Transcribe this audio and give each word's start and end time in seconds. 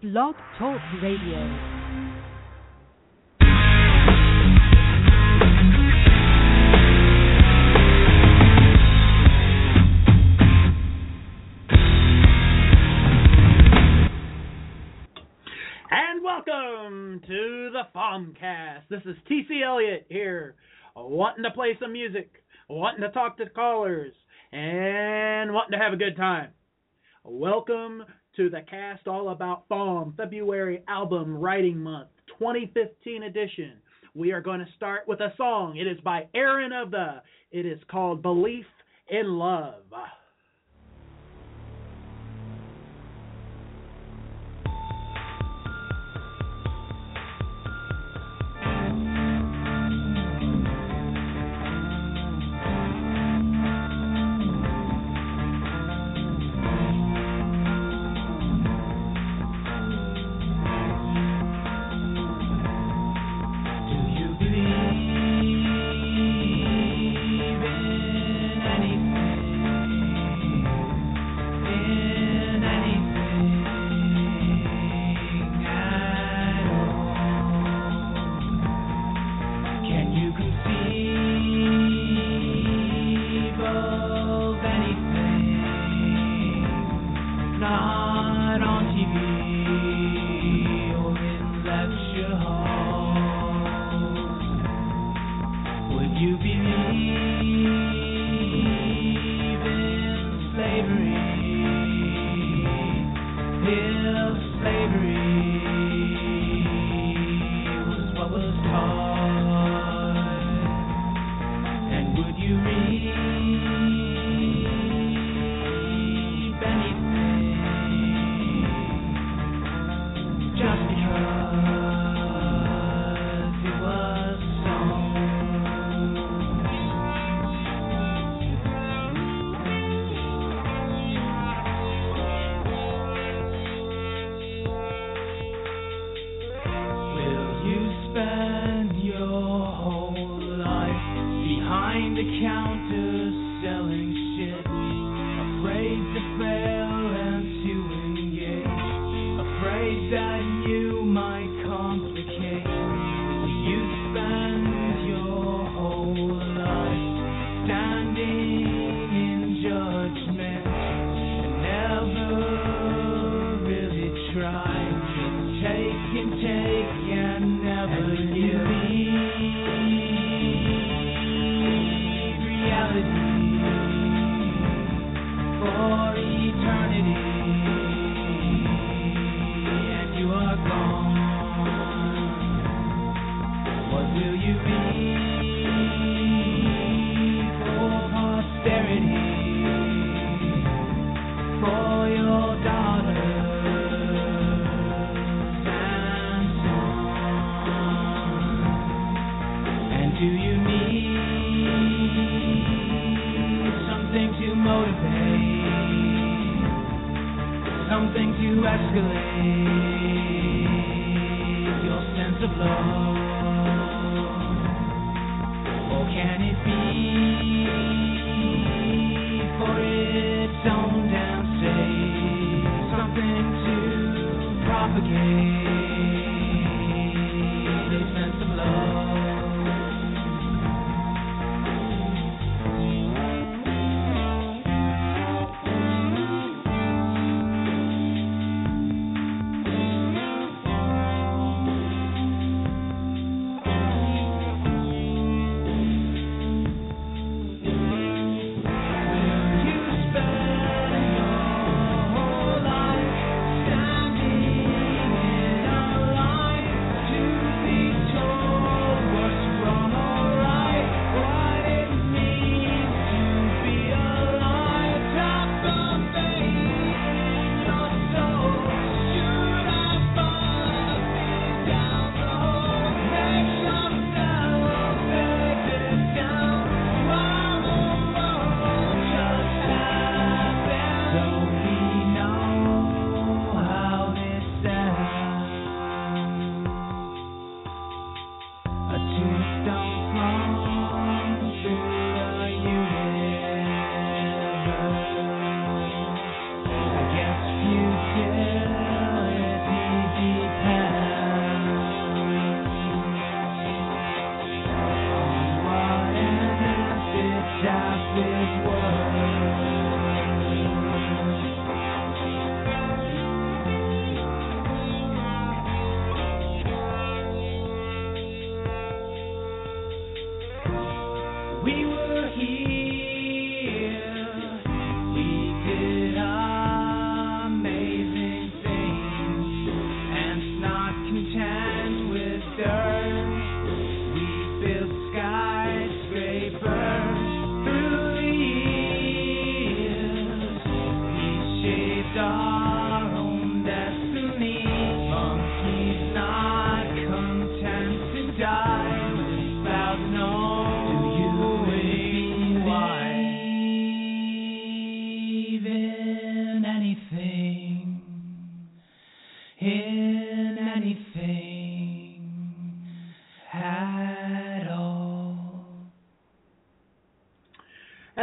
Blog 0.00 0.36
Talk 0.60 0.80
Radio. 1.02 1.38
And 15.90 16.22
welcome 16.22 17.20
to 17.26 17.70
the 17.72 17.82
FAWMcast. 17.92 18.82
This 18.88 19.00
is 19.04 19.16
TC 19.28 19.64
Elliott 19.66 20.06
here, 20.08 20.54
wanting 20.94 21.42
to 21.42 21.50
play 21.50 21.76
some 21.80 21.92
music, 21.92 22.44
wanting 22.68 23.00
to 23.00 23.10
talk 23.10 23.36
to 23.38 23.50
callers, 23.50 24.12
and 24.52 25.52
wanting 25.52 25.76
to 25.76 25.84
have 25.84 25.92
a 25.92 25.96
good 25.96 26.16
time. 26.16 26.50
Welcome 27.24 28.04
to 28.38 28.48
the 28.48 28.60
Cast 28.70 29.08
All 29.08 29.30
About 29.30 29.68
FAWM 29.68 30.16
February 30.16 30.84
Album 30.86 31.36
Writing 31.36 31.76
Month 31.76 32.10
2015 32.38 33.24
edition. 33.24 33.72
We 34.14 34.30
are 34.30 34.40
going 34.40 34.60
to 34.60 34.72
start 34.76 35.08
with 35.08 35.18
a 35.18 35.32
song. 35.36 35.76
It 35.76 35.88
is 35.88 35.98
by 36.04 36.28
Aaron 36.36 36.72
of 36.72 36.92
the. 36.92 37.20
It 37.50 37.66
is 37.66 37.80
called 37.90 38.22
Belief 38.22 38.64
in 39.10 39.38
Love. 39.38 39.82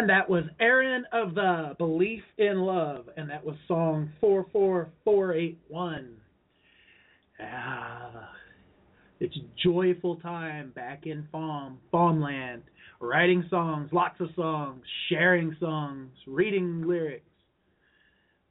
And 0.05 0.11
that 0.11 0.29
was 0.29 0.43
Aaron 0.59 1.03
of 1.11 1.33
the 1.33 1.73
Belief 1.79 2.21
in 2.37 2.59
Love, 2.59 3.09
and 3.17 3.27
that 3.27 3.43
was 3.43 3.55
song 3.67 4.11
44481. 4.21 6.09
Ah, 7.41 8.29
it's 9.19 9.35
joyful 9.63 10.17
time 10.17 10.73
back 10.75 11.07
in 11.07 11.27
FAWM, 11.33 11.77
Farmland, 11.91 12.61
writing 12.99 13.45
songs, 13.49 13.89
lots 13.91 14.13
of 14.19 14.29
songs, 14.35 14.83
sharing 15.09 15.57
songs, 15.59 16.11
reading 16.27 16.83
lyrics. 16.87 17.25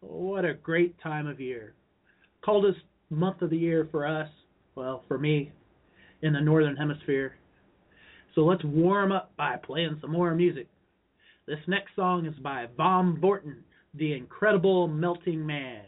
What 0.00 0.44
a 0.44 0.54
great 0.54 1.00
time 1.00 1.28
of 1.28 1.38
year. 1.38 1.74
Coldest 2.44 2.80
month 3.10 3.42
of 3.42 3.50
the 3.50 3.56
year 3.56 3.86
for 3.92 4.08
us, 4.08 4.28
well, 4.74 5.04
for 5.06 5.18
me, 5.18 5.52
in 6.20 6.32
the 6.32 6.40
Northern 6.40 6.74
Hemisphere. 6.74 7.36
So 8.34 8.40
let's 8.40 8.64
warm 8.64 9.12
up 9.12 9.30
by 9.36 9.54
playing 9.64 9.98
some 10.00 10.10
more 10.10 10.34
music. 10.34 10.66
This 11.46 11.58
next 11.66 11.94
song 11.94 12.24
is 12.24 12.34
by 12.36 12.68
Von 12.74 13.20
Borton, 13.20 13.64
The 13.92 14.14
Incredible 14.14 14.88
Melting 14.88 15.44
Man. 15.44 15.82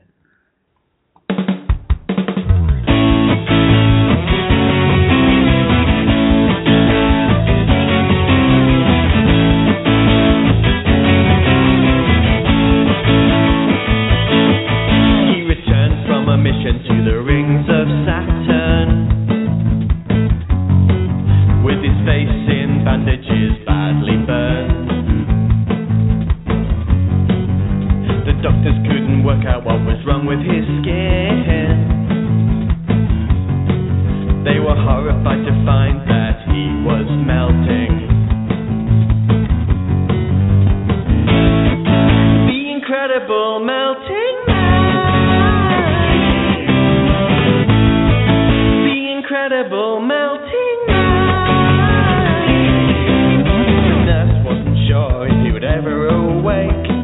Awake. 56.57 56.96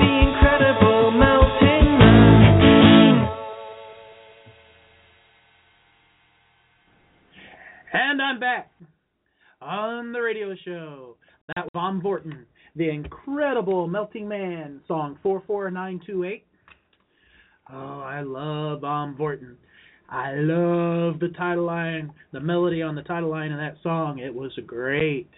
The 0.00 0.10
Incredible 0.26 1.10
Melting 1.12 1.98
Man. 1.98 3.28
And 7.92 8.20
I'm 8.20 8.40
back 8.40 8.72
on 9.62 10.10
the 10.10 10.20
radio 10.20 10.56
show 10.64 11.16
that 11.54 11.62
was 11.62 11.70
Bomb 11.72 12.00
The 12.74 12.90
Incredible 12.90 13.86
Melting 13.86 14.26
Man 14.26 14.80
song 14.88 15.16
44928. 15.22 16.44
Oh, 17.72 18.00
I 18.00 18.22
love 18.22 18.80
Von 18.80 19.14
Borton. 19.14 19.56
I 20.08 20.34
love 20.34 21.20
the 21.20 21.32
title 21.36 21.64
line, 21.64 22.12
the 22.32 22.40
melody 22.40 22.82
on 22.82 22.94
the 22.94 23.02
title 23.02 23.30
line 23.30 23.52
of 23.52 23.58
that 23.58 23.76
song. 23.82 24.20
It 24.20 24.34
was 24.34 24.52
great. 24.66 25.28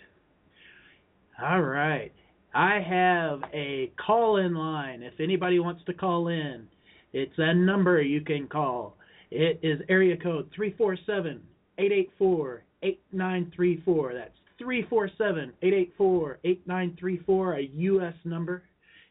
All 1.42 1.62
right. 1.62 2.12
I 2.54 2.80
have 2.80 3.40
a 3.52 3.92
call 4.04 4.36
in 4.36 4.54
line. 4.54 5.02
If 5.02 5.14
anybody 5.20 5.58
wants 5.58 5.82
to 5.86 5.94
call 5.94 6.28
in, 6.28 6.66
it's 7.12 7.34
a 7.38 7.54
number 7.54 8.00
you 8.00 8.20
can 8.20 8.46
call. 8.46 8.96
It 9.30 9.58
is 9.62 9.80
area 9.88 10.16
code 10.16 10.50
347 10.54 11.40
884 11.78 12.64
8934. 12.82 14.14
That's 14.14 14.34
347-884-8934, 14.60 17.56
a 17.56 17.70
U.S. 17.74 18.14
number. 18.24 18.62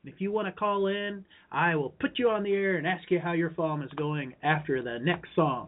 And 0.04 0.14
if 0.14 0.22
you 0.22 0.32
want 0.32 0.48
to 0.48 0.52
call 0.54 0.88
in, 0.88 1.26
I 1.52 1.76
will 1.76 1.90
put 2.00 2.18
you 2.18 2.30
on 2.30 2.44
the 2.44 2.54
air 2.54 2.78
and 2.78 2.88
ask 2.88 3.12
you 3.12 3.20
how 3.20 3.34
your 3.34 3.50
FAWM 3.50 3.84
is 3.84 3.92
going 3.98 4.34
after 4.44 4.82
the 4.82 4.98
next 5.00 5.30
song. 5.36 5.68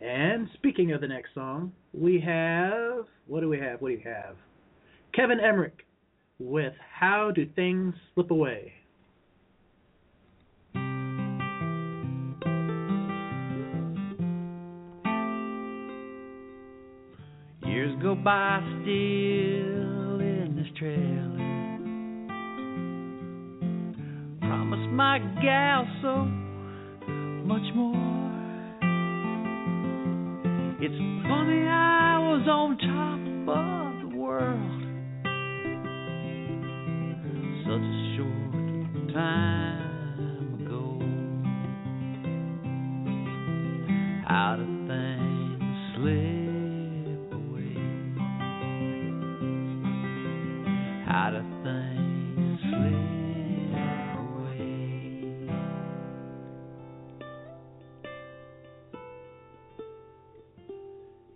And 0.00 0.48
speaking 0.54 0.92
of 0.92 1.00
the 1.00 1.08
next 1.08 1.34
song, 1.34 1.72
we 1.92 2.20
have 2.20 3.06
what 3.26 3.40
do 3.40 3.48
we 3.48 3.58
have? 3.58 3.80
What 3.80 3.88
do 3.88 3.94
you 3.94 4.02
have? 4.04 4.36
Kevin 5.14 5.40
Emmerich 5.40 5.86
with 6.38 6.74
How 6.98 7.30
Do 7.34 7.46
Things 7.56 7.94
Slip 8.14 8.30
Away? 8.30 8.72
Years 17.66 18.00
go 18.02 18.14
by 18.14 18.60
still 18.82 20.20
in 20.20 20.54
this 20.56 20.78
trailer. 20.78 21.27
My 24.98 25.20
gal 25.40 25.86
so 26.02 26.24
much 27.46 27.62
more. 27.76 27.94
It's 30.80 30.98
funny 31.22 31.68
I 31.68 32.18
was 32.18 32.48
on 32.48 32.76
top 32.82 33.20
of 33.54 34.10
the 34.10 34.16
world. 34.16 34.82
Such 37.62 37.86
a 37.86 38.16
short 38.16 39.14
time 39.14 40.66
ago. 40.66 40.98
Do 44.56 44.67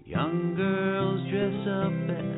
Young 0.05 0.55
girls 0.57 1.21
dress 1.31 1.69
up 1.69 2.32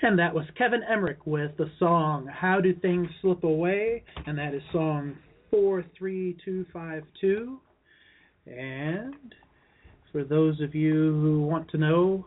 And 0.00 0.16
that 0.18 0.32
was 0.32 0.44
Kevin 0.56 0.82
Emmerich 0.88 1.26
with 1.26 1.56
the 1.56 1.68
song 1.78 2.28
How 2.32 2.60
Do 2.60 2.72
Things 2.72 3.08
Slip 3.20 3.42
Away? 3.42 4.04
And 4.26 4.38
that 4.38 4.54
is 4.54 4.62
song 4.72 5.16
43252. 5.50 7.58
And 8.46 9.34
for 10.12 10.22
those 10.22 10.60
of 10.60 10.76
you 10.76 11.20
who 11.20 11.42
want 11.42 11.68
to 11.70 11.78
know, 11.78 12.26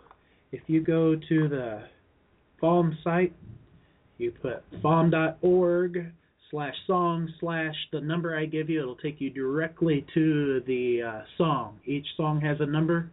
if 0.52 0.60
you 0.68 0.82
go 0.82 1.16
to 1.16 1.48
the 1.48 1.84
FAWM 2.62 3.02
site, 3.04 3.34
you 4.18 4.32
put 4.32 4.70
fawm.org 4.82 6.12
slash 6.52 6.76
song 6.86 7.34
slash 7.40 7.76
the 7.94 8.02
number 8.02 8.38
I 8.38 8.46
give 8.46 8.70
you, 8.70 8.82
it'll 8.82 8.98
take 8.98 9.22
you 9.22 9.30
directly 9.30 10.06
to 10.14 10.62
the 10.68 11.02
uh, 11.02 11.22
song. 11.38 11.80
Each 11.86 12.06
song 12.18 12.42
has 12.42 12.58
a 12.60 12.66
number, 12.66 13.10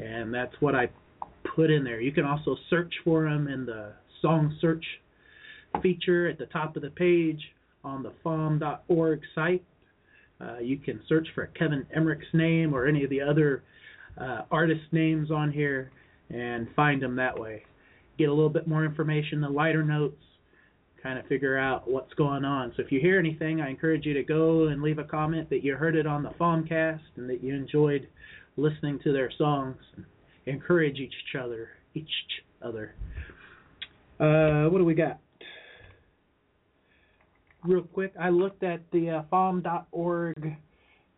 and 0.00 0.34
that's 0.34 0.56
what 0.58 0.74
I 0.74 0.90
put 1.54 1.70
in 1.70 1.84
there. 1.84 2.00
You 2.00 2.12
can 2.12 2.24
also 2.24 2.56
search 2.68 2.92
for 3.04 3.24
them 3.24 3.48
in 3.48 3.66
the 3.66 3.92
song 4.22 4.56
search 4.60 4.84
feature 5.82 6.28
at 6.28 6.38
the 6.38 6.46
top 6.46 6.76
of 6.76 6.82
the 6.82 6.90
page 6.90 7.40
on 7.84 8.02
the 8.02 8.12
fawm.org 8.24 9.20
site. 9.34 9.64
Uh, 10.40 10.58
you 10.58 10.78
can 10.78 11.00
search 11.08 11.28
for 11.34 11.46
Kevin 11.58 11.86
Emmerich's 11.94 12.32
name 12.32 12.74
or 12.74 12.86
any 12.86 13.04
of 13.04 13.10
the 13.10 13.20
other 13.20 13.62
uh, 14.18 14.42
artist 14.50 14.80
names 14.92 15.30
on 15.30 15.52
here 15.52 15.90
and 16.30 16.68
find 16.74 17.02
them 17.02 17.16
that 17.16 17.38
way. 17.38 17.62
Get 18.18 18.28
a 18.28 18.32
little 18.32 18.50
bit 18.50 18.66
more 18.66 18.84
information, 18.84 19.40
the 19.40 19.48
lighter 19.48 19.82
notes, 19.82 20.22
kind 21.02 21.18
of 21.18 21.26
figure 21.26 21.58
out 21.58 21.90
what's 21.90 22.12
going 22.14 22.44
on. 22.44 22.72
So 22.76 22.82
if 22.82 22.92
you 22.92 23.00
hear 23.00 23.18
anything, 23.18 23.60
I 23.60 23.70
encourage 23.70 24.04
you 24.04 24.14
to 24.14 24.22
go 24.22 24.68
and 24.68 24.82
leave 24.82 24.98
a 24.98 25.04
comment 25.04 25.48
that 25.50 25.64
you 25.64 25.74
heard 25.76 25.96
it 25.96 26.06
on 26.06 26.22
the 26.22 26.30
FAWMcast 26.30 27.00
and 27.16 27.28
that 27.30 27.42
you 27.42 27.54
enjoyed 27.54 28.06
listening 28.56 28.98
to 29.04 29.12
their 29.12 29.30
songs. 29.36 29.76
Encourage 30.46 30.98
each 30.98 31.14
other, 31.40 31.68
each 31.94 32.10
other. 32.62 32.94
Uh, 34.18 34.64
what 34.68 34.78
do 34.78 34.84
we 34.84 34.94
got? 34.94 35.20
Real 37.62 37.82
quick, 37.82 38.14
I 38.18 38.30
looked 38.30 38.62
at 38.62 38.80
the 38.90 39.10
uh, 39.10 39.22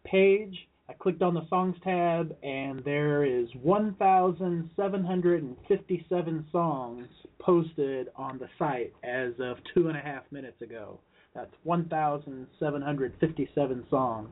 page. 0.04 0.68
I 0.88 0.92
clicked 0.94 1.22
on 1.22 1.34
the 1.34 1.46
songs 1.48 1.76
tab, 1.84 2.34
and 2.42 2.82
there 2.84 3.24
is 3.24 3.46
1,757 3.62 6.46
songs 6.50 7.06
posted 7.38 8.08
on 8.16 8.38
the 8.38 8.48
site 8.58 8.92
as 9.04 9.34
of 9.38 9.58
two 9.72 9.86
and 9.88 9.96
a 9.96 10.00
half 10.00 10.24
minutes 10.32 10.60
ago. 10.60 10.98
That's 11.34 11.54
1,757 11.62 13.86
songs. 13.88 14.28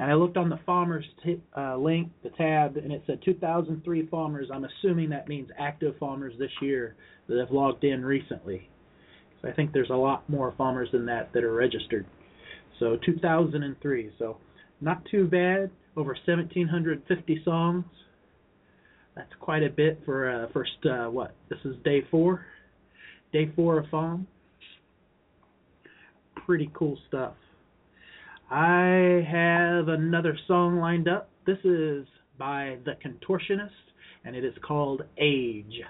And 0.00 0.10
I 0.10 0.14
looked 0.14 0.38
on 0.38 0.48
the 0.48 0.58
Farmers 0.64 1.04
t- 1.22 1.42
uh, 1.54 1.76
link, 1.76 2.08
the 2.22 2.30
tab, 2.30 2.78
and 2.78 2.90
it 2.90 3.02
said 3.06 3.20
2003 3.22 4.06
farmers. 4.06 4.48
I'm 4.50 4.64
assuming 4.64 5.10
that 5.10 5.28
means 5.28 5.50
active 5.58 5.94
farmers 6.00 6.32
this 6.38 6.50
year 6.62 6.96
that 7.28 7.38
have 7.38 7.50
logged 7.50 7.84
in 7.84 8.02
recently. 8.02 8.70
So 9.42 9.48
I 9.48 9.52
think 9.52 9.74
there's 9.74 9.90
a 9.90 9.94
lot 9.94 10.26
more 10.26 10.54
farmers 10.56 10.88
than 10.90 11.04
that 11.04 11.34
that 11.34 11.44
are 11.44 11.52
registered. 11.52 12.06
So 12.78 12.96
2003. 13.04 14.10
So 14.18 14.38
not 14.80 15.04
too 15.10 15.26
bad. 15.26 15.70
Over 15.98 16.16
1,750 16.26 17.42
songs. 17.44 17.84
That's 19.14 19.32
quite 19.38 19.62
a 19.62 19.68
bit 19.68 20.00
for 20.06 20.30
uh, 20.30 20.46
first. 20.54 20.70
Uh, 20.82 21.10
what? 21.10 21.34
This 21.50 21.58
is 21.66 21.76
day 21.84 22.06
four. 22.10 22.46
Day 23.34 23.52
four 23.54 23.78
of 23.78 23.84
FAWM. 23.92 24.24
Pretty 26.46 26.70
cool 26.72 26.96
stuff. 27.06 27.34
I 28.50 29.24
have 29.30 29.86
another 29.86 30.36
song 30.48 30.80
lined 30.80 31.06
up. 31.06 31.30
This 31.46 31.58
is 31.62 32.04
by 32.36 32.78
The 32.84 32.94
Contortionist, 33.04 33.70
and 34.24 34.34
it 34.34 34.44
is 34.44 34.54
called 34.66 35.02
Age. 35.18 35.82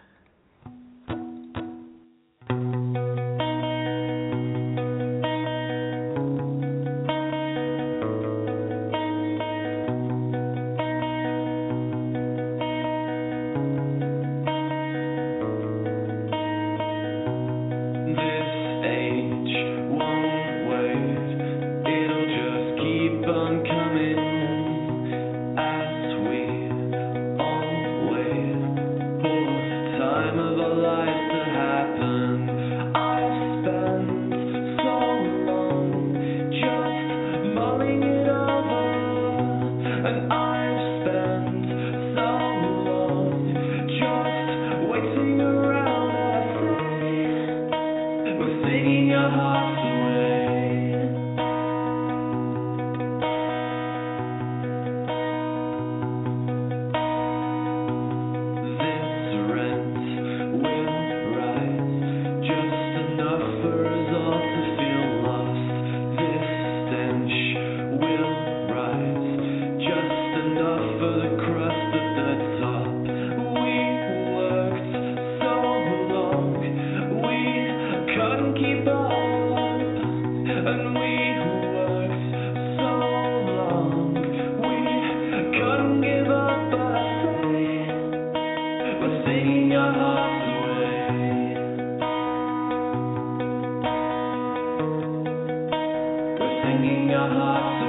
Your 97.20 97.34
hearts 97.34 97.79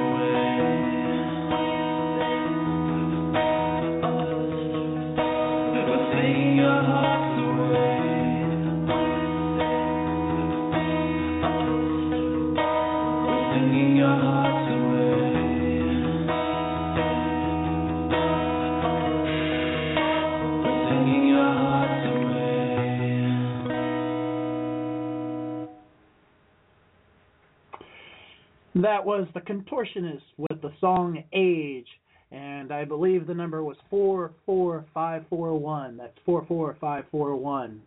That 28.91 29.06
was 29.06 29.25
The 29.34 29.39
Contortionist 29.39 30.19
with 30.36 30.62
the 30.62 30.73
song 30.82 31.23
Age, 31.32 31.88
and 32.30 32.73
I 32.73 32.84
believe 32.84 33.25
the 33.25 33.34
number 33.34 33.63
was 33.63 33.77
44541. 33.89 35.95
That's 35.95 36.17
44541. 36.25 37.82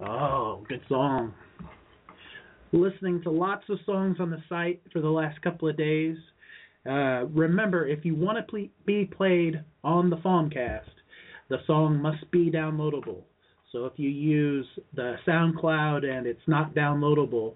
Oh, 0.00 0.66
good 0.68 0.80
song. 0.88 1.32
Listening 2.72 3.22
to 3.22 3.30
lots 3.30 3.62
of 3.68 3.78
songs 3.86 4.16
on 4.18 4.30
the 4.30 4.42
site 4.48 4.82
for 4.92 5.00
the 5.00 5.08
last 5.08 5.40
couple 5.42 5.68
of 5.68 5.76
days. 5.76 6.16
Uh, 6.84 7.26
remember, 7.26 7.86
if 7.86 8.04
you 8.04 8.16
want 8.16 8.44
to 8.44 8.68
be 8.84 9.04
played 9.04 9.62
on 9.84 10.10
the 10.10 10.16
FAWMcast, 10.16 10.90
the 11.50 11.58
song 11.68 12.02
must 12.02 12.28
be 12.32 12.50
downloadable. 12.50 13.22
So 13.70 13.84
if 13.84 13.92
you 13.94 14.08
use 14.08 14.66
the 14.92 15.18
SoundCloud 15.24 16.04
and 16.04 16.26
it's 16.26 16.48
not 16.48 16.74
downloadable, 16.74 17.54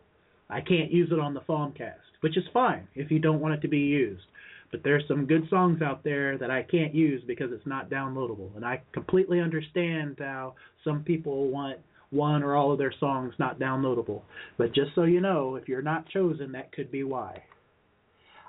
I 0.50 0.61
can't 0.61 0.92
use 0.92 1.11
it 1.11 1.18
on 1.18 1.35
the 1.35 1.40
FAWMcast, 1.40 2.20
which 2.20 2.37
is 2.37 2.44
fine 2.52 2.87
if 2.94 3.11
you 3.11 3.18
don't 3.18 3.40
want 3.40 3.54
it 3.54 3.61
to 3.62 3.68
be 3.68 3.78
used. 3.78 4.24
But 4.70 4.83
there's 4.83 5.07
some 5.07 5.26
good 5.26 5.48
songs 5.50 5.83
out 5.83 6.02
there 6.02 6.37
that 6.38 6.50
I 6.50 6.62
can't 6.62 6.94
use 6.94 7.22
because 7.26 7.52
it's 7.52 7.66
not 7.66 7.90
downloadable, 7.90 8.54
and 8.57 8.64
I 8.64 8.83
completely 8.92 9.40
understand 9.40 10.16
how 10.18 10.54
some 10.83 11.04
people 11.04 11.48
want 11.48 11.78
one 12.11 12.42
or 12.42 12.57
all 12.57 12.72
of 12.72 12.78
their 12.78 12.94
songs 12.98 13.35
not 13.38 13.59
downloadable. 13.59 14.22
But 14.59 14.74
just 14.74 14.94
so 14.94 15.04
you 15.04 15.20
know, 15.20 15.57
if 15.57 15.68
you're 15.68 15.83
not 15.83 16.09
chosen, 16.09 16.52
that 16.52 16.72
could 16.72 16.90
be 16.90 17.04
why. 17.04 17.42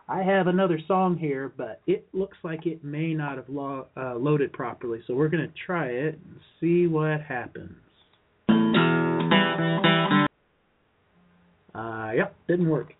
I 0.08 0.21
have 0.21 0.47
another 0.47 0.79
song 0.88 1.17
here, 1.17 1.51
but 1.58 1.81
it 1.88 2.08
looks 2.13 2.38
like 2.43 2.67
it 2.67 2.84
may 2.84 3.13
not 3.13 3.38
have 3.38 3.49
lo- 3.49 3.88
uh, 3.97 4.15
loaded 4.15 4.53
properly, 4.53 5.01
so 5.08 5.15
we're 5.15 5.29
going 5.29 5.47
to 5.47 5.53
try 5.65 5.88
it 5.88 6.19
and 6.23 6.39
see 6.60 6.86
what 6.86 7.21
happens. 7.21 7.75
Uh, 11.75 12.11
yep, 12.15 12.35
didn't 12.47 12.69
work. 12.69 12.93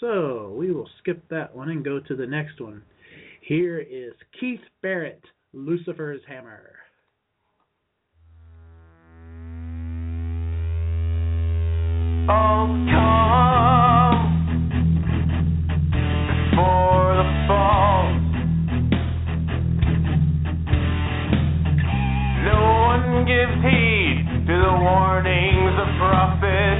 So 0.00 0.54
we 0.58 0.72
will 0.72 0.88
skip 0.98 1.22
that 1.30 1.54
one 1.54 1.68
and 1.68 1.84
go 1.84 2.00
to 2.00 2.16
the 2.16 2.26
next 2.26 2.60
one. 2.60 2.82
Here 3.40 3.78
is 3.78 4.14
Keith 4.40 4.60
Barrett, 4.82 5.22
Lucifer's 5.52 6.20
Hammer. 6.28 6.74
Oh, 12.30 12.66
come 12.90 14.18
before 16.50 17.16
the 17.16 17.28
fall. 17.46 18.12
No 22.44 22.60
one 22.86 23.24
gives 23.24 23.56
heed 23.64 24.46
to 24.46 24.54
the 24.54 24.74
warnings 24.78 25.74
of 25.80 25.88
prophets 25.98 26.77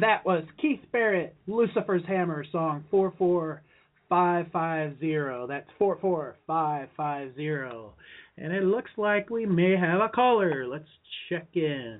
And 0.00 0.08
that 0.08 0.24
was 0.24 0.44
Keith 0.58 0.80
Barrett, 0.92 1.34
Lucifer's 1.46 2.00
Hammer 2.08 2.42
song 2.50 2.84
44550. 2.90 5.46
That's 5.46 5.68
44550. 5.78 7.92
And 8.38 8.50
it 8.50 8.64
looks 8.64 8.90
like 8.96 9.28
we 9.28 9.44
may 9.44 9.76
have 9.76 10.00
a 10.00 10.08
caller. 10.08 10.66
Let's 10.66 10.88
check 11.28 11.48
in. 11.52 11.98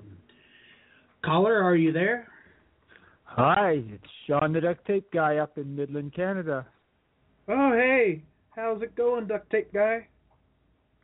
Caller, 1.23 1.61
are 1.61 1.75
you 1.75 1.91
there? 1.91 2.27
Hi, 3.25 3.83
it's 3.87 4.03
Sean 4.25 4.51
the 4.51 4.61
Duct 4.61 4.83
Tape 4.87 5.11
Guy 5.13 5.37
up 5.37 5.59
in 5.59 5.75
Midland, 5.75 6.15
Canada. 6.15 6.65
Oh, 7.47 7.73
hey. 7.73 8.23
How's 8.55 8.81
it 8.81 8.95
going, 8.95 9.27
duct 9.27 9.47
tape 9.51 9.71
guy? 9.71 10.07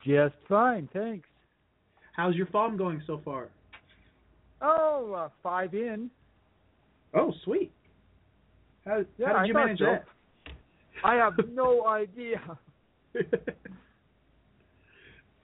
Just 0.04 0.34
fine, 0.50 0.90
thanks. 0.94 1.30
How's 2.16 2.34
your 2.34 2.48
FAWM 2.48 2.76
going 2.76 3.04
so 3.06 3.22
far? 3.24 3.50
Oh, 4.64 5.14
uh, 5.16 5.30
five 5.44 5.76
in. 5.76 6.10
Oh, 7.18 7.34
sweet. 7.44 7.72
How, 8.86 9.04
Yeah, 9.18 9.28
how 9.28 9.36
I 9.38 9.42
did 9.42 9.48
you 9.48 9.54
manage 9.54 9.80
so. 9.80 9.86
that? 9.86 10.06
I 11.04 11.16
have 11.16 11.34
no 11.54 11.86
idea. 11.88 12.42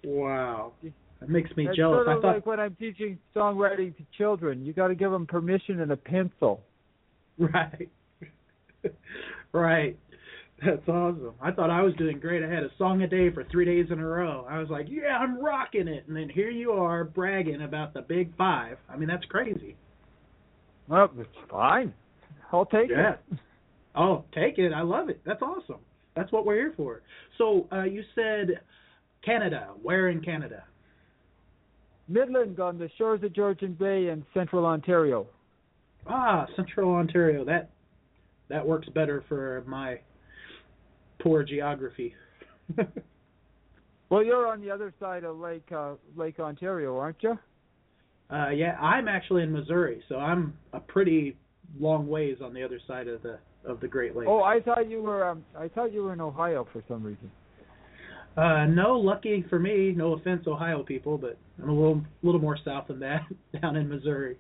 wow. 0.03 0.73
That 1.19 1.29
makes 1.29 1.55
me 1.55 1.67
It's 1.67 1.77
jealous. 1.77 2.05
sort 2.05 2.07
I 2.07 2.21
thought 2.21 2.35
like 2.35 2.45
when 2.45 2.59
I'm 2.59 2.75
teaching 2.75 3.17
songwriting 3.35 3.95
to 3.97 4.03
children. 4.17 4.65
You 4.65 4.73
got 4.73 4.89
to 4.89 4.95
give 4.95 5.11
them 5.11 5.25
permission 5.25 5.79
and 5.81 5.91
a 5.91 5.97
pencil. 5.97 6.61
right. 7.39 7.89
right. 9.53 9.97
That's 10.63 10.87
awesome. 10.87 11.33
I 11.41 11.51
thought 11.51 11.69
I 11.69 11.81
was 11.81 11.93
doing 11.95 12.19
great. 12.19 12.43
I 12.43 12.47
had 12.53 12.63
a 12.63 12.69
song 12.77 13.01
a 13.01 13.07
day 13.07 13.29
for 13.31 13.43
3 13.45 13.65
days 13.65 13.87
in 13.91 13.99
a 13.99 14.05
row. 14.05 14.45
I 14.49 14.59
was 14.59 14.69
like, 14.69 14.85
"Yeah, 14.89 15.17
I'm 15.17 15.43
rocking 15.43 15.87
it." 15.89 16.05
And 16.07 16.15
then 16.15 16.29
here 16.29 16.49
you 16.49 16.71
are 16.71 17.03
bragging 17.03 17.63
about 17.63 17.93
the 17.93 18.01
big 18.01 18.33
5. 18.37 18.77
I 18.89 18.95
mean, 18.95 19.09
that's 19.09 19.25
crazy. 19.25 19.75
Well, 20.87 21.09
it's 21.17 21.29
fine. 21.49 21.93
I'll 22.51 22.65
take 22.65 22.89
Yeah. 22.89 23.13
it. 23.13 23.39
Oh, 23.95 24.23
take 24.33 24.57
it. 24.57 24.73
I 24.73 24.81
love 24.81 25.09
it. 25.09 25.21
That's 25.25 25.41
awesome. 25.41 25.79
That's 26.15 26.31
what 26.31 26.45
we're 26.45 26.55
here 26.55 26.73
for. 26.75 27.01
So, 27.37 27.67
uh 27.71 27.83
you 27.83 28.03
said 28.15 28.59
Canada. 29.23 29.69
Where 29.81 30.09
in 30.09 30.21
Canada? 30.21 30.63
Midland 32.07 32.59
on 32.59 32.77
the 32.77 32.89
shores 32.97 33.23
of 33.23 33.33
Georgian 33.33 33.73
Bay 33.73 34.09
in 34.09 34.25
central 34.33 34.65
Ontario. 34.65 35.25
Ah, 36.05 36.45
Central 36.55 36.91
Ontario. 36.93 37.45
That 37.45 37.69
that 38.49 38.65
works 38.67 38.89
better 38.89 39.23
for 39.29 39.63
my 39.67 39.99
poor 41.19 41.43
geography. 41.43 42.13
Well, 44.09 44.23
you're 44.23 44.45
on 44.47 44.61
the 44.61 44.69
other 44.69 44.93
side 44.99 45.23
of 45.23 45.39
Lake 45.39 45.67
uh, 45.75 45.93
Lake 46.15 46.39
Ontario, 46.39 46.95
aren't 46.97 47.23
you? 47.23 47.39
Uh 48.33 48.49
yeah, 48.49 48.77
I'm 48.79 49.07
actually 49.07 49.43
in 49.43 49.51
Missouri, 49.51 50.01
so 50.09 50.15
I'm 50.15 50.53
a 50.73 50.79
pretty 50.79 51.37
long 51.79 52.07
ways 52.07 52.37
on 52.43 52.53
the 52.53 52.63
other 52.63 52.79
side 52.87 53.07
of 53.07 53.21
the 53.21 53.39
of 53.65 53.79
the 53.79 53.87
Great 53.87 54.15
Lakes. 54.15 54.27
Oh, 54.29 54.43
I 54.43 54.59
thought 54.59 54.89
you 54.89 55.01
were. 55.01 55.27
Um, 55.27 55.45
I 55.57 55.67
thought 55.67 55.93
you 55.93 56.03
were 56.03 56.13
in 56.13 56.21
Ohio 56.21 56.67
for 56.73 56.83
some 56.87 57.03
reason. 57.03 57.31
Uh 58.35 58.65
no, 58.65 58.97
lucky 58.97 59.45
for 59.49 59.59
me, 59.59 59.93
no 59.95 60.13
offense 60.13 60.45
Ohio 60.47 60.81
people, 60.81 61.17
but 61.17 61.37
I'm 61.61 61.69
a 61.69 61.73
little 61.73 62.01
little 62.23 62.41
more 62.41 62.57
south 62.65 62.87
than 62.87 62.99
that, 62.99 63.21
down 63.61 63.75
in 63.75 63.87
Missouri. 63.87 64.37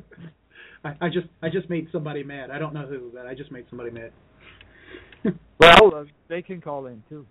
I, 0.84 0.94
I 1.00 1.08
just 1.08 1.26
I 1.42 1.48
just 1.48 1.68
made 1.68 1.88
somebody 1.90 2.22
mad. 2.22 2.50
I 2.50 2.58
don't 2.58 2.72
know 2.72 2.86
who, 2.86 3.10
but 3.12 3.26
I 3.26 3.34
just 3.34 3.50
made 3.50 3.66
somebody 3.68 3.90
mad. 3.90 4.12
Well, 5.58 5.94
uh, 5.94 6.04
they 6.28 6.40
can 6.40 6.62
call 6.62 6.86
in 6.86 7.02
too. 7.10 7.26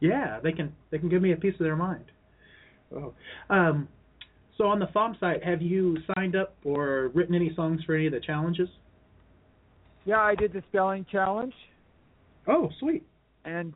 Yeah, 0.00 0.38
they 0.42 0.52
can 0.52 0.74
they 0.90 0.98
can 0.98 1.08
give 1.08 1.22
me 1.22 1.32
a 1.32 1.36
piece 1.36 1.54
of 1.54 1.60
their 1.60 1.76
mind. 1.76 2.04
Oh. 2.94 3.14
Um 3.48 3.88
so 4.58 4.66
on 4.66 4.78
the 4.80 4.86
FAWM 4.86 5.18
site, 5.20 5.42
have 5.44 5.62
you 5.62 5.96
signed 6.14 6.36
up 6.36 6.56
or 6.64 7.10
written 7.14 7.34
any 7.34 7.54
songs 7.54 7.80
for 7.86 7.94
any 7.94 8.06
of 8.06 8.12
the 8.12 8.20
challenges? 8.20 8.68
Yeah, 10.04 10.20
I 10.20 10.34
did 10.34 10.52
the 10.52 10.62
spelling 10.68 11.06
challenge, 11.10 11.54
Oh, 12.46 12.70
sweet. 12.80 13.04
and 13.44 13.72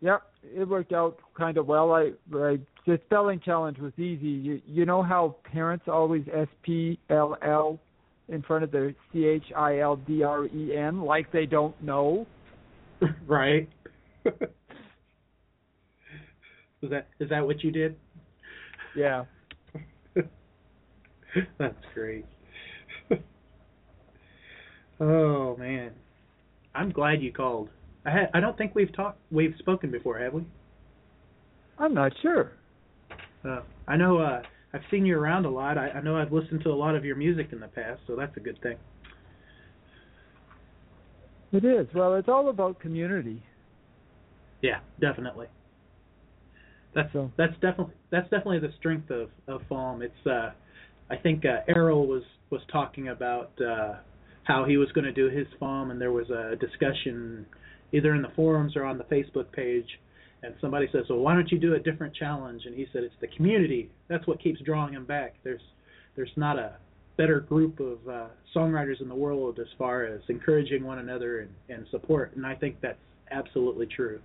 yep, 0.00 0.22
it 0.42 0.68
worked 0.68 0.92
out 0.92 1.18
kind 1.36 1.56
of 1.56 1.66
well. 1.66 1.92
I, 1.92 2.12
I 2.34 2.58
the 2.86 2.98
spelling 3.06 3.40
challenge 3.40 3.78
was 3.78 3.92
easy. 3.98 4.28
You 4.28 4.62
you 4.66 4.86
know 4.86 5.02
how 5.02 5.36
parents 5.52 5.84
always 5.88 6.22
S 6.34 6.48
P 6.62 6.98
L 7.10 7.36
L 7.42 7.78
in 8.28 8.42
front 8.42 8.64
of 8.64 8.70
the 8.70 8.94
C 9.12 9.26
H 9.26 9.44
I 9.54 9.80
L 9.80 9.96
D 9.96 10.22
R 10.22 10.46
E 10.46 10.74
N 10.76 11.02
like 11.02 11.30
they 11.32 11.46
don't 11.46 11.80
know. 11.82 12.26
right. 13.26 13.68
is 14.24 14.32
that 16.90 17.08
is 17.20 17.28
that 17.28 17.44
what 17.44 17.62
you 17.62 17.70
did? 17.70 17.94
Yeah. 18.96 19.24
That's 21.58 21.74
great. 21.94 22.24
oh 25.00 25.56
man. 25.56 25.92
I'm 26.74 26.90
glad 26.90 27.22
you 27.22 27.32
called. 27.32 27.70
I 28.04 28.10
ha- 28.10 28.30
I 28.34 28.40
don't 28.40 28.56
think 28.56 28.74
we've 28.74 28.94
talked 28.94 29.18
we've 29.30 29.54
spoken 29.58 29.90
before, 29.90 30.18
have 30.18 30.32
we? 30.34 30.44
I'm 31.78 31.94
not 31.94 32.12
sure. 32.22 32.52
Uh, 33.44 33.60
I 33.86 33.96
know 33.96 34.18
uh, 34.18 34.42
I've 34.72 34.82
seen 34.90 35.06
you 35.06 35.18
around 35.18 35.44
a 35.46 35.50
lot. 35.50 35.78
I, 35.78 35.90
I 35.90 36.00
know 36.00 36.16
I've 36.16 36.32
listened 36.32 36.62
to 36.64 36.70
a 36.70 36.74
lot 36.74 36.94
of 36.94 37.04
your 37.04 37.16
music 37.16 37.48
in 37.52 37.60
the 37.60 37.68
past, 37.68 38.00
so 38.06 38.16
that's 38.16 38.36
a 38.36 38.40
good 38.40 38.60
thing. 38.62 38.76
It 41.52 41.64
is. 41.64 41.86
Well, 41.94 42.14
it's 42.16 42.28
all 42.28 42.50
about 42.50 42.78
community. 42.78 43.42
Yeah, 44.60 44.80
definitely. 45.00 45.46
That's 46.94 47.12
So- 47.12 47.30
that's 47.36 47.54
definitely 47.54 47.94
that's 48.10 48.28
definitely 48.30 48.58
the 48.60 48.72
strength 48.78 49.10
of 49.10 49.30
of 49.46 49.62
FAWM. 49.70 50.02
It's 50.02 50.26
uh, 50.26 50.50
I 51.10 51.16
think 51.16 51.44
uh, 51.44 51.60
Errol 51.68 52.06
was 52.06 52.22
was 52.50 52.60
talking 52.72 53.08
about 53.08 53.50
uh, 53.60 53.94
how 54.44 54.64
he 54.64 54.76
was 54.76 54.90
going 54.92 55.04
to 55.04 55.12
do 55.12 55.28
his 55.28 55.46
FAWM, 55.60 55.90
and 55.90 56.00
there 56.00 56.12
was 56.12 56.30
a 56.30 56.56
discussion 56.56 57.44
either 57.92 58.14
in 58.14 58.22
the 58.22 58.30
forums 58.34 58.74
or 58.76 58.84
on 58.84 58.96
the 58.98 59.04
Facebook 59.04 59.52
page, 59.52 59.86
and 60.42 60.54
somebody 60.60 60.88
says, 60.92 61.04
"Well, 61.08 61.18
why 61.18 61.34
don't 61.34 61.50
you 61.50 61.58
do 61.58 61.74
a 61.74 61.78
different 61.78 62.14
challenge?" 62.14 62.62
And 62.66 62.74
he 62.74 62.86
said, 62.92 63.02
"It's 63.04 63.14
the 63.20 63.28
community. 63.28 63.90
That's 64.08 64.26
what 64.26 64.42
keeps 64.42 64.60
drawing 64.60 64.94
him 64.94 65.04
back. 65.04 65.34
There's 65.44 65.60
there's 66.16 66.32
not 66.36 66.58
a 66.58 66.76
better 67.16 67.40
group 67.40 67.80
of 67.80 67.98
uh, 68.08 68.26
songwriters 68.54 69.00
in 69.00 69.08
the 69.08 69.14
world 69.14 69.58
as 69.58 69.66
far 69.76 70.04
as 70.04 70.20
encouraging 70.28 70.84
one 70.84 70.98
another 70.98 71.40
and, 71.40 71.50
and 71.68 71.86
support." 71.90 72.34
And 72.36 72.46
I 72.46 72.54
think 72.54 72.80
that's 72.80 72.98
absolutely 73.30 73.86
true. 73.86 74.20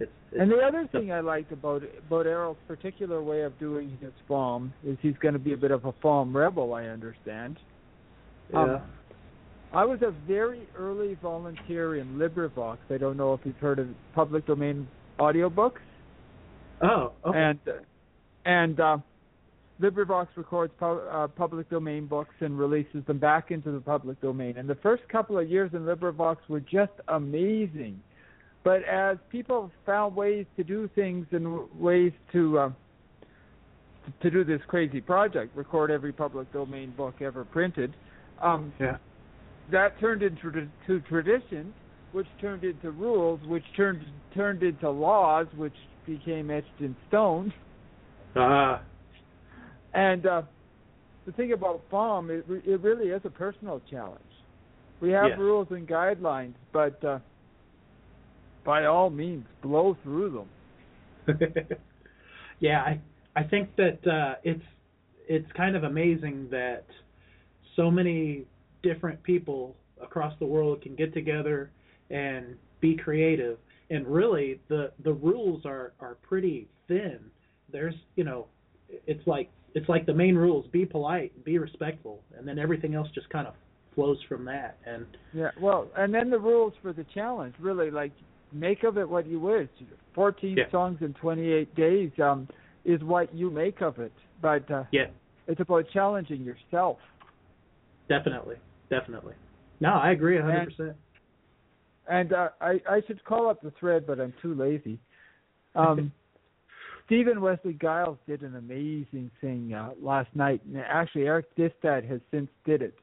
It's, 0.00 0.10
it's 0.30 0.40
And 0.40 0.50
the 0.50 0.58
other 0.58 0.88
thing 0.90 1.12
I 1.12 1.20
liked 1.20 1.52
about 1.52 1.82
about 2.06 2.26
Errol's 2.26 2.56
particular 2.66 3.22
way 3.22 3.42
of 3.42 3.58
doing 3.58 3.96
his 4.00 4.12
FAWM 4.28 4.72
is 4.84 4.96
he's 5.00 5.16
going 5.20 5.34
to 5.34 5.40
be 5.40 5.52
a 5.52 5.56
bit 5.56 5.70
of 5.70 5.84
a 5.84 5.92
FAWM 5.92 6.34
rebel. 6.34 6.74
I 6.74 6.84
understand. 6.84 7.58
yeah. 8.52 8.62
Um, 8.62 8.82
I 9.74 9.84
was 9.86 10.02
a 10.02 10.10
very 10.26 10.68
early 10.76 11.16
volunteer 11.22 11.96
in 11.96 12.18
LibriVox. 12.18 12.76
I 12.90 12.98
don't 12.98 13.16
know 13.16 13.32
if 13.32 13.40
you've 13.44 13.56
heard 13.56 13.78
of 13.78 13.88
public 14.14 14.46
domain 14.46 14.86
audiobooks. 15.18 15.80
Oh, 16.82 17.12
okay. 17.24 17.38
And 17.38 17.58
and 18.44 18.80
uh, 18.80 18.98
LibriVox 19.80 20.28
records 20.36 20.72
pu- 20.78 20.84
uh, 20.84 21.28
public 21.28 21.70
domain 21.70 22.06
books 22.06 22.34
and 22.40 22.58
releases 22.58 23.04
them 23.06 23.18
back 23.18 23.50
into 23.50 23.70
the 23.70 23.80
public 23.80 24.20
domain. 24.20 24.56
And 24.58 24.68
the 24.68 24.74
first 24.76 25.02
couple 25.08 25.38
of 25.38 25.48
years 25.48 25.70
in 25.72 25.80
LibriVox 25.80 26.36
were 26.48 26.60
just 26.60 26.92
amazing. 27.08 28.00
But 28.64 28.84
as 28.84 29.18
people 29.30 29.70
found 29.84 30.14
ways 30.14 30.46
to 30.56 30.64
do 30.64 30.88
things 30.94 31.26
and 31.32 31.68
ways 31.78 32.12
to 32.32 32.58
uh, 32.58 32.70
to 34.20 34.30
do 34.30 34.44
this 34.44 34.60
crazy 34.68 35.00
project, 35.00 35.56
record 35.56 35.90
every 35.90 36.12
public 36.12 36.52
domain 36.52 36.92
book 36.96 37.14
ever 37.20 37.44
printed, 37.44 37.94
um, 38.40 38.72
yeah. 38.80 38.96
that 39.70 39.98
turned 40.00 40.22
into 40.22 40.68
to 40.86 41.00
tradition, 41.08 41.72
which 42.12 42.26
turned 42.40 42.64
into 42.64 42.90
rules, 42.90 43.40
which 43.46 43.64
turned 43.76 44.04
turned 44.34 44.62
into 44.62 44.90
laws, 44.90 45.46
which 45.56 45.74
became 46.06 46.50
etched 46.50 46.66
in 46.80 46.96
stone. 47.08 47.52
Ah, 48.34 48.80
And 49.94 50.26
uh, 50.26 50.42
the 51.26 51.32
thing 51.32 51.52
about 51.52 51.82
FAWM, 51.90 52.30
it, 52.30 52.44
it 52.66 52.80
really 52.80 53.10
is 53.10 53.20
a 53.24 53.30
personal 53.30 53.80
challenge. 53.90 54.18
We 55.00 55.10
have 55.10 55.30
Yes. 55.30 55.38
rules 55.38 55.66
and 55.70 55.86
guidelines, 55.86 56.54
but 56.72 57.02
uh, 57.04 57.18
by 58.64 58.86
all 58.86 59.10
means, 59.10 59.46
blow 59.62 59.96
through 60.02 60.46
them. 61.26 61.38
yeah, 62.60 62.80
I 62.82 63.00
I 63.34 63.42
think 63.44 63.74
that 63.76 64.06
uh, 64.06 64.34
it's 64.44 64.62
it's 65.28 65.50
kind 65.56 65.76
of 65.76 65.84
amazing 65.84 66.48
that 66.50 66.84
so 67.76 67.90
many 67.90 68.44
different 68.82 69.22
people 69.22 69.76
across 70.02 70.34
the 70.38 70.46
world 70.46 70.82
can 70.82 70.94
get 70.94 71.14
together 71.14 71.70
and 72.10 72.56
be 72.80 72.96
creative. 72.96 73.58
And 73.90 74.06
really, 74.06 74.60
the 74.68 74.92
the 75.04 75.12
rules 75.12 75.64
are 75.64 75.92
are 76.00 76.16
pretty 76.22 76.68
thin. 76.88 77.18
There's 77.70 77.94
you 78.16 78.24
know, 78.24 78.46
it's 79.06 79.26
like 79.26 79.50
it's 79.74 79.88
like 79.88 80.06
the 80.06 80.14
main 80.14 80.34
rules: 80.34 80.66
be 80.72 80.84
polite, 80.84 81.44
be 81.44 81.58
respectful, 81.58 82.20
and 82.36 82.46
then 82.46 82.58
everything 82.58 82.94
else 82.94 83.08
just 83.14 83.28
kind 83.30 83.46
of 83.46 83.54
flows 83.94 84.18
from 84.28 84.44
that. 84.46 84.78
And 84.86 85.06
Yeah, 85.32 85.50
well, 85.60 85.88
and 85.96 86.12
then 86.12 86.30
the 86.30 86.38
rules 86.38 86.72
for 86.82 86.92
the 86.92 87.04
challenge, 87.14 87.54
really, 87.58 87.90
like 87.90 88.12
make 88.52 88.82
of 88.84 88.98
it 88.98 89.08
what 89.08 89.26
you 89.26 89.40
wish. 89.40 89.68
14 90.14 90.56
Yeah. 90.56 90.70
songs 90.70 90.98
in 91.00 91.14
28 91.14 91.74
days 91.74 92.10
um, 92.22 92.48
is 92.84 93.02
what 93.02 93.34
you 93.34 93.50
make 93.50 93.80
of 93.80 93.98
it. 93.98 94.12
But 94.40 94.70
uh, 94.70 94.84
yeah, 94.92 95.06
it's 95.46 95.60
about 95.60 95.86
challenging 95.92 96.42
yourself. 96.42 96.98
definitely, 98.08 98.56
definitely. 98.90 99.34
No, 99.80 99.94
I 99.94 100.10
agree 100.12 100.38
hundred 100.40 100.76
percent. 100.76 100.96
And 102.08 102.32
uh, 102.32 102.48
I 102.60 102.80
I 102.88 103.00
should 103.06 103.24
call 103.24 103.48
up 103.48 103.60
the 103.62 103.72
thread, 103.78 104.06
but 104.06 104.20
I'm 104.20 104.34
too 104.42 104.54
lazy. 104.54 104.98
Um, 105.74 106.12
Stephen 107.06 107.40
Wesley 107.40 107.76
Giles 107.80 108.18
did 108.26 108.42
an 108.42 108.56
amazing 108.56 109.30
thing 109.40 109.74
uh, 109.74 109.90
last 110.00 110.28
night, 110.34 110.60
and 110.64 110.78
actually 110.78 111.24
Eric 111.24 111.54
Distad 111.56 112.04
has 112.04 112.20
since 112.30 112.48
did 112.64 112.82
it. 112.82 112.94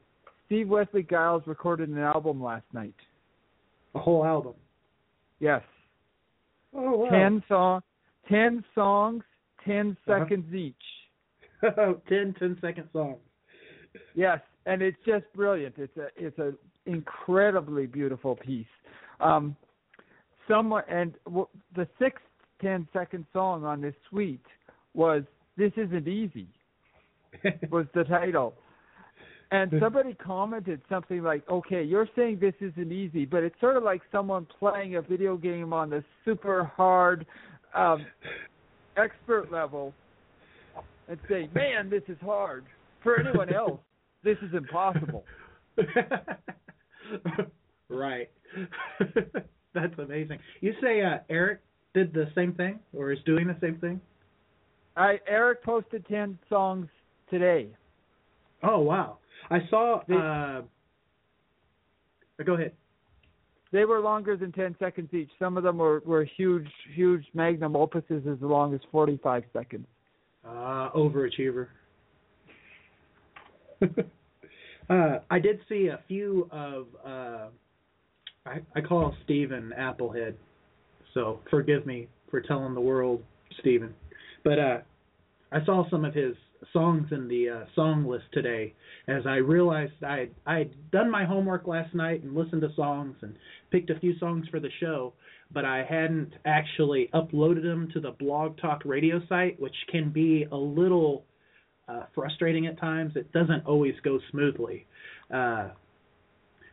Steve 0.46 0.68
Wesley 0.68 1.04
Giles 1.04 1.44
recorded 1.46 1.90
an 1.90 2.00
album 2.00 2.42
last 2.42 2.66
night. 2.74 2.96
A 3.96 4.00
whole 4.00 4.26
album. 4.26 4.54
Yes, 5.39 5.62
Oh 6.75 6.97
wow. 6.97 7.10
ten 7.10 7.43
song, 7.47 7.82
ten 8.28 8.63
songs, 8.75 9.23
10 9.65 9.97
Uh-huh. 10.08 10.19
seconds 10.19 10.54
each. 10.54 10.75
ten 12.08 12.34
ten 12.39 12.58
second 12.62 12.89
songs. 12.93 13.17
Yes, 14.15 14.39
and 14.65 14.82
it's 14.82 14.97
just 15.06 15.25
brilliant. 15.34 15.75
It's 15.78 15.95
a 15.97 16.08
it's 16.15 16.38
a 16.39 16.54
incredibly 16.86 17.86
beautiful 17.86 18.36
piece. 18.36 18.67
Um, 19.19 19.56
someone 20.47 20.84
and 20.89 21.13
w- 21.25 21.47
the 21.75 21.88
sixth 21.99 22.23
ten 22.62 22.88
second 22.93 23.25
song 23.34 23.63
on 23.65 23.82
this 23.82 23.95
suite 24.10 24.45
was 24.93 25.23
"This 25.58 25.71
Isn't 25.78 26.08
Easy" 26.08 26.47
was 27.71 27.86
the 27.93 28.04
title. 28.04 28.54
And 29.52 29.74
somebody 29.80 30.14
commented 30.14 30.82
something 30.90 31.24
like, 31.24 31.48
"Okay, 31.50 31.84
you're 31.84 32.08
saying 32.16 32.38
this 32.40 32.54
isn't 32.62 32.92
easy, 32.92 33.26
but 33.26 33.42
it's 33.44 33.60
sort 33.60 33.78
of 33.78 33.84
like 33.84 34.02
someone 34.12 34.46
playing 34.46 34.96
a 34.96 35.02
video 35.02 35.38
game 35.38 35.74
on 35.74 35.90
the 35.90 36.04
super 36.24 36.66
hard 36.66 37.26
um, 37.74 38.06
expert 38.96 39.52
level 39.52 39.94
and 41.08 41.20
saying, 41.28 41.50
"Man, 41.54 41.90
this 41.90 42.04
is 42.08 42.18
hard." 42.22 42.66
For 43.02 43.20
anyone 43.20 43.52
else, 43.54 43.80
this 44.24 44.38
is 44.42 44.54
impossible. 44.54 45.26
right. 47.90 48.30
That's 49.74 49.98
amazing. 49.98 50.40
You 50.62 50.74
say 50.82 51.02
uh, 51.02 51.20
Eric 51.30 51.62
did 51.94 52.14
the 52.14 52.30
same 52.36 52.54
thing 52.54 52.80
or 52.94 53.12
is 53.12 53.20
doing 53.26 53.48
the 53.48 53.58
same 53.62 53.78
thing? 53.78 54.02
I 54.96 55.20
Eric 55.28 55.64
posted 55.64 56.06
ten 56.08 56.38
songs 56.50 56.88
today. 57.30 57.70
Oh 58.63 58.80
wow. 58.80 59.17
I 59.50 59.60
saw 59.69 60.02
They- 60.08 60.15
uh 60.15 60.62
go 62.45 62.54
ahead. 62.54 62.74
They 63.72 63.86
were 63.86 64.00
longer 64.00 64.36
than 64.36 64.52
ten 64.52 64.76
seconds 64.80 65.13
each. 65.13 65.30
Some 65.38 65.56
of 65.56 65.63
them 65.63 65.78
were, 65.78 66.02
were 66.04 66.24
huge, 66.24 66.67
huge 66.95 67.24
magnum 67.36 67.74
opuses 67.74 68.26
as 68.32 68.41
long 68.41 68.74
as 68.74 68.80
forty-five 68.91 69.43
seconds. 69.54 69.86
Uh 70.45 70.89
overachiever. 70.95 71.67
uh 74.89 75.19
I 75.30 75.39
did 75.39 75.60
see 75.69 75.88
a 75.88 76.00
few 76.08 76.50
of 76.52 76.88
uh 77.06 77.48
I 78.45 78.60
I 78.76 78.82
call 78.82 79.15
Steven 79.24 79.74
Applehead. 79.78 80.34
So 81.13 81.39
forgive 81.50 81.86
me 81.86 82.08
for 82.32 82.41
telling 82.41 82.74
the 82.74 82.82
world 82.82 83.24
Steven. 83.60 83.93
But 84.43 84.60
uh 84.60 84.78
I 85.52 85.63
saw 85.65 85.88
some 85.89 86.06
of 86.06 86.13
his 86.13 86.36
songs 86.74 87.08
in 87.12 87.28
the 87.28 87.50
uh, 87.50 87.65
song 87.76 88.06
list 88.06 88.26
today 88.34 88.74
as 89.08 89.24
I 89.26 89.36
realized 89.36 89.93
I 90.04 90.30
I 90.45 90.60
had 90.60 90.91
done 90.91 91.10
my 91.10 91.26
homework 91.26 91.67
last 91.67 91.93
night 91.95 92.24
and 92.24 92.36
listened 92.36 92.62
to 92.62 92.69
songs 92.76 93.15
and 93.22 93.36
picked 93.72 93.89
a 93.89 94.00
few 94.00 94.17
songs 94.19 94.48
for 94.50 94.60
the 94.60 94.69
show, 94.80 95.13
but 95.52 95.65
I 95.65 95.84
hadn't 95.88 96.34
actually 96.45 97.10
uploaded 97.13 97.63
them 97.63 97.89
to 97.93 98.00
the 98.00 98.12
Blog 98.12 98.58
Talk 98.58 98.82
Radio 98.86 99.22
site, 99.28 99.60
which 99.60 99.76
can 99.91 100.12
be 100.12 100.48
a 100.52 100.58
little 100.58 101.24
uh, 101.88 102.04
frustrating 102.13 102.67
at 102.67 102.80
times. 102.80 103.13
It 103.15 103.32
doesn't 103.32 103.65
always 103.65 103.95
go 104.04 104.19
smoothly. 104.32 104.86
Uh, 105.34 105.69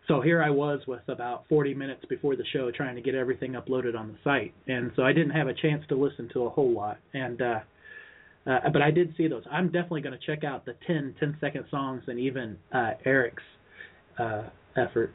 so 0.09 0.21
here 0.21 0.43
I 0.43 0.51
was 0.51 0.81
with 0.87 1.01
about 1.09 1.45
40 1.49 1.75
minutes 1.75 2.05
before 2.09 2.37
the 2.37 2.45
show 2.53 2.71
trying 2.71 2.95
to 2.95 3.03
get 3.03 3.15
everything 3.15 3.53
uploaded 3.53 3.99
on 3.99 4.13
the 4.13 4.19
site, 4.23 4.55
and 4.69 4.93
so 4.95 5.03
I 5.03 5.13
didn't 5.13 5.33
have 5.33 5.49
a 5.49 5.55
chance 5.55 5.85
to 5.89 5.97
listen 5.97 6.29
to 6.35 6.45
a 6.45 6.51
whole 6.51 6.73
lot. 6.73 6.99
And 7.13 7.43
uh, 7.43 7.61
uh, 8.47 8.71
but 8.73 8.83
I 8.83 8.91
did 8.91 9.15
see 9.17 9.29
those. 9.29 9.43
I'm 9.51 9.67
definitely 9.67 10.03
going 10.03 10.19
to 10.19 10.27
check 10.27 10.45
out 10.45 10.65
the 10.65 10.75
10 10.87 11.17
10 11.19 11.37
second 11.41 11.65
songs 11.71 12.03
and 12.07 12.19
even 12.19 12.57
uh, 12.73 12.93
Eric's 13.05 13.43
uh, 14.19 14.45
effort. 14.77 15.13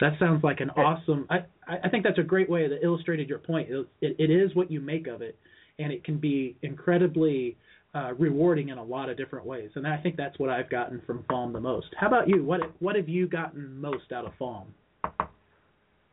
That 0.00 0.12
sounds 0.20 0.44
like 0.44 0.60
an 0.60 0.70
awesome. 0.70 1.26
I 1.28 1.38
I 1.66 1.88
think 1.88 2.04
that's 2.04 2.18
a 2.18 2.22
great 2.22 2.48
way 2.48 2.68
that 2.68 2.84
illustrated 2.84 3.28
your 3.28 3.38
point. 3.38 3.68
It, 3.68 3.86
it, 4.00 4.16
it 4.18 4.30
is 4.30 4.54
what 4.54 4.70
you 4.70 4.80
make 4.80 5.06
of 5.06 5.22
it, 5.22 5.36
and 5.78 5.92
it 5.92 6.04
can 6.04 6.18
be 6.18 6.56
incredibly 6.62 7.56
uh, 7.94 8.12
rewarding 8.18 8.68
in 8.68 8.78
a 8.78 8.82
lot 8.82 9.08
of 9.08 9.16
different 9.16 9.44
ways. 9.44 9.70
And 9.74 9.86
I 9.86 9.96
think 9.96 10.16
that's 10.16 10.38
what 10.38 10.50
I've 10.50 10.70
gotten 10.70 11.02
from 11.06 11.24
FAWM 11.30 11.52
the 11.52 11.60
most. 11.60 11.88
How 11.98 12.06
about 12.06 12.28
you? 12.28 12.44
What 12.44 12.60
what 12.80 12.96
have 12.96 13.08
you 13.08 13.26
gotten 13.26 13.78
most 13.80 14.12
out 14.12 14.24
of 14.24 14.32
FAWM? 14.38 14.66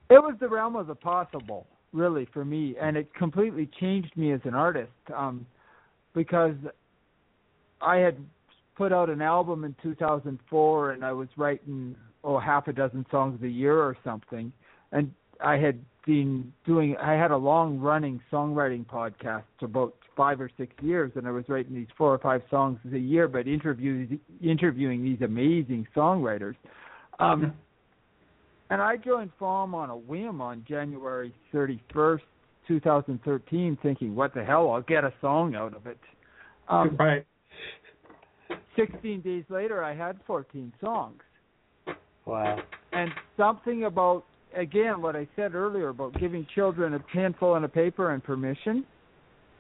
It 0.10 0.22
was 0.22 0.36
the 0.40 0.48
realm 0.48 0.76
of 0.76 0.88
the 0.88 0.96
possible, 0.96 1.66
really, 1.92 2.28
for 2.34 2.46
me, 2.46 2.76
and 2.80 2.96
it 2.96 3.14
completely 3.16 3.70
changed 3.80 4.16
me 4.16 4.34
as 4.34 4.42
an 4.44 4.54
artist. 4.54 4.92
Um, 5.16 5.46
because 6.16 6.56
I 7.82 7.98
had 7.98 8.18
put 8.76 8.92
out 8.92 9.10
an 9.10 9.22
album 9.22 9.64
in 9.64 9.76
2004, 9.84 10.92
and 10.92 11.06
I 11.06 11.12
was 11.12 11.28
writing 11.38 11.96
oh 12.24 12.40
half 12.40 12.68
a 12.68 12.74
dozen 12.74 13.06
songs 13.12 13.40
a 13.44 13.48
year 13.48 13.78
or 13.78 13.96
something, 14.04 14.52
and 14.92 15.12
I 15.44 15.58
had 15.58 15.80
been 16.06 16.52
doing. 16.66 16.96
I 16.98 17.14
had 17.14 17.32
a 17.32 17.38
long 17.38 17.80
running 17.80 18.22
songwriting 18.32 18.86
podcast 18.86 19.44
for 19.60 19.66
about 19.66 19.94
five 20.16 20.40
or 20.40 20.50
six 20.58 20.74
years, 20.82 21.12
and 21.16 21.28
I 21.28 21.32
was 21.32 21.44
writing 21.48 21.76
these 21.76 21.88
four 21.98 22.14
or 22.14 22.18
five 22.18 22.42
songs 22.50 22.80
a 22.92 22.98
year, 22.98 23.28
but 23.28 23.48
interviews 23.48 24.10
interviewing 24.42 25.04
these 25.04 25.22
amazing 25.22 25.88
songwriters. 25.96 26.56
Um, 27.20 27.54
and 28.70 28.82
I 28.82 28.98
joined 28.98 29.32
FAWM 29.40 29.74
on 29.74 29.90
a 29.90 29.98
whim 29.98 30.42
on 30.42 30.66
January 30.68 31.34
31st, 31.54 32.22
2013, 32.68 33.78
thinking, 33.82 34.16
"What 34.16 34.34
the 34.34 34.44
hell? 34.44 34.72
I'll 34.72 34.82
get 34.82 35.04
a 35.04 35.14
song 35.22 35.56
out 35.56 35.76
of 35.76 35.88
it." 35.88 36.00
Um, 36.68 36.96
right. 37.00 37.26
16 38.76 39.22
days 39.22 39.46
later, 39.50 39.84
I 39.84 39.96
had 39.96 40.20
14 40.28 40.72
songs, 40.82 41.22
Wow. 42.26 42.60
and 42.92 43.10
something 43.38 43.86
about 43.86 44.26
again 44.56 45.02
what 45.02 45.16
I 45.16 45.28
said 45.36 45.56
earlier 45.56 45.90
about 45.90 46.20
giving 46.20 46.46
children 46.56 46.94
a 46.94 47.00
pencil 47.00 47.56
and 47.56 47.66
a 47.66 47.70
paper 47.70 48.12
and 48.12 48.24
permission. 48.24 48.86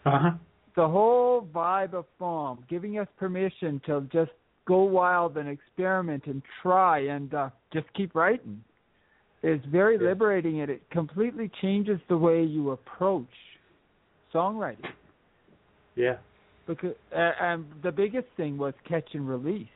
Uh 0.06 0.20
huh. 0.20 0.32
The 0.76 0.88
whole 0.88 1.48
vibe 1.54 1.94
of 1.94 2.06
FAWM, 2.20 2.68
giving 2.68 3.00
us 3.00 3.08
permission 3.18 3.82
to 3.86 4.02
just 4.12 4.32
go 4.68 4.84
wild 4.84 5.38
and 5.38 5.48
experiment 5.48 6.24
and 6.26 6.42
try 6.62 7.00
and 7.00 7.34
uh, 7.34 7.50
just 7.72 7.86
keep 7.94 8.14
writing, 8.14 8.62
is 9.46 9.62
very 9.66 9.96
Yeah. 9.98 10.08
liberating, 10.10 10.62
and 10.62 10.70
it 10.72 10.82
completely 10.90 11.50
changes 11.62 12.00
the 12.08 12.18
way 12.18 12.44
you 12.44 12.72
approach 12.72 13.34
songwriting. 14.34 14.92
Yeah. 15.96 16.18
Because 16.68 16.96
uh, 17.12 17.32
and 17.40 17.66
the 17.84 17.92
biggest 17.92 18.28
thing 18.38 18.58
was 18.58 18.74
catch 18.86 19.14
and 19.14 19.30
release. 19.30 19.68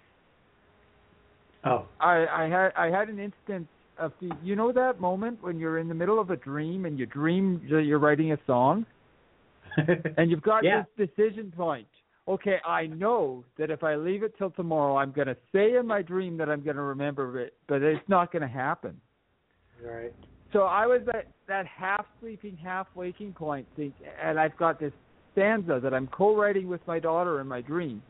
Oh. 1.64 1.86
I, 2.00 2.26
I 2.26 2.44
had 2.50 2.72
I 2.76 2.88
had 2.88 3.10
an 3.10 3.20
instance 3.20 3.68
of 3.98 4.12
the 4.22 4.32
you 4.44 4.56
know 4.56 4.72
that 4.72 5.00
moment 5.00 5.42
when 5.44 5.60
you're 5.60 5.78
in 5.78 5.88
the 5.88 5.94
middle 5.94 6.20
of 6.20 6.30
a 6.32 6.36
dream 6.36 6.86
and 6.86 6.98
you 6.98 7.06
dream 7.06 7.62
that 7.70 7.84
you're 7.84 8.00
writing 8.00 8.32
a 8.32 8.38
song 8.48 8.86
and 10.18 10.32
you've 10.32 10.42
got 10.42 10.64
Yeah. 10.64 10.84
this 10.98 11.08
decision 11.08 11.52
point. 11.56 11.88
Okay, 12.28 12.58
I 12.66 12.86
know 12.88 13.44
that 13.58 13.70
if 13.72 13.84
I 13.84 13.96
leave 13.96 14.24
it 14.24 14.36
till 14.38 14.52
tomorrow, 14.52 14.98
I'm 14.98 15.12
going 15.12 15.28
to 15.28 15.38
say 15.52 15.76
in 15.76 15.86
my 15.88 16.02
dream 16.02 16.38
that 16.38 16.48
I'm 16.50 16.64
going 16.64 16.76
to 16.76 16.82
remember 16.84 17.40
it, 17.40 17.54
but 17.68 17.82
it's 17.82 18.08
not 18.08 18.32
going 18.32 18.44
to 18.44 18.48
happen. 18.48 19.00
Right. 19.84 20.14
So 20.54 20.62
I 20.64 20.86
was 20.86 21.02
at 21.14 21.28
that 21.48 21.66
half 21.68 22.06
sleeping, 22.20 22.58
half 22.58 22.88
waking 22.96 23.34
point, 23.34 23.68
think, 23.76 23.94
and 24.22 24.40
I've 24.40 24.58
got 24.58 24.80
this 24.80 24.94
stanza 25.34 25.80
that 25.82 25.94
I'm 25.94 26.08
co-writing 26.08 26.68
with 26.68 26.82
my 26.88 27.00
daughter 27.00 27.40
in 27.40 27.48
my 27.48 27.62
dream, 27.62 28.02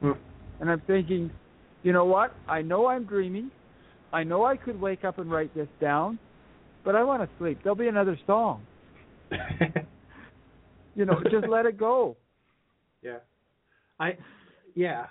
Hmm. 0.00 0.12
and 0.60 0.70
I'm 0.70 0.80
thinking, 0.86 1.30
you 1.82 1.92
know 1.92 2.04
what? 2.04 2.34
I 2.48 2.62
know 2.62 2.86
I'm 2.86 3.04
dreaming. 3.04 3.50
I 4.12 4.24
know 4.24 4.44
I 4.44 4.56
could 4.56 4.80
wake 4.80 5.04
up 5.04 5.18
and 5.18 5.30
write 5.30 5.54
this 5.54 5.68
down, 5.80 6.18
but 6.84 6.96
I 6.96 7.04
want 7.04 7.22
to 7.22 7.28
sleep. 7.38 7.60
There'll 7.62 7.76
be 7.76 7.88
another 7.88 8.18
song. 8.26 8.66
You 10.94 11.04
know, 11.04 11.20
just 11.30 11.48
let 11.48 11.66
it 11.66 11.78
go. 11.78 12.16
Yeah. 13.02 13.18
I 13.98 14.16
yeah. 14.74 15.06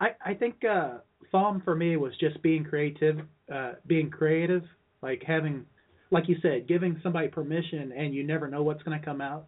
I 0.00 0.10
I 0.24 0.34
think 0.34 0.64
uh 0.64 0.98
FAWM 1.32 1.64
for 1.64 1.74
me 1.74 1.96
was 1.96 2.12
just 2.18 2.40
being 2.42 2.64
creative 2.64 3.18
uh 3.52 3.72
being 3.86 4.10
creative, 4.10 4.62
like 5.02 5.22
having 5.26 5.64
like 6.12 6.28
you 6.28 6.36
said, 6.42 6.66
giving 6.66 6.98
somebody 7.02 7.28
permission 7.28 7.92
and 7.92 8.14
you 8.14 8.24
never 8.24 8.48
know 8.48 8.62
what's 8.62 8.82
gonna 8.82 9.00
come 9.04 9.20
out. 9.20 9.46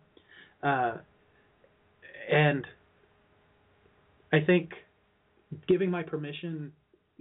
Uh 0.62 0.98
and 2.30 2.64
I 4.32 4.40
think 4.40 4.70
giving 5.68 5.90
my 5.90 6.02
permission 6.02 6.72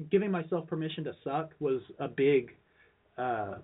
giving 0.09 0.31
myself 0.31 0.67
permission 0.67 1.03
to 1.03 1.13
suck 1.23 1.51
was 1.59 1.81
a 1.99 2.07
big 2.07 2.51
uh 3.17 3.55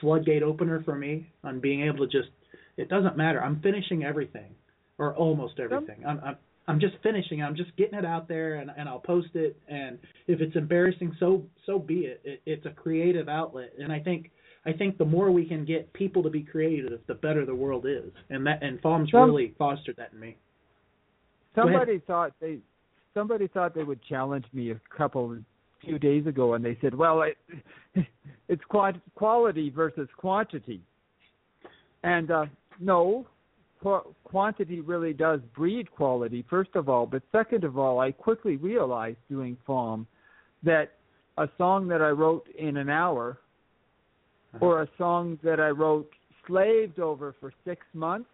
floodgate 0.00 0.42
opener 0.42 0.82
for 0.84 0.94
me 0.94 1.28
on 1.42 1.60
being 1.60 1.82
able 1.82 2.06
to 2.06 2.06
just 2.06 2.30
it 2.76 2.88
doesn't 2.88 3.16
matter. 3.16 3.42
I'm 3.42 3.60
finishing 3.60 4.04
everything 4.04 4.54
or 4.98 5.14
almost 5.16 5.58
everything. 5.58 6.04
I'm 6.06 6.20
I'm 6.20 6.36
I'm 6.70 6.78
just 6.80 6.94
finishing. 7.02 7.42
I'm 7.42 7.56
just 7.56 7.76
getting 7.76 7.98
it 7.98 8.04
out 8.04 8.28
there, 8.28 8.56
and 8.56 8.70
and 8.76 8.88
I'll 8.88 9.00
post 9.00 9.30
it. 9.34 9.56
And 9.68 9.98
if 10.28 10.40
it's 10.40 10.54
embarrassing, 10.54 11.16
so 11.18 11.44
so 11.66 11.78
be 11.78 12.00
it. 12.00 12.20
it 12.24 12.42
it's 12.46 12.66
a 12.66 12.70
creative 12.70 13.28
outlet, 13.28 13.72
and 13.78 13.92
I 13.92 13.98
think 13.98 14.30
I 14.64 14.72
think 14.72 14.96
the 14.96 15.04
more 15.04 15.30
we 15.32 15.46
can 15.46 15.64
get 15.64 15.92
people 15.92 16.22
to 16.22 16.30
be 16.30 16.42
creative, 16.42 17.00
the 17.08 17.14
better 17.14 17.44
the 17.44 17.54
world 17.54 17.86
is. 17.86 18.12
And 18.28 18.46
that 18.46 18.62
and 18.62 18.80
FAWM's 18.82 19.10
Some- 19.10 19.30
really 19.30 19.54
fostered 19.58 19.96
that 19.96 20.12
in 20.12 20.20
me. 20.20 20.36
Somebody 21.56 22.00
thought 22.06 22.32
they 22.40 22.58
somebody 23.14 23.48
thought 23.48 23.74
they 23.74 23.82
would 23.82 24.00
challenge 24.04 24.44
me 24.52 24.70
a 24.70 24.80
couple 24.96 25.36
few 25.80 25.98
days 25.98 26.26
ago, 26.26 26.54
and 26.54 26.64
they 26.64 26.78
said, 26.80 26.94
"Well, 26.94 27.22
it, 27.22 27.36
it's 28.48 28.62
quality 29.16 29.70
versus 29.70 30.08
quantity." 30.16 30.80
And 32.04 32.30
uh, 32.30 32.46
no, 32.78 33.26
qu- 33.82 34.14
quantity 34.24 34.80
really 34.80 35.12
does 35.12 35.40
breed 35.54 35.90
quality. 35.90 36.44
First 36.48 36.70
of 36.74 36.88
all, 36.88 37.06
but 37.06 37.22
second 37.32 37.64
of 37.64 37.78
all, 37.78 38.00
I 38.00 38.12
quickly 38.12 38.56
realized 38.56 39.18
doing 39.28 39.56
FAWM 39.66 40.06
that 40.62 40.92
a 41.38 41.48
song 41.58 41.88
that 41.88 42.02
I 42.02 42.10
wrote 42.10 42.46
in 42.58 42.76
an 42.76 42.90
hour, 42.90 43.38
or 44.60 44.82
a 44.82 44.88
song 44.98 45.38
that 45.44 45.60
I 45.60 45.68
wrote 45.68 46.10
slaved 46.46 46.98
over 46.98 47.34
for 47.40 47.52
six 47.64 47.86
months, 47.94 48.28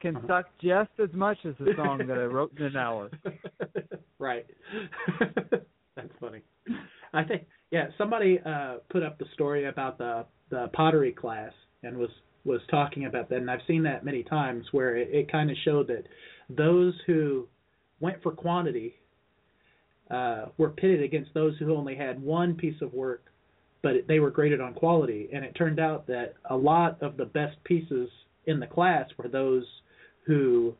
can 0.00 0.16
Uh-huh. 0.16 0.26
suck 0.28 0.46
just 0.60 0.90
as 1.02 1.12
much 1.14 1.38
as 1.44 1.54
a 1.60 1.74
song 1.74 1.98
that 2.06 2.16
I 2.18 2.24
wrote 2.24 2.52
in 2.58 2.64
an 2.66 2.76
hour. 2.76 3.10
right. 4.18 4.46
That's 5.96 6.12
funny. 6.20 6.42
I 7.12 7.24
think 7.24 7.46
yeah, 7.70 7.86
somebody 7.98 8.38
uh 8.44 8.76
put 8.90 9.02
up 9.02 9.18
the 9.18 9.24
story 9.34 9.64
about 9.66 9.98
the 9.98 10.26
the 10.50 10.68
pottery 10.74 11.12
class 11.12 11.52
and 11.82 11.96
was 11.96 12.10
was 12.46 12.60
talking 12.70 13.06
about 13.06 13.28
that 13.28 13.36
and 13.36 13.50
I've 13.50 13.60
seen 13.66 13.82
that 13.82 14.04
many 14.04 14.22
times 14.22 14.64
where 14.72 14.96
it, 14.96 15.08
it 15.12 15.32
kind 15.32 15.50
of 15.50 15.56
showed 15.64 15.88
that 15.88 16.04
those 16.48 16.94
who 17.06 17.46
went 18.00 18.22
for 18.22 18.32
quantity 18.32 18.94
uh 20.10 20.46
were 20.56 20.70
pitted 20.70 21.02
against 21.02 21.34
those 21.34 21.54
who 21.58 21.74
only 21.74 21.96
had 21.96 22.22
one 22.22 22.54
piece 22.54 22.80
of 22.80 22.94
work 22.94 23.24
but 23.82 23.94
they 24.08 24.20
were 24.20 24.30
graded 24.30 24.60
on 24.60 24.72
quality 24.72 25.28
and 25.32 25.44
it 25.44 25.54
turned 25.54 25.80
out 25.80 26.06
that 26.06 26.34
a 26.50 26.56
lot 26.56 27.02
of 27.02 27.16
the 27.16 27.24
best 27.24 27.56
pieces 27.64 28.08
in 28.46 28.60
the 28.60 28.66
class 28.66 29.08
were 29.18 29.28
those 29.28 29.64
who 30.26 30.74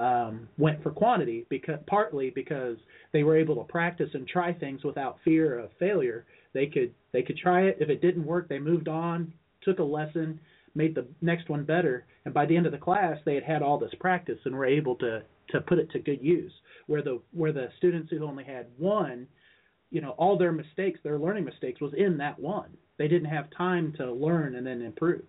um, 0.00 0.48
went 0.56 0.82
for 0.82 0.90
quantity 0.90 1.46
because 1.50 1.78
partly 1.86 2.30
because 2.30 2.76
they 3.12 3.22
were 3.22 3.36
able 3.36 3.54
to 3.56 3.64
practice 3.64 4.08
and 4.14 4.26
try 4.26 4.52
things 4.52 4.82
without 4.82 5.18
fear 5.24 5.58
of 5.58 5.70
failure. 5.78 6.24
They 6.54 6.66
could 6.66 6.94
they 7.12 7.22
could 7.22 7.36
try 7.36 7.62
it. 7.64 7.76
If 7.80 7.90
it 7.90 8.00
didn't 8.00 8.24
work, 8.24 8.48
they 8.48 8.58
moved 8.58 8.88
on, 8.88 9.32
took 9.62 9.78
a 9.78 9.84
lesson, 9.84 10.40
made 10.74 10.94
the 10.94 11.06
next 11.20 11.48
one 11.48 11.64
better, 11.64 12.04
and 12.24 12.34
by 12.34 12.46
the 12.46 12.56
end 12.56 12.66
of 12.66 12.72
the 12.72 12.78
class, 12.78 13.18
they 13.24 13.34
had 13.34 13.44
had 13.44 13.62
all 13.62 13.78
this 13.78 13.94
practice 14.00 14.38
and 14.44 14.54
were 14.54 14.66
able 14.66 14.96
to 14.96 15.22
to 15.48 15.60
put 15.60 15.78
it 15.78 15.90
to 15.90 15.98
good 15.98 16.22
use. 16.22 16.52
Where 16.86 17.02
the 17.02 17.20
where 17.32 17.52
the 17.52 17.68
students 17.78 18.10
who 18.10 18.24
only 18.24 18.44
had 18.44 18.66
one, 18.78 19.26
you 19.90 20.00
know, 20.00 20.10
all 20.10 20.36
their 20.38 20.52
mistakes, 20.52 21.00
their 21.02 21.18
learning 21.18 21.44
mistakes, 21.44 21.80
was 21.80 21.92
in 21.96 22.16
that 22.18 22.38
one. 22.38 22.70
They 22.98 23.08
didn't 23.08 23.30
have 23.30 23.46
time 23.56 23.92
to 23.98 24.12
learn 24.12 24.54
and 24.56 24.66
then 24.66 24.82
improve. 24.82 25.24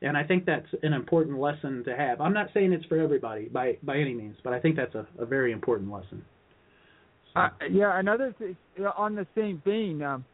And 0.00 0.16
I 0.16 0.22
think 0.22 0.46
that's 0.46 0.68
an 0.82 0.92
important 0.92 1.40
lesson 1.40 1.82
to 1.84 1.96
have. 1.96 2.20
I'm 2.20 2.32
not 2.32 2.48
saying 2.54 2.72
it's 2.72 2.84
for 2.86 3.00
everybody 3.00 3.46
by 3.46 3.78
by 3.82 3.98
any 3.98 4.14
means, 4.14 4.36
but 4.44 4.52
I 4.52 4.60
think 4.60 4.76
that's 4.76 4.94
a, 4.94 5.06
a 5.18 5.26
very 5.26 5.52
important 5.52 5.90
lesson. 5.90 6.24
So, 7.34 7.40
Uh, 7.40 7.50
yeah, 7.70 7.98
another 7.98 8.34
th- 8.38 8.56
on 8.96 9.14
the 9.14 9.26
same 9.34 9.60
vein, 9.64 10.02
um, 10.02 10.24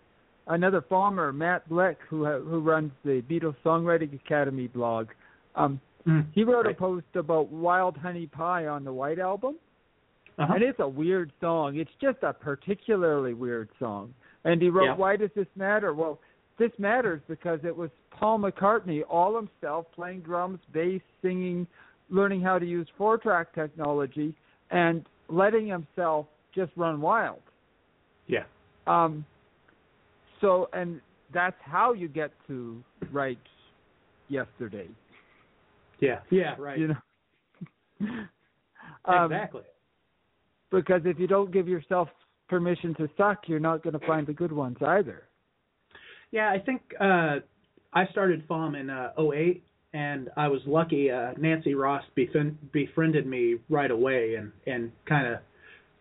another 0.46 0.80
FAWMer, 0.82 1.34
Matt 1.34 1.68
Blick, 1.68 1.98
who 2.08 2.24
who 2.24 2.60
runs 2.60 2.92
the 3.04 3.22
Beatles 3.22 3.56
Songwriting 3.64 4.14
Academy 4.14 4.66
blog, 4.66 5.08
um, 5.54 5.80
mm, 6.06 6.24
he 6.32 6.44
wrote 6.44 6.66
Right. 6.66 6.74
a 6.74 6.78
post 6.78 7.06
about 7.14 7.50
Wild 7.50 7.96
Honey 7.96 8.26
Pie 8.26 8.66
on 8.66 8.84
the 8.84 8.92
White 8.92 9.18
Album, 9.18 9.56
uh-huh. 10.38 10.54
and 10.54 10.62
it's 10.62 10.80
a 10.80 10.88
weird 10.88 11.32
song. 11.40 11.76
It's 11.76 11.94
just 12.00 12.18
a 12.22 12.32
particularly 12.32 13.34
weird 13.34 13.68
song. 13.78 14.14
And 14.44 14.60
he 14.60 14.68
wrote, 14.68 14.84
Yeah. 14.84 14.96
"Why 14.96 15.16
does 15.16 15.30
this 15.34 15.48
matter?" 15.56 15.94
Well, 15.94 16.18
this 16.58 16.70
matters 16.78 17.20
because 17.26 17.64
it 17.64 17.76
was 17.76 17.90
Paul 18.10 18.38
McCartney 18.38 19.02
all 19.08 19.34
himself 19.36 19.90
playing 19.92 20.20
drums, 20.20 20.60
bass, 20.72 21.02
singing, 21.22 21.66
learning 22.10 22.42
how 22.42 22.58
to 22.58 22.66
use 22.66 22.86
four-track 22.96 23.52
technology, 23.54 24.34
and 24.70 25.04
letting 25.28 25.66
himself 25.66 26.26
just 26.54 26.70
run 26.76 27.00
wild. 27.00 27.40
yeah, 28.26 28.44
Um, 28.86 29.24
so, 30.44 30.68
and 30.74 31.00
that's 31.32 31.56
how 31.62 31.94
you 31.94 32.06
get 32.06 32.30
to 32.48 32.82
write 33.10 33.38
yesterday. 34.28 34.88
yeah, 36.00 36.20
yeah, 36.30 36.54
right. 36.58 36.78
You 36.78 36.88
know. 36.88 36.96
um, 39.06 39.32
exactly. 39.32 39.62
Because 40.70 41.00
if 41.06 41.18
you 41.18 41.26
don't 41.26 41.50
give 41.50 41.66
yourself 41.66 42.08
permission 42.48 42.94
to 42.96 43.08
suck, 43.16 43.44
you're 43.46 43.58
not 43.58 43.82
going 43.82 43.98
to 43.98 44.06
find 44.06 44.26
the 44.26 44.34
good 44.34 44.52
ones 44.52 44.76
either. 44.86 45.22
Yeah, 46.30 46.50
I 46.50 46.58
think 46.58 46.82
uh 47.00 47.36
I 47.92 48.06
started 48.10 48.46
FAWM 48.48 48.80
in 48.80 48.90
uh 48.90 49.12
08 49.18 49.62
and 49.92 50.30
I 50.36 50.48
was 50.48 50.60
lucky 50.66 51.10
uh 51.10 51.30
Nancy 51.38 51.74
Ross 51.74 52.02
befriend, 52.16 52.58
befriended 52.72 53.24
me 53.26 53.56
right 53.70 53.90
away 53.90 54.34
and 54.34 54.50
and 54.66 54.90
kind 55.08 55.26
of 55.28 55.38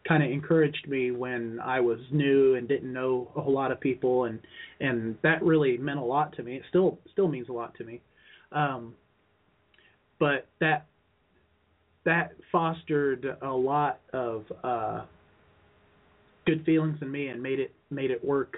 kind 0.07 0.23
of 0.23 0.29
encouraged 0.29 0.87
me 0.87 1.11
when 1.11 1.59
I 1.63 1.79
was 1.79 1.99
new 2.11 2.55
and 2.55 2.67
didn't 2.67 2.91
know 2.91 3.31
a 3.35 3.41
whole 3.41 3.53
lot 3.53 3.71
of 3.71 3.79
people 3.79 4.25
and 4.25 4.39
and 4.79 5.15
that 5.23 5.41
really 5.43 5.77
meant 5.77 5.99
a 5.99 6.03
lot 6.03 6.35
to 6.35 6.43
me. 6.43 6.55
It 6.55 6.63
still 6.69 6.99
still 7.11 7.27
means 7.27 7.49
a 7.49 7.53
lot 7.53 7.73
to 7.75 7.83
me. 7.83 8.01
Um 8.51 8.93
but 10.19 10.47
that 10.59 10.87
that 12.05 12.33
fostered 12.51 13.37
a 13.41 13.51
lot 13.51 14.01
of 14.11 14.43
uh 14.63 15.01
good 16.45 16.65
feelings 16.65 16.97
in 17.01 17.09
me 17.09 17.27
and 17.27 17.41
made 17.41 17.59
it 17.59 17.73
made 17.89 18.11
it 18.11 18.23
work 18.23 18.57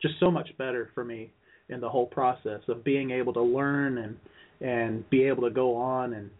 just 0.00 0.14
so 0.20 0.30
much 0.30 0.48
better 0.56 0.90
for 0.94 1.04
me 1.04 1.32
in 1.68 1.80
the 1.80 1.88
whole 1.88 2.06
process 2.06 2.60
of 2.68 2.84
being 2.84 3.10
able 3.10 3.32
to 3.32 3.42
learn 3.42 3.98
and 3.98 4.16
and 4.60 5.08
be 5.10 5.24
able 5.24 5.42
to 5.42 5.50
go 5.50 5.74
on 5.74 6.12
and 6.12 6.30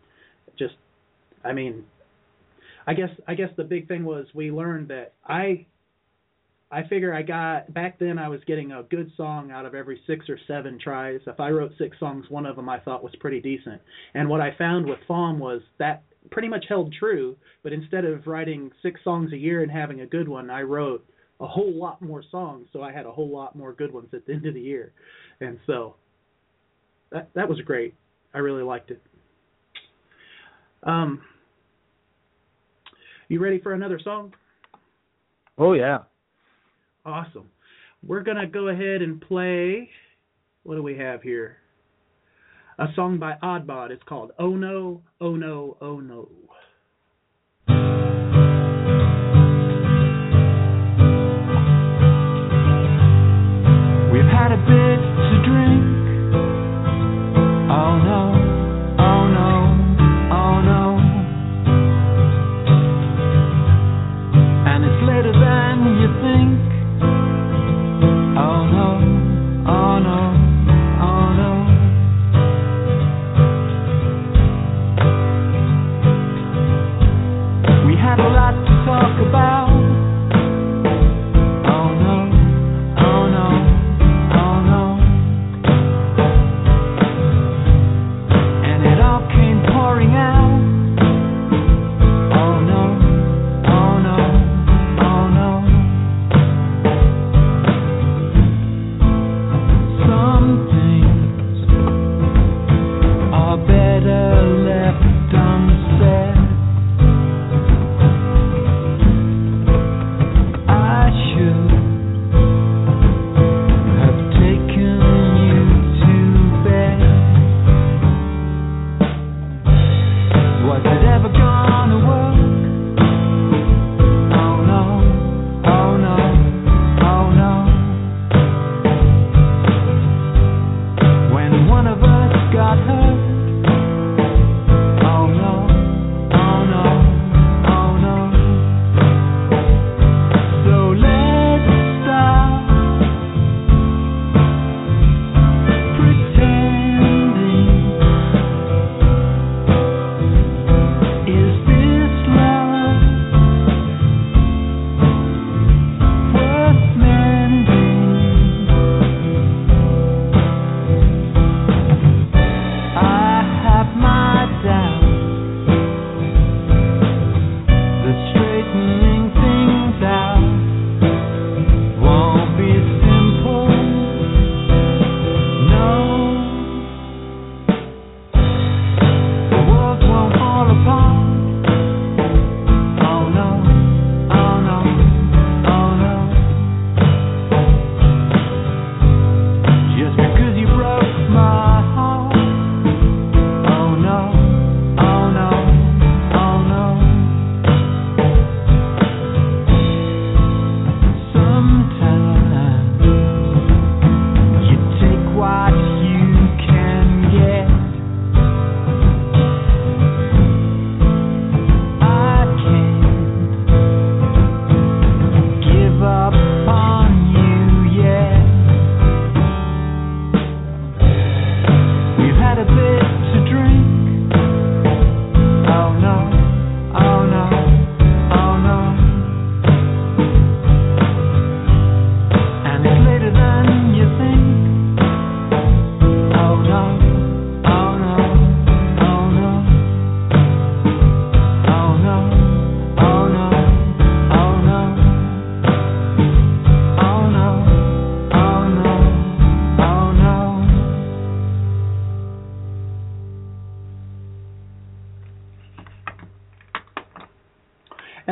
just 0.56 0.74
I 1.44 1.52
mean 1.52 1.84
I 2.86 2.94
guess 2.94 3.10
I 3.26 3.34
guess 3.34 3.50
the 3.56 3.64
big 3.64 3.88
thing 3.88 4.04
was 4.04 4.26
we 4.34 4.50
learned 4.50 4.88
that 4.88 5.14
I 5.24 5.66
I 6.70 6.86
figure 6.88 7.12
I 7.12 7.22
got 7.22 7.72
back 7.74 7.98
then 7.98 8.18
I 8.18 8.28
was 8.28 8.40
getting 8.46 8.72
a 8.72 8.82
good 8.84 9.10
song 9.16 9.50
out 9.50 9.66
of 9.66 9.74
every 9.74 10.00
6 10.06 10.28
or 10.28 10.38
7 10.46 10.78
tries. 10.78 11.20
If 11.26 11.40
I 11.40 11.50
wrote 11.50 11.72
6 11.78 11.98
songs, 11.98 12.26
one 12.28 12.46
of 12.46 12.54
them 12.56 12.68
I 12.68 12.78
thought 12.78 13.02
was 13.02 13.14
pretty 13.18 13.40
decent. 13.40 13.80
And 14.14 14.28
what 14.28 14.40
I 14.40 14.54
found 14.56 14.86
with 14.86 14.98
FAWM 15.08 15.38
was 15.38 15.62
that 15.78 16.04
pretty 16.30 16.48
much 16.48 16.66
held 16.68 16.94
true, 16.96 17.36
but 17.64 17.72
instead 17.72 18.04
of 18.04 18.26
writing 18.26 18.70
6 18.82 19.00
songs 19.02 19.32
a 19.32 19.36
year 19.36 19.62
and 19.62 19.70
having 19.70 20.02
a 20.02 20.06
good 20.06 20.28
one, 20.28 20.48
I 20.48 20.62
wrote 20.62 21.04
a 21.40 21.46
whole 21.46 21.72
lot 21.72 22.00
more 22.02 22.22
songs, 22.30 22.68
so 22.72 22.82
I 22.82 22.92
had 22.92 23.06
a 23.06 23.10
whole 23.10 23.30
lot 23.30 23.56
more 23.56 23.72
good 23.72 23.92
ones 23.92 24.08
at 24.12 24.26
the 24.26 24.32
end 24.34 24.46
of 24.46 24.54
the 24.54 24.60
year, 24.60 24.92
and 25.40 25.58
so 25.66 25.96
that 27.10 27.30
that 27.34 27.48
was 27.48 27.58
great. 27.62 27.94
I 28.34 28.38
really 28.38 28.62
liked 28.62 28.90
it. 28.90 29.02
Um, 30.82 31.22
you 33.30 33.40
ready 33.40 33.60
for 33.60 33.72
another 33.72 34.00
song? 34.02 34.34
Oh 35.56 35.72
yeah. 35.72 35.98
Awesome. 37.06 37.48
We're 38.04 38.22
gonna 38.22 38.46
go 38.46 38.68
ahead 38.68 39.02
and 39.02 39.20
play. 39.20 39.88
What 40.64 40.74
do 40.74 40.82
we 40.82 40.98
have 40.98 41.22
here? 41.22 41.58
A 42.78 42.86
song 42.96 43.18
by 43.18 43.36
Oddbod. 43.42 43.90
It's 43.90 44.02
called 44.02 44.32
"Oh 44.38 44.56
No, 44.56 45.02
Oh 45.20 45.36
No, 45.36 45.76
Oh 45.80 46.00
No." 46.00 46.28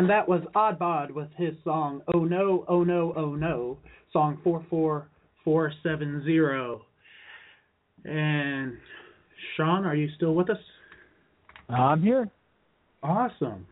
And 0.08 0.16
that 0.16 0.26
was 0.26 0.40
Odd 0.54 0.78
Bod 0.78 1.10
with 1.10 1.28
his 1.36 1.52
song 1.64 2.00
Oh 2.14 2.24
No, 2.24 2.64
Oh 2.66 2.82
No, 2.82 3.12
Oh 3.14 3.34
No, 3.34 3.76
song 4.10 4.38
44470. 4.42 6.82
And 8.06 8.78
Sean, 9.54 9.84
are 9.84 9.94
you 9.94 10.08
still 10.16 10.34
with 10.34 10.48
us? 10.48 10.56
I'm 11.68 12.02
here. 12.02 12.30
Awesome. 13.02 13.66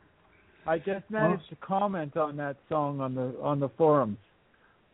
I 0.67 0.77
just 0.77 1.09
managed 1.09 1.49
to 1.49 1.57
comment 1.57 2.19
on 2.19 2.37
that 2.37 2.59
song 2.69 3.01
on 3.01 3.15
the 3.15 3.35
on 3.43 3.59
the 3.59 3.71
forums. 3.71 4.19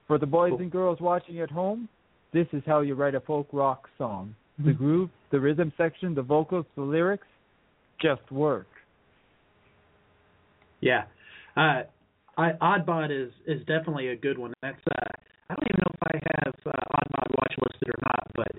For 0.07 0.19
the 0.19 0.27
boys 0.27 0.51
Cool. 0.51 0.61
and 0.61 0.71
girls 0.71 1.01
watching 1.01 1.41
at 1.41 1.51
home, 1.51 1.89
this 2.33 2.47
is 2.53 2.63
how 2.67 2.83
you 2.83 2.95
write 2.95 3.17
a 3.17 3.21
folk 3.21 3.49
rock 3.53 3.91
song. 3.99 4.37
The 4.61 4.71
Mhm. 4.71 4.79
groove, 4.79 5.11
the 5.31 5.41
rhythm 5.41 5.73
section, 5.77 6.15
the 6.15 6.23
vocals, 6.23 6.67
the 6.77 6.83
lyrics, 6.83 7.27
just 7.99 8.31
work. 8.31 8.69
Yeah. 10.81 11.07
Uh 11.57 11.83
I 12.39 12.53
Oddbot 12.61 13.11
is 13.11 13.33
is 13.47 13.61
definitely 13.67 14.09
a 14.09 14.17
good 14.17 14.39
one. 14.39 14.53
That's 14.63 14.81
uh 14.91 15.11
I 15.51 15.55
don't 15.55 15.69
even 15.69 15.81
know 15.81 15.93
if 15.95 16.03
I 16.03 16.45
have 16.45 16.55
uh, 16.67 16.97
Oddbot 16.97 17.37
watch 17.39 17.55
listed 17.63 17.89
or 17.89 17.99
not, 18.05 18.33
but 18.35 18.53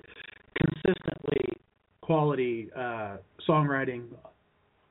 consistently 0.60 1.60
quality 2.00 2.70
uh 2.76 3.16
songwriting 3.48 4.04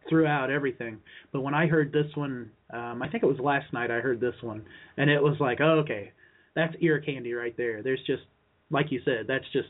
throughout 0.09 0.49
everything. 0.49 0.97
But 1.31 1.41
when 1.41 1.53
I 1.53 1.67
heard 1.67 1.93
this 1.93 2.07
one, 2.15 2.51
um 2.73 3.01
I 3.01 3.09
think 3.09 3.23
it 3.23 3.27
was 3.27 3.39
last 3.39 3.71
night 3.73 3.91
I 3.91 3.99
heard 3.99 4.19
this 4.19 4.35
one 4.41 4.63
and 4.97 5.09
it 5.09 5.21
was 5.21 5.37
like, 5.39 5.59
oh, 5.61 5.79
okay, 5.83 6.11
that's 6.55 6.73
ear 6.81 6.99
candy 6.99 7.33
right 7.33 7.55
there. 7.55 7.81
There's 7.81 8.03
just 8.05 8.23
like 8.69 8.91
you 8.91 9.01
said, 9.05 9.25
that's 9.27 9.45
just 9.53 9.69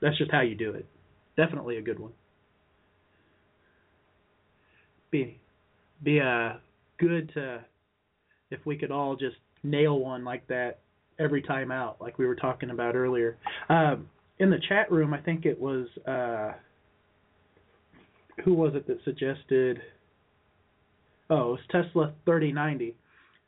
that's 0.00 0.18
just 0.18 0.32
how 0.32 0.40
you 0.40 0.56
do 0.56 0.72
it. 0.72 0.86
Definitely 1.36 1.76
a 1.76 1.82
good 1.82 2.00
one. 2.00 2.12
Be 5.12 5.38
be 6.02 6.20
uh 6.20 6.54
good 7.02 7.30
to 7.34 7.64
if 8.50 8.60
we 8.64 8.76
could 8.76 8.90
all 8.90 9.16
just 9.16 9.36
nail 9.62 9.98
one 9.98 10.24
like 10.24 10.46
that 10.46 10.80
every 11.18 11.42
time 11.42 11.70
out, 11.70 12.00
like 12.00 12.18
we 12.18 12.26
were 12.26 12.36
talking 12.36 12.70
about 12.70 12.94
earlier. 12.94 13.38
Um, 13.68 14.08
in 14.38 14.50
the 14.50 14.60
chat 14.68 14.90
room, 14.90 15.12
I 15.12 15.20
think 15.20 15.44
it 15.44 15.60
was 15.60 15.86
uh, 16.06 16.52
who 18.44 18.54
was 18.54 18.74
it 18.74 18.86
that 18.86 18.98
suggested? 19.04 19.80
Oh, 21.28 21.54
it 21.54 21.60
was 21.72 21.84
Tesla 21.86 22.12
thirty 22.24 22.52
ninety. 22.52 22.94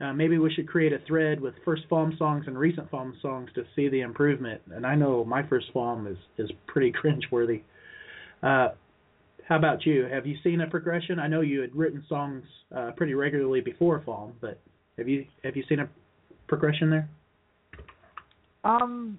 Uh, 0.01 0.13
maybe 0.13 0.39
we 0.39 0.53
should 0.53 0.67
create 0.67 0.93
a 0.93 0.99
thread 1.07 1.41
with 1.41 1.55
first 1.65 1.83
FAWM 1.89 2.19
songs 2.19 2.45
and 2.49 2.59
recent 2.59 2.91
FAWM 2.91 3.13
songs 3.23 3.49
to 3.55 3.63
see 3.77 3.89
the 3.89 4.01
improvement. 4.01 4.61
And 4.75 4.85
I 4.85 4.97
know 4.97 5.25
my 5.25 5.47
first 5.47 5.67
FAWM 5.75 6.11
is 6.11 6.19
is 6.39 6.51
pretty 6.67 6.93
cringeworthy. 7.05 7.63
Uh, 8.43 8.71
how 9.47 9.57
about 9.57 9.85
you? 9.85 10.05
Have 10.05 10.27
you 10.27 10.37
seen 10.43 10.63
a 10.63 10.67
progression? 10.67 11.19
I 11.19 11.29
know 11.29 11.43
you 11.43 11.61
had 11.61 11.75
written 11.75 12.03
songs 12.09 12.45
uh, 12.75 12.93
pretty 12.97 13.15
regularly 13.15 13.61
before 13.61 14.01
FAWM, 14.01 14.33
but 14.41 14.59
have 14.97 15.09
you 15.09 15.27
have 15.43 15.57
you 15.57 15.65
seen 15.69 15.81
a 15.81 15.89
progression 16.47 16.91
there? 16.91 17.09
Um 18.65 19.19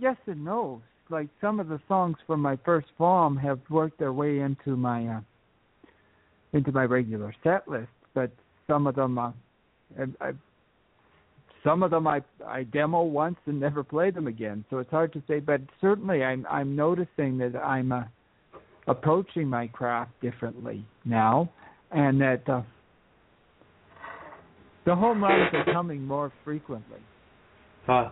yes 0.00 0.16
and 0.26 0.44
no. 0.44 0.82
Like 1.08 1.28
some 1.40 1.60
of 1.60 1.68
the 1.68 1.80
songs 1.88 2.16
from 2.26 2.40
my 2.40 2.56
first 2.64 2.88
FAWM 2.98 3.40
have 3.40 3.60
worked 3.68 3.98
their 3.98 4.12
way 4.12 4.40
into 4.40 4.76
my 4.76 5.06
uh, 5.06 5.20
into 6.52 6.72
my 6.72 6.84
regular 6.84 7.34
set 7.44 7.68
list, 7.68 7.88
but 8.14 8.32
some 8.66 8.86
of 8.86 8.96
them 8.96 9.18
uh, 9.18 9.32
I, 9.98 10.28
I, 10.28 10.32
some 11.64 11.82
of 11.82 11.90
them 11.90 12.06
I 12.06 12.22
I 12.46 12.64
demo 12.64 13.02
once 13.02 13.36
and 13.46 13.60
never 13.60 13.82
play 13.84 14.10
them 14.10 14.26
again. 14.26 14.64
So 14.70 14.78
it's 14.78 14.90
hard 14.90 15.12
to 15.12 15.22
say, 15.28 15.40
but 15.40 15.60
certainly 15.80 16.22
I'm 16.24 16.46
I'm 16.50 16.74
noticing 16.74 17.38
that 17.38 17.56
I'm 17.56 17.92
uh, 17.92 18.04
approaching 18.86 19.48
my 19.48 19.66
craft 19.68 20.12
differently 20.20 20.84
now, 21.04 21.50
and 21.90 22.20
that 22.20 22.48
uh, 22.48 22.62
the 24.86 24.94
home 24.94 25.22
runs 25.22 25.52
are 25.52 25.72
coming 25.72 26.06
more 26.06 26.32
frequently. 26.44 27.00
Uh, 27.86 28.10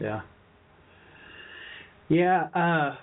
yeah. 0.00 0.20
Yeah, 2.08 2.44
uh 2.54 2.96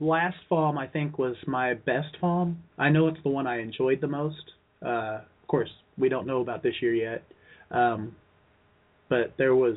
last 0.00 0.36
FAWM 0.50 0.76
I 0.76 0.86
think 0.86 1.18
was 1.18 1.36
my 1.46 1.74
best 1.74 2.16
FAWM. 2.22 2.56
I 2.76 2.88
know 2.90 3.08
it's 3.08 3.22
the 3.22 3.30
one 3.30 3.46
I 3.46 3.60
enjoyed 3.60 4.00
the 4.00 4.08
most. 4.08 4.42
Uh 4.84 5.20
of 5.42 5.48
course, 5.48 5.70
we 5.98 6.08
don't 6.08 6.26
know 6.26 6.40
about 6.40 6.62
this 6.62 6.74
year 6.82 6.94
yet. 6.94 7.22
Um 7.70 8.16
but 9.08 9.34
there 9.38 9.54
was 9.54 9.76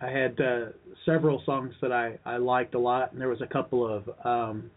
I 0.00 0.10
had 0.10 0.40
uh 0.40 0.66
several 1.04 1.42
songs 1.46 1.74
that 1.80 1.92
I 1.92 2.18
I 2.24 2.36
liked 2.36 2.74
a 2.74 2.78
lot 2.78 3.12
and 3.12 3.20
there 3.20 3.28
was 3.28 3.40
a 3.40 3.46
couple 3.46 3.86
of 3.86 4.08
um 4.24 4.70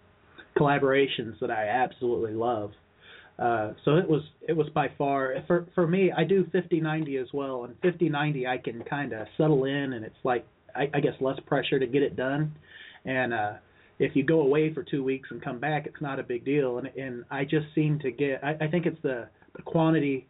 collaborations 0.58 1.39
that 1.41 1.52
I 1.52 1.68
absolutely 1.68 2.34
love. 2.34 2.72
Uh, 3.38 3.74
so 3.84 3.98
it 3.98 4.08
was 4.08 4.22
it 4.48 4.54
was 4.54 4.68
by 4.70 4.88
far 4.98 5.36
for 5.46 5.68
for 5.76 5.86
me 5.86 6.10
I 6.10 6.24
do 6.24 6.46
50-90 6.54 7.22
as 7.22 7.28
well 7.34 7.66
and 7.66 7.76
50-90 7.82 8.48
I 8.48 8.58
can 8.58 8.82
kind 8.84 9.12
of 9.12 9.28
settle 9.36 9.66
in 9.66 9.91
and 9.91 10.06
it's 10.06 10.16
like 10.24 10.48
I, 10.74 10.89
I 10.93 11.02
guess 11.02 11.16
less 11.20 11.38
pressure 11.46 11.78
to 11.78 11.86
get 11.86 12.02
it 12.02 12.16
done 12.16 12.56
and 13.04 13.34
uh 13.34 13.54
if 14.00 14.16
you 14.16 14.24
go 14.24 14.39
away 14.39 14.74
for 14.74 14.84
two 14.84 15.04
weeks 15.04 15.28
and 15.32 15.43
come 15.43 15.60
back 15.60 15.86
it's 15.86 16.02
not 16.02 16.18
a 16.18 16.24
big 16.24 16.46
deal 16.46 16.78
and 16.78 16.88
and 16.96 17.26
I 17.30 17.43
just 17.43 17.66
seem 17.76 18.00
to 18.00 18.12
get 18.12 18.41
I, 18.41 18.52
I 18.62 18.68
think 18.70 18.86
it's 18.86 19.02
the 19.04 19.28
the 19.54 19.64
quantity 19.64 20.28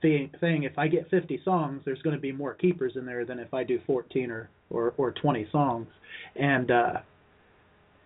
thing 0.00 0.30
thing 0.40 0.62
if 0.62 0.78
I 0.78 0.88
get 0.88 1.08
50 1.10 1.40
songs 1.44 1.82
there's 1.84 2.00
going 2.02 2.16
to 2.16 2.20
be 2.20 2.32
more 2.32 2.54
keepers 2.54 2.92
in 2.96 3.04
there 3.04 3.24
than 3.24 3.38
if 3.38 3.52
I 3.52 3.64
do 3.64 3.80
14 3.86 4.30
or 4.30 4.48
or 4.70 4.94
or 4.96 5.12
20 5.12 5.46
songs. 5.52 5.86
And 6.36 6.70
uh 6.70 6.92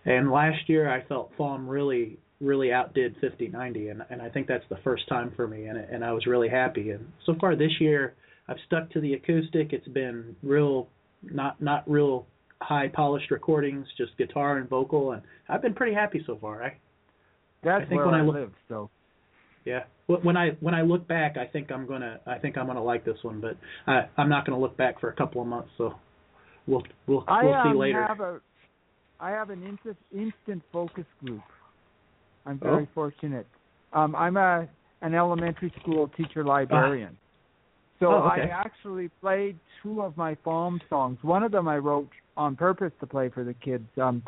and 0.04 0.30
last 0.30 0.68
year 0.68 0.90
I 0.90 1.04
felt 1.06 1.30
FAWM 1.38 1.68
really 1.68 2.18
really 2.40 2.72
outdid 2.72 3.14
5090 3.20 3.88
and 3.88 4.02
and 4.10 4.22
I 4.22 4.28
think 4.28 4.46
that's 4.46 4.64
the 4.68 4.78
first 4.84 5.08
time 5.08 5.32
for 5.36 5.46
me 5.46 5.66
and 5.66 5.78
and 5.78 6.04
I 6.04 6.12
was 6.12 6.26
really 6.26 6.48
happy. 6.48 6.90
And 6.90 7.10
so 7.26 7.34
far 7.40 7.54
this 7.56 7.72
year 7.80 8.14
I've 8.48 8.56
stuck 8.66 8.90
to 8.90 9.00
the 9.00 9.14
acoustic. 9.14 9.72
It's 9.72 9.88
been 9.88 10.34
real 10.42 10.88
not 11.22 11.60
not 11.62 11.88
real 11.90 12.26
high 12.60 12.88
polished 12.88 13.30
recordings 13.30 13.86
just 13.96 14.16
guitar 14.18 14.58
and 14.58 14.68
vocal 14.68 15.12
and 15.12 15.22
I've 15.48 15.62
been 15.62 15.74
pretty 15.74 15.94
happy 15.94 16.22
so 16.26 16.36
far. 16.40 16.64
I 16.64 16.76
That's 17.62 17.84
I 17.84 17.88
think 17.88 17.98
where 17.98 18.06
when 18.06 18.14
I 18.14 18.18
I 18.18 18.22
look- 18.22 18.34
live. 18.34 18.52
So. 18.68 18.90
Yeah 19.64 19.84
when 20.08 20.36
I 20.36 20.50
when 20.60 20.74
I 20.74 20.82
look 20.82 21.06
back 21.06 21.36
I 21.36 21.46
think 21.46 21.70
I'm 21.70 21.86
going 21.86 22.00
to 22.00 22.18
I 22.26 22.38
think 22.38 22.56
I'm 22.56 22.66
to 22.66 22.80
like 22.80 23.04
this 23.04 23.18
one 23.22 23.40
but 23.40 23.56
I 23.86 24.08
I'm 24.16 24.28
not 24.28 24.46
going 24.46 24.58
to 24.58 24.60
look 24.60 24.76
back 24.76 25.00
for 25.00 25.10
a 25.10 25.14
couple 25.14 25.40
of 25.40 25.46
months 25.46 25.68
so 25.76 25.94
we'll 26.66 26.82
we'll 27.06 27.24
I 27.28 27.44
we'll 27.44 27.54
um, 27.54 27.72
see 27.72 27.78
later 27.78 28.04
have 28.06 28.20
a 28.20 28.40
I 29.20 29.30
have 29.30 29.50
an 29.50 29.62
instant 29.66 29.96
instant 30.12 30.62
focus 30.72 31.04
group. 31.24 31.42
I'm 32.46 32.58
very 32.58 32.84
Oh. 32.84 32.88
fortunate. 32.94 33.46
Um, 33.92 34.14
I'm 34.14 34.36
a 34.36 34.68
an 35.02 35.14
elementary 35.14 35.72
school 35.80 36.08
teacher 36.16 36.42
librarian. 36.44 37.16
So 38.00 38.12
Oh, 38.12 38.30
okay. 38.30 38.42
I 38.42 38.46
actually 38.46 39.08
played 39.20 39.58
two 39.82 40.02
of 40.02 40.16
my 40.16 40.34
FAWM 40.36 40.80
songs. 40.88 41.18
One 41.22 41.42
of 41.42 41.52
them 41.52 41.68
I 41.68 41.78
wrote 41.78 42.10
on 42.36 42.56
purpose 42.56 42.92
to 43.00 43.06
play 43.06 43.28
for 43.28 43.44
the 43.44 43.54
kids. 43.54 43.84
Um, 44.00 44.22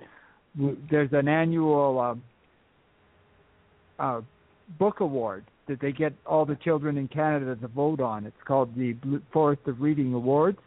there's 0.90 1.12
an 1.12 1.28
annual 1.28 2.00
um, 2.00 2.22
uh, 3.98 4.20
book 4.78 5.00
award 5.00 5.44
that 5.68 5.80
they 5.80 5.92
get 5.92 6.12
all 6.26 6.44
the 6.44 6.56
children 6.56 6.96
in 6.96 7.08
Canada 7.08 7.56
to 7.56 7.68
vote 7.68 8.00
on. 8.00 8.26
It's 8.26 8.42
called 8.46 8.74
the 8.76 8.96
Forest 9.32 9.62
of 9.66 9.80
Reading 9.80 10.12
Awards. 10.14 10.58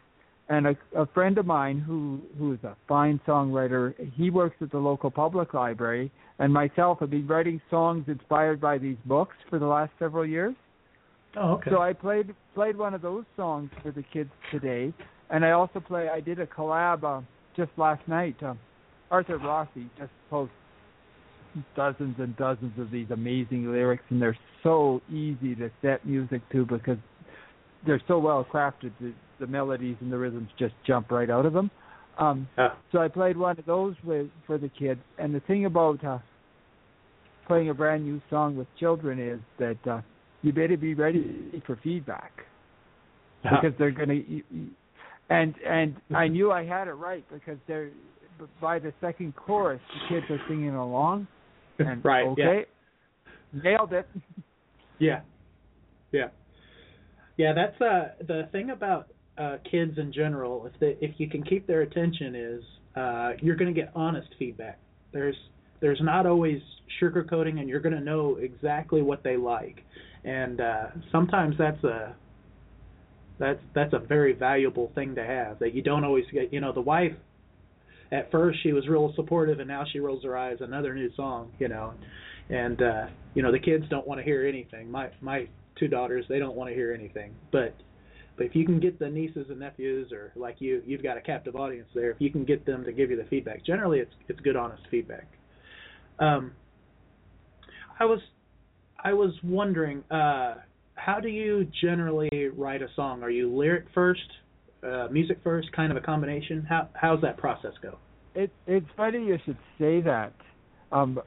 And 0.48 0.66
a, 0.66 0.76
a 0.94 1.06
friend 1.06 1.38
of 1.38 1.46
mine 1.46 1.78
who 1.80 2.20
who 2.38 2.52
is 2.52 2.58
a 2.64 2.76
fine 2.86 3.18
songwriter, 3.26 3.94
he 4.14 4.28
works 4.28 4.56
at 4.60 4.70
the 4.70 4.78
local 4.78 5.10
public 5.10 5.54
library, 5.54 6.12
and 6.38 6.52
myself 6.52 7.00
have 7.00 7.10
been 7.10 7.26
writing 7.26 7.62
songs 7.70 8.04
inspired 8.08 8.60
by 8.60 8.76
these 8.76 8.98
books 9.06 9.36
for 9.48 9.58
the 9.58 9.66
last 9.66 9.90
several 9.98 10.26
years. 10.26 10.54
oh 11.36 11.52
okay 11.54 11.70
So 11.70 11.80
I 11.80 11.94
played 11.94 12.34
played 12.54 12.76
one 12.76 12.92
of 12.92 13.00
those 13.00 13.24
songs 13.36 13.70
for 13.82 13.90
the 13.90 14.02
kids 14.12 14.30
today, 14.50 14.92
and 15.30 15.46
I 15.46 15.52
also 15.52 15.80
play. 15.80 16.10
I 16.10 16.20
did 16.20 16.38
a 16.38 16.46
collab 16.46 17.04
uh, 17.04 17.22
just 17.56 17.70
last 17.78 18.06
night. 18.06 18.36
Uh, 18.42 18.54
Arthur 19.10 19.38
Rossi 19.38 19.88
just 19.98 20.12
posts 20.28 20.54
dozens 21.76 22.16
and 22.18 22.36
dozens 22.36 22.78
of 22.78 22.90
these 22.90 23.10
amazing 23.10 23.70
lyrics, 23.70 24.04
and 24.10 24.20
they're 24.20 24.38
so 24.62 25.00
easy 25.10 25.54
to 25.56 25.70
set 25.82 26.04
music 26.06 26.42
to 26.52 26.64
because 26.64 26.98
they're 27.86 28.02
so 28.08 28.18
well 28.18 28.46
crafted. 28.50 28.92
The, 29.00 29.12
the 29.40 29.46
melodies 29.46 29.96
and 30.00 30.12
the 30.12 30.18
rhythms 30.18 30.48
just 30.58 30.74
jump 30.86 31.10
right 31.10 31.30
out 31.30 31.46
of 31.46 31.52
them. 31.52 31.70
Um, 32.18 32.48
Yeah. 32.56 32.74
so 32.92 33.00
I 33.00 33.08
played 33.08 33.36
one 33.36 33.58
of 33.58 33.66
those 33.66 33.94
with 34.04 34.28
for 34.46 34.58
the 34.58 34.68
kids. 34.68 35.00
And 35.18 35.34
the 35.34 35.40
thing 35.40 35.64
about 35.64 36.04
uh, 36.04 36.18
playing 37.46 37.70
a 37.70 37.74
brand 37.74 38.04
new 38.04 38.20
song 38.30 38.56
with 38.56 38.68
children 38.78 39.18
is 39.18 39.40
that 39.58 39.86
uh, 39.90 40.00
you 40.42 40.52
better 40.52 40.76
be 40.76 40.94
ready 40.94 41.62
for 41.66 41.76
feedback 41.82 42.32
because 43.42 43.72
they're 43.78 43.90
going 43.90 44.08
to. 44.08 44.42
And 45.30 45.54
and 45.66 45.96
I 46.14 46.28
knew 46.28 46.52
I 46.52 46.64
had 46.64 46.86
it 46.86 46.92
right 46.92 47.24
because 47.32 47.58
they're 47.66 47.90
by 48.60 48.78
the 48.78 48.92
second 49.00 49.34
chorus 49.36 49.80
the 49.88 50.14
kids 50.14 50.26
are 50.30 50.40
singing 50.48 50.74
along. 50.74 51.26
And 51.86 52.04
right 52.04 52.26
okay, 52.26 52.66
nailed 53.52 53.92
it. 53.92 54.08
Yeah. 55.00 55.22
Yeah. 56.12 56.28
Yeah, 57.36 57.52
that's 57.52 57.80
uh 57.80 58.24
the 58.26 58.48
thing 58.52 58.70
about 58.70 59.08
uh 59.36 59.56
kids 59.68 59.98
in 59.98 60.12
general, 60.12 60.66
if 60.66 60.78
they 60.78 60.96
if 61.04 61.18
you 61.18 61.28
can 61.28 61.42
keep 61.42 61.66
their 61.66 61.82
attention 61.82 62.36
is 62.36 62.62
uh 62.96 63.32
you're 63.42 63.56
going 63.56 63.74
to 63.74 63.78
get 63.78 63.90
honest 63.94 64.28
feedback. 64.38 64.78
There's 65.12 65.36
there's 65.80 66.00
not 66.00 66.26
always 66.26 66.62
sugarcoating, 67.02 67.60
and 67.60 67.68
you're 67.68 67.80
going 67.80 67.94
to 67.94 68.00
know 68.00 68.36
exactly 68.40 69.02
what 69.02 69.22
they 69.22 69.36
like, 69.36 69.82
and 70.24 70.60
uh, 70.60 70.86
sometimes 71.12 71.56
that's 71.58 71.82
a 71.84 72.16
that's 73.38 73.60
that's 73.74 73.92
a 73.92 73.98
very 73.98 74.32
valuable 74.32 74.90
thing 74.94 75.14
to 75.14 75.24
have 75.24 75.58
that 75.58 75.74
you 75.74 75.82
don't 75.82 76.04
always 76.04 76.24
get. 76.32 76.52
You 76.52 76.60
know, 76.60 76.72
the 76.72 76.80
wife 76.80 77.12
at 78.14 78.30
first 78.30 78.58
she 78.62 78.72
was 78.72 78.86
real 78.86 79.12
supportive, 79.16 79.58
and 79.58 79.68
now 79.68 79.84
she 79.92 79.98
rolls 79.98 80.22
her 80.22 80.36
eyes. 80.36 80.58
Another 80.60 80.94
new 80.94 81.12
song, 81.16 81.50
you 81.58 81.68
know, 81.68 81.92
and 82.48 82.80
uh, 82.80 83.06
you 83.34 83.42
know 83.42 83.50
the 83.50 83.58
kids 83.58 83.84
don't 83.90 84.06
want 84.06 84.20
to 84.20 84.24
hear 84.24 84.46
anything. 84.46 84.90
My 84.90 85.08
my 85.20 85.48
two 85.78 85.88
daughters 85.88 86.24
they 86.28 86.38
don't 86.38 86.54
want 86.54 86.70
to 86.70 86.74
hear 86.74 86.92
anything, 86.92 87.34
but 87.50 87.74
but 88.36 88.46
if 88.46 88.54
you 88.54 88.64
can 88.64 88.80
get 88.80 88.98
the 88.98 89.08
nieces 89.08 89.46
and 89.48 89.58
nephews, 89.60 90.12
or 90.12 90.32
like 90.36 90.56
you, 90.60 90.82
you've 90.84 91.02
got 91.02 91.16
a 91.16 91.20
captive 91.20 91.56
audience 91.56 91.88
there. 91.94 92.10
If 92.10 92.20
you 92.20 92.30
can 92.30 92.44
get 92.44 92.66
them 92.66 92.84
to 92.84 92.92
give 92.92 93.10
you 93.10 93.16
the 93.16 93.24
feedback, 93.24 93.64
generally 93.64 93.98
it's 93.98 94.14
it's 94.28 94.40
good, 94.40 94.56
honest 94.56 94.82
feedback. 94.90 95.26
Um, 96.18 96.52
I 97.98 98.04
was 98.04 98.20
I 99.02 99.12
was 99.12 99.32
wondering, 99.42 100.04
uh, 100.10 100.54
how 100.94 101.20
do 101.20 101.28
you 101.28 101.68
generally 101.82 102.48
write 102.56 102.82
a 102.82 102.88
song? 102.94 103.22
Are 103.22 103.30
you 103.30 103.54
lyric 103.54 103.86
first, 103.94 104.20
uh, 104.82 105.08
music 105.10 105.38
first, 105.42 105.70
kind 105.72 105.90
of 105.90 105.96
a 105.96 106.00
combination? 106.00 106.64
How 106.68 106.88
how's 106.94 107.20
that 107.22 107.36
process 107.36 107.72
go? 107.82 107.98
It 108.34 108.50
it's 108.66 108.86
funny 108.96 109.24
you 109.24 109.38
should 109.44 109.58
say 109.78 110.00
that. 110.00 110.32
Um, 110.92 111.20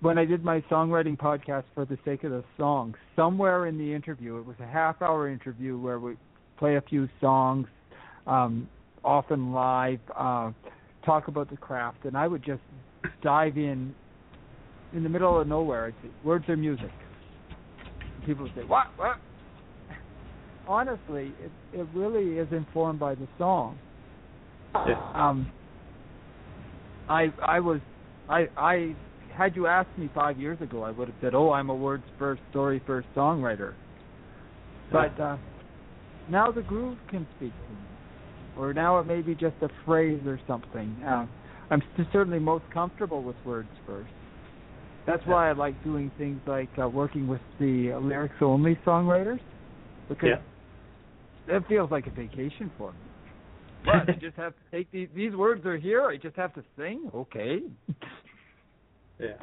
when 0.00 0.18
I 0.18 0.26
did 0.26 0.44
my 0.44 0.60
songwriting 0.70 1.16
podcast 1.16 1.64
for 1.74 1.86
the 1.86 1.98
sake 2.04 2.24
of 2.24 2.30
the 2.30 2.44
song, 2.58 2.94
somewhere 3.16 3.66
in 3.66 3.78
the 3.78 3.94
interview, 3.94 4.36
it 4.38 4.44
was 4.44 4.56
a 4.60 4.66
half 4.66 5.00
hour 5.00 5.30
interview 5.30 5.78
where 5.78 5.98
we 5.98 6.16
play 6.58 6.76
a 6.76 6.82
few 6.82 7.08
songs, 7.20 7.66
um, 8.26 8.68
often 9.02 9.52
live, 9.52 10.00
uh, 10.14 10.50
talk 11.06 11.28
about 11.28 11.48
the 11.48 11.56
craft, 11.56 12.04
and 12.04 12.16
I 12.16 12.26
would 12.26 12.44
just 12.44 12.62
dive 13.22 13.56
in 13.56 13.94
in 14.94 15.02
the 15.02 15.08
middle 15.08 15.40
of 15.40 15.48
nowhere. 15.48 15.86
I'd 15.86 15.94
say, 16.02 16.10
words 16.22 16.48
are 16.48 16.56
music. 16.56 16.90
People 18.26 18.44
would 18.44 18.54
say, 18.54 18.62
what, 18.62 18.86
what? 18.96 19.16
Honestly, 20.68 21.32
it, 21.42 21.50
it 21.72 21.86
really 21.94 22.38
is 22.38 22.48
informed 22.52 22.98
by 22.98 23.14
the 23.14 23.28
song. 23.38 23.78
Yeah. 24.74 25.12
Um, 25.14 25.50
I 27.08 27.32
I 27.42 27.60
was 27.60 27.80
I 28.28 28.48
I 28.56 28.94
had 29.32 29.56
you 29.56 29.66
asked 29.66 29.96
me 29.98 30.08
five 30.14 30.38
years 30.38 30.60
ago, 30.60 30.82
I 30.82 30.90
would 30.90 31.08
have 31.08 31.16
said, 31.20 31.34
"Oh, 31.34 31.52
I'm 31.52 31.70
a 31.70 31.74
words 31.74 32.04
first, 32.18 32.40
story 32.50 32.80
first 32.86 33.08
songwriter." 33.16 33.74
But 34.92 35.18
uh, 35.20 35.36
now 36.30 36.50
the 36.50 36.62
groove 36.62 36.98
can 37.10 37.26
speak 37.36 37.52
to 37.52 37.72
me, 37.72 37.78
or 38.56 38.72
now 38.72 38.98
it 38.98 39.06
may 39.06 39.22
be 39.22 39.34
just 39.34 39.56
a 39.62 39.68
phrase 39.84 40.20
or 40.26 40.38
something. 40.46 40.96
Uh, 41.04 41.26
I'm 41.70 41.82
certainly 42.12 42.38
most 42.38 42.64
comfortable 42.72 43.22
with 43.22 43.36
words 43.44 43.68
first. 43.86 44.10
That's 45.06 45.24
why 45.26 45.50
I 45.50 45.52
like 45.52 45.82
doing 45.84 46.10
things 46.16 46.40
like 46.46 46.70
uh, 46.80 46.88
working 46.88 47.26
with 47.26 47.40
the 47.58 47.92
lyrics 48.00 48.36
only 48.40 48.78
songwriters 48.86 49.40
because 50.08 50.38
it 51.48 51.62
feels 51.68 51.90
like 51.90 52.06
a 52.06 52.10
vacation 52.10 52.70
for 52.78 52.92
me. 52.92 52.98
What? 53.84 54.08
I 54.08 54.12
just 54.20 54.36
have 54.36 54.52
to 54.52 54.76
take 54.76 54.90
these 54.90 55.08
these 55.14 55.34
words 55.34 55.64
are 55.66 55.76
here. 55.76 56.02
I 56.04 56.16
just 56.16 56.36
have 56.36 56.54
to 56.54 56.64
sing. 56.76 57.10
Okay. 57.14 57.60
Yeah. 59.18 59.36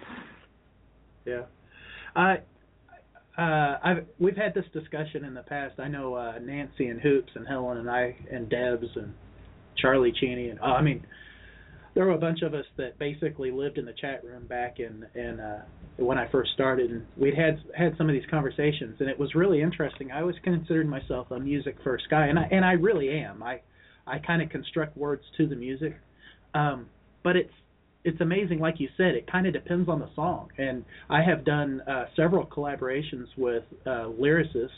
Yeah. 1.25 1.41
I 2.15 2.37
uh 3.37 3.77
I've 3.83 4.05
we've 4.19 4.35
had 4.35 4.53
this 4.53 4.65
discussion 4.73 5.23
in 5.23 5.33
the 5.33 5.43
past. 5.43 5.79
I 5.79 5.87
know 5.87 6.15
uh 6.15 6.39
Nancy 6.41 6.87
and 6.87 6.99
Hoops 6.99 7.31
and 7.35 7.47
Helen 7.47 7.77
and 7.77 7.89
I 7.89 8.15
and 8.31 8.49
Debs 8.49 8.87
and 8.95 9.13
Charlie 9.77 10.13
Cheney 10.19 10.49
and 10.49 10.59
oh, 10.61 10.71
I 10.71 10.81
mean 10.81 11.05
there 11.93 12.05
were 12.05 12.13
a 12.13 12.17
bunch 12.17 12.41
of 12.41 12.53
us 12.53 12.65
that 12.77 12.97
basically 12.99 13.51
lived 13.51 13.77
in 13.77 13.85
the 13.85 13.93
chat 13.93 14.23
room 14.23 14.47
back 14.47 14.79
in 14.79 15.05
in 15.15 15.39
uh 15.39 15.63
when 15.97 16.17
I 16.17 16.29
first 16.31 16.51
started 16.53 16.91
and 16.91 17.05
we'd 17.15 17.35
had 17.35 17.59
had 17.77 17.95
some 17.97 18.09
of 18.09 18.13
these 18.13 18.29
conversations 18.29 18.97
and 18.99 19.09
it 19.09 19.19
was 19.19 19.35
really 19.35 19.61
interesting. 19.61 20.11
I 20.11 20.21
always 20.21 20.37
considered 20.43 20.87
myself 20.87 21.31
a 21.31 21.39
music 21.39 21.77
first 21.83 22.09
guy 22.09 22.27
and 22.27 22.39
I 22.39 22.43
and 22.51 22.65
I 22.65 22.73
really 22.73 23.09
am. 23.09 23.43
I 23.43 23.61
I 24.07 24.19
kind 24.19 24.41
of 24.41 24.49
construct 24.49 24.97
words 24.97 25.23
to 25.37 25.47
the 25.47 25.55
music. 25.55 25.95
Um 26.53 26.87
but 27.23 27.35
it's 27.35 27.53
it's 28.03 28.19
amazing 28.19 28.59
like 28.59 28.79
you 28.79 28.89
said 28.97 29.13
it 29.15 29.31
kind 29.31 29.45
of 29.45 29.53
depends 29.53 29.87
on 29.89 29.99
the 29.99 30.09
song. 30.15 30.49
And 30.57 30.83
i 31.09 31.21
have 31.21 31.45
done 31.45 31.81
uh 31.81 32.05
several 32.15 32.45
collaborations 32.45 33.27
with 33.37 33.63
uh 33.85 34.09
lyricists 34.19 34.69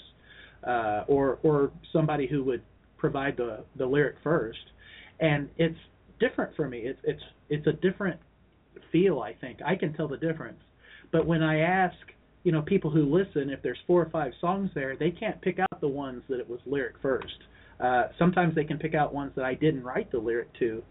uh 0.67 1.03
or 1.07 1.39
or 1.43 1.71
somebody 1.91 2.27
who 2.27 2.43
would 2.43 2.61
provide 2.97 3.37
the 3.37 3.63
the 3.77 3.85
lyric 3.85 4.17
first. 4.23 4.71
And 5.19 5.49
it's 5.57 5.77
different 6.19 6.55
for 6.55 6.67
me. 6.67 6.79
It's 6.79 6.99
it's 7.03 7.23
it's 7.49 7.67
a 7.67 7.73
different 7.73 8.19
feel 8.91 9.19
i 9.21 9.33
think. 9.33 9.59
I 9.65 9.75
can 9.75 9.93
tell 9.93 10.07
the 10.07 10.17
difference. 10.17 10.59
But 11.11 11.25
when 11.25 11.43
i 11.43 11.59
ask 11.59 11.95
you 12.43 12.51
know 12.51 12.61
people 12.61 12.91
who 12.91 13.03
listen 13.03 13.49
if 13.49 13.61
there's 13.61 13.77
four 13.87 14.01
or 14.01 14.09
five 14.09 14.33
songs 14.39 14.69
there 14.75 14.95
they 14.95 15.11
can't 15.11 15.41
pick 15.41 15.59
out 15.59 15.81
the 15.81 15.87
ones 15.87 16.21
that 16.29 16.39
it 16.39 16.49
was 16.49 16.59
lyric 16.65 16.95
first 17.01 17.37
uh 17.79 18.03
sometimes 18.19 18.55
they 18.55 18.63
can 18.63 18.77
pick 18.77 18.93
out 18.93 19.13
ones 19.13 19.31
that 19.35 19.45
i 19.45 19.53
didn't 19.53 19.83
write 19.83 20.11
the 20.11 20.17
lyric 20.17 20.51
to 20.59 20.83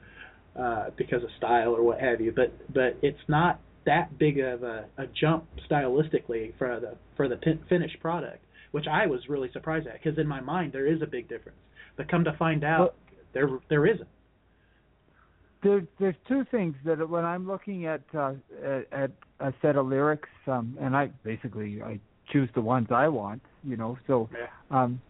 uh, 0.59 0.91
because 0.97 1.22
of 1.22 1.30
style 1.39 1.74
or 1.74 1.83
what 1.83 1.99
have 2.01 2.20
you. 2.20 2.30
But 2.30 2.53
but 2.72 2.97
it's 3.03 3.26
not 3.28 3.61
that 3.87 4.18
big 4.18 4.39
of 4.39 4.62
a, 4.62 4.85
a 4.99 5.07
jump 5.18 5.45
stylistically 5.70 6.53
for 6.59 6.78
the 6.80 6.97
for 7.16 7.28
the 7.28 7.37
pin, 7.37 7.59
finished 7.68 7.99
product, 8.01 8.45
which 8.72 8.87
I 8.87 9.07
was 9.07 9.20
really 9.28 9.51
surprised 9.53 9.87
at 9.87 9.95
because 9.95 10.18
in 10.18 10.26
my 10.28 10.41
mind 10.41 10.72
there 10.72 10.87
is 10.87 11.01
a 11.03 11.07
big 11.07 11.28
difference. 11.28 11.59
But 11.97 12.11
come 12.11 12.24
to 12.24 12.33
find 12.37 12.64
out, 12.64 12.80
Well- 12.80 12.95
there 13.33 13.49
there 13.68 13.87
isn't. 13.87 14.09
There, 15.62 15.87
there's 16.01 16.16
two 16.26 16.45
things 16.51 16.74
that 16.85 17.09
when 17.09 17.24
I'm 17.24 17.47
looking 17.47 17.87
at 17.87 18.03
uh, 18.12 18.33
at, 18.64 18.93
at 18.93 19.11
a 19.39 19.55
set 19.62 19.76
of 19.76 19.87
lyrics, 19.87 20.28
um, 20.49 20.76
and 20.80 20.97
I 20.97 21.07
basically 21.22 21.80
I 21.80 22.01
choose 22.33 22.51
the 22.55 22.61
ones 22.61 22.89
I 22.91 23.07
want, 23.09 23.41
you 23.62 23.76
know. 23.76 23.97
So 24.09 24.28
Yeah. 24.33 24.47
um, 24.76 25.01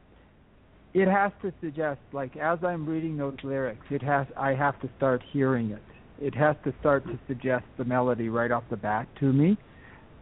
it 0.94 1.08
has 1.08 1.32
to 1.42 1.52
suggest, 1.62 2.00
like 2.12 2.36
as 2.36 2.58
I'm 2.62 2.86
reading 2.86 3.16
those 3.16 3.36
lyrics, 3.42 3.84
it 3.90 4.02
has 4.02 4.26
I 4.36 4.54
have 4.54 4.80
to 4.82 4.90
start 4.96 5.22
hearing 5.32 5.70
it. 5.70 5.82
It 6.20 6.34
has 6.34 6.54
to 6.64 6.74
start 6.80 7.04
to 7.06 7.18
suggest 7.26 7.64
the 7.78 7.84
melody 7.84 8.28
right 8.28 8.50
off 8.50 8.64
the 8.70 8.76
bat 8.76 9.08
to 9.20 9.32
me, 9.32 9.56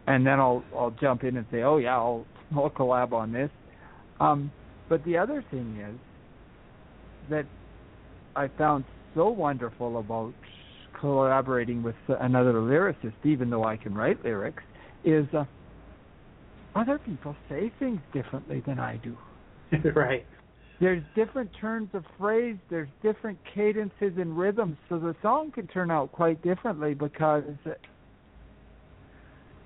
and 0.07 0.25
then 0.25 0.39
I'll 0.39 0.63
I'll 0.75 0.95
jump 1.01 1.23
in 1.23 1.37
and 1.37 1.45
say, 1.51 1.63
oh 1.63 1.77
yeah, 1.77 1.95
I'll 1.95 2.25
I'll 2.55 2.69
collab 2.69 3.11
on 3.11 3.31
this. 3.31 3.49
Um, 4.19 4.51
but 4.87 5.03
the 5.03 5.17
other 5.17 5.43
thing 5.51 5.77
is 5.77 5.99
that 7.29 7.45
I 8.35 8.47
found 8.57 8.85
so 9.13 9.29
wonderful 9.29 9.99
about 9.99 10.33
collaborating 10.99 11.83
with 11.83 11.95
another 12.07 12.53
lyricist, 12.53 13.13
even 13.23 13.49
though 13.49 13.63
I 13.65 13.75
can 13.75 13.93
write 13.93 14.23
lyrics, 14.23 14.63
is 15.03 15.25
uh, 15.33 15.45
other 16.75 16.99
people 16.99 17.35
say 17.49 17.71
things 17.79 17.99
differently 18.13 18.61
than 18.65 18.79
I 18.79 18.97
do. 18.97 19.17
right. 19.95 20.25
There's 20.81 21.03
different 21.15 21.51
turns 21.61 21.89
of 21.93 22.03
phrase, 22.17 22.57
there's 22.71 22.89
different 23.03 23.37
cadences 23.53 24.13
and 24.17 24.35
rhythms, 24.35 24.77
so 24.89 24.97
the 24.97 25.15
song 25.21 25.51
can 25.51 25.67
turn 25.67 25.91
out 25.91 26.11
quite 26.11 26.41
differently 26.41 26.95
because 26.95 27.43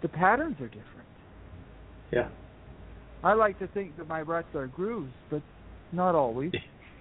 the 0.02 0.10
patterns 0.10 0.58
are 0.60 0.68
different. 0.68 1.08
Yeah. 2.12 2.28
I 3.24 3.34
like 3.34 3.58
to 3.60 3.68
think 3.68 3.96
that 3.98 4.10
my 4.10 4.22
ruts 4.24 4.54
are 4.56 4.68
grooves, 4.68 5.14
but 5.32 5.42
not 5.94 6.16
always. 6.16 6.52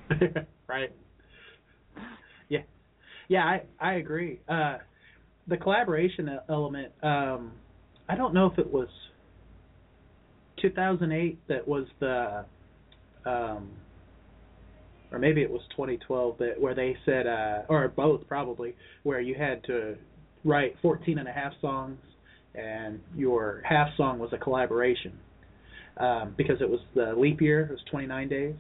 right. 0.69 0.93
Yeah. 2.49 2.61
Yeah, 3.29 3.45
I 3.45 3.63
I 3.81 3.95
agree. 3.95 4.39
Uh 4.49 4.79
the 5.49 5.57
collaboration 5.57 6.39
element 6.49 6.93
um 7.03 7.51
I 8.09 8.15
don't 8.15 8.33
know 8.33 8.47
if 8.47 8.59
it 8.61 8.73
was 8.73 8.89
2008 10.63 11.49
that 11.49 11.67
was 11.67 11.87
the 12.01 12.45
um 13.27 13.71
or 15.15 15.19
maybe 15.19 15.43
it 15.43 15.51
was 15.51 15.63
2012 15.71 16.39
that 16.39 16.61
where 16.61 16.75
they 16.75 16.97
said 17.05 17.27
uh 17.27 17.63
or 17.69 17.89
both 17.89 18.27
probably 18.27 18.75
where 19.05 19.21
you 19.21 19.35
had 19.35 19.63
to 19.65 19.97
write 20.45 20.75
14 20.83 21.19
and 21.19 21.29
a 21.29 21.33
half 21.33 21.53
songs 21.61 21.99
and 22.55 23.01
your 23.17 23.63
half 23.65 23.89
song 23.97 24.19
was 24.19 24.33
a 24.33 24.39
collaboration 24.39 25.13
um 25.99 26.35
because 26.37 26.61
it 26.61 26.69
was 26.69 26.81
the 26.95 27.15
leap 27.17 27.41
year 27.41 27.63
it 27.63 27.71
was 27.71 27.81
29 27.91 28.29
days 28.29 28.57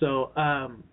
so 0.00 0.30
um 0.36 0.84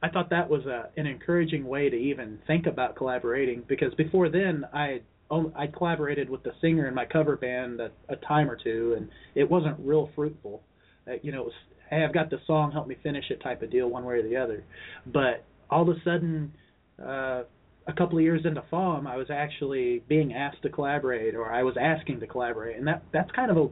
I 0.00 0.08
thought 0.08 0.30
that 0.30 0.48
was 0.48 0.64
a 0.66 0.90
an 0.96 1.06
encouraging 1.06 1.66
way 1.66 1.90
to 1.90 1.96
even 1.96 2.38
think 2.46 2.66
about 2.66 2.94
collaborating 2.94 3.64
because 3.68 3.92
before 3.94 4.28
then 4.28 4.64
I 4.72 5.00
I 5.30 5.66
collaborated 5.66 6.30
with 6.30 6.42
the 6.44 6.52
singer 6.60 6.86
in 6.86 6.94
my 6.94 7.04
cover 7.04 7.36
band 7.36 7.80
a, 7.80 7.90
a 8.08 8.16
time 8.16 8.48
or 8.48 8.56
two 8.56 8.94
and 8.96 9.08
it 9.34 9.50
wasn't 9.50 9.76
real 9.80 10.10
fruitful. 10.14 10.62
Uh, 11.06 11.14
you 11.22 11.32
know, 11.32 11.42
it 11.42 11.44
was 11.46 11.54
hey 11.90 12.04
I've 12.04 12.14
got 12.14 12.30
the 12.30 12.38
song, 12.46 12.72
help 12.72 12.86
me 12.86 12.96
finish 13.02 13.24
it 13.30 13.42
type 13.42 13.62
of 13.62 13.70
deal 13.70 13.88
one 13.88 14.04
way 14.04 14.16
or 14.16 14.22
the 14.22 14.36
other. 14.36 14.64
But 15.06 15.44
all 15.70 15.82
of 15.82 15.88
a 15.88 16.00
sudden, 16.04 16.52
uh, 17.00 17.42
a 17.86 17.92
couple 17.96 18.18
of 18.18 18.24
years 18.24 18.42
into 18.44 18.62
FAWM, 18.70 19.06
I 19.06 19.16
was 19.16 19.28
actually 19.30 20.02
being 20.08 20.34
asked 20.34 20.62
to 20.62 20.68
collaborate 20.68 21.34
or 21.34 21.52
I 21.52 21.62
was 21.62 21.76
asking 21.80 22.20
to 22.20 22.26
collaborate, 22.26 22.76
and 22.76 22.86
that 22.86 23.02
that's 23.12 23.30
kind 23.32 23.50
of 23.50 23.56
a 23.56 23.68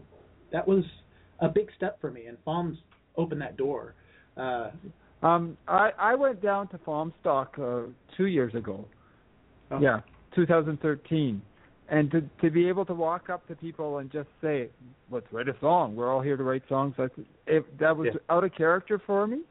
that 0.52 0.66
was 0.66 0.84
a 1.40 1.48
big 1.48 1.68
step 1.76 2.00
for 2.00 2.10
me, 2.10 2.26
and 2.26 2.38
FAWM's 2.46 2.78
opened 3.16 3.40
that 3.42 3.56
door. 3.56 3.94
Uh, 4.36 4.70
Um, 5.22 5.56
I 5.66 5.90
I 5.98 6.14
went 6.14 6.42
down 6.42 6.68
to 6.68 6.78
FAWMstock 6.78 7.58
uh, 7.58 7.88
two 8.16 8.26
years 8.26 8.54
ago. 8.54 8.84
Oh. 9.70 9.80
Yeah, 9.80 10.00
2013, 10.34 11.42
and 11.88 12.10
to 12.10 12.22
to 12.40 12.50
be 12.50 12.68
able 12.68 12.84
to 12.86 12.94
walk 12.94 13.30
up 13.30 13.46
to 13.48 13.54
people 13.54 13.98
and 13.98 14.10
just 14.10 14.28
say, 14.40 14.68
"Let's 15.10 15.26
write 15.32 15.48
a 15.48 15.56
song. 15.60 15.94
We're 15.96 16.12
all 16.12 16.20
here 16.20 16.36
to 16.36 16.42
write 16.42 16.66
songs." 16.68 16.94
Like, 16.98 17.12
if 17.46 17.64
that 17.78 17.96
was 17.96 18.08
Yeah. 18.08 18.20
out 18.36 18.44
of 18.44 18.52
character 18.54 18.98
for 18.98 19.26
me. 19.26 19.42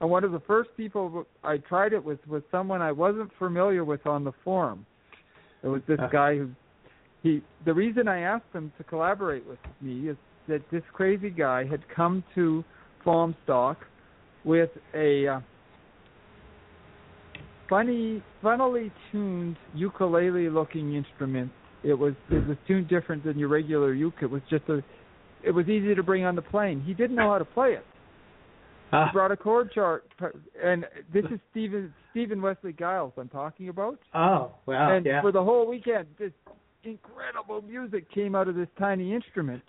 And 0.00 0.08
one 0.10 0.22
of 0.22 0.30
the 0.30 0.40
first 0.40 0.70
people 0.76 1.26
I 1.42 1.58
tried 1.58 1.92
it 1.92 2.04
with 2.04 2.24
was 2.28 2.42
someone 2.50 2.80
I 2.80 2.92
wasn't 2.92 3.32
familiar 3.34 3.84
with 3.84 4.06
on 4.06 4.22
the 4.22 4.32
forum. 4.44 4.86
It 5.62 5.68
was 5.68 5.82
this 5.86 5.98
Uh. 5.98 6.06
guy 6.08 6.36
who 6.38 6.50
he 7.22 7.42
the 7.64 7.74
reason 7.74 8.06
I 8.06 8.20
asked 8.20 8.52
him 8.52 8.70
to 8.78 8.84
collaborate 8.84 9.44
with 9.46 9.58
me 9.80 10.08
is 10.08 10.16
that 10.46 10.68
this 10.70 10.84
crazy 10.92 11.30
guy 11.30 11.64
had 11.64 11.86
come 11.88 12.22
to 12.34 12.64
FAWMstock 13.04 13.76
with 14.44 14.70
a 14.94 15.26
uh, 15.26 15.40
funny 17.68 18.22
funnily 18.40 18.90
tuned 19.10 19.56
ukulele 19.74 20.48
looking 20.48 20.94
instrument. 20.94 21.50
It 21.82 21.94
was 21.94 22.14
it 22.30 22.46
was 22.46 22.56
tuned 22.66 22.88
different 22.88 23.24
than 23.24 23.38
your 23.38 23.48
regular 23.48 23.92
uke. 23.92 24.22
It 24.22 24.30
was 24.30 24.42
just 24.50 24.64
a 24.68 24.82
it 25.42 25.52
was 25.52 25.68
easy 25.68 25.94
to 25.94 26.02
bring 26.02 26.24
on 26.24 26.34
the 26.34 26.42
plane. 26.42 26.82
He 26.84 26.94
didn't 26.94 27.16
know 27.16 27.30
how 27.30 27.38
to 27.38 27.44
play 27.44 27.72
it. 27.72 27.84
Ah, 28.90 29.06
He 29.06 29.12
brought 29.12 29.30
a 29.30 29.36
chord 29.36 29.70
chart 29.72 30.04
and 30.62 30.86
this 31.12 31.24
is 31.26 31.38
Stephen 31.50 31.92
Stephen 32.10 32.42
Wesley 32.42 32.72
Giles 32.72 33.12
I'm 33.16 33.28
talking 33.28 33.68
about 33.68 33.98
oh, 34.14 34.52
wow. 34.66 34.96
and 34.96 35.06
yeah. 35.06 35.20
for 35.20 35.30
the 35.30 35.42
whole 35.42 35.68
weekend, 35.68 36.06
this 36.18 36.32
incredible 36.84 37.62
music 37.62 38.10
came 38.12 38.34
out 38.34 38.48
of 38.48 38.54
this 38.54 38.68
tiny 38.78 39.14
instrument. 39.14 39.62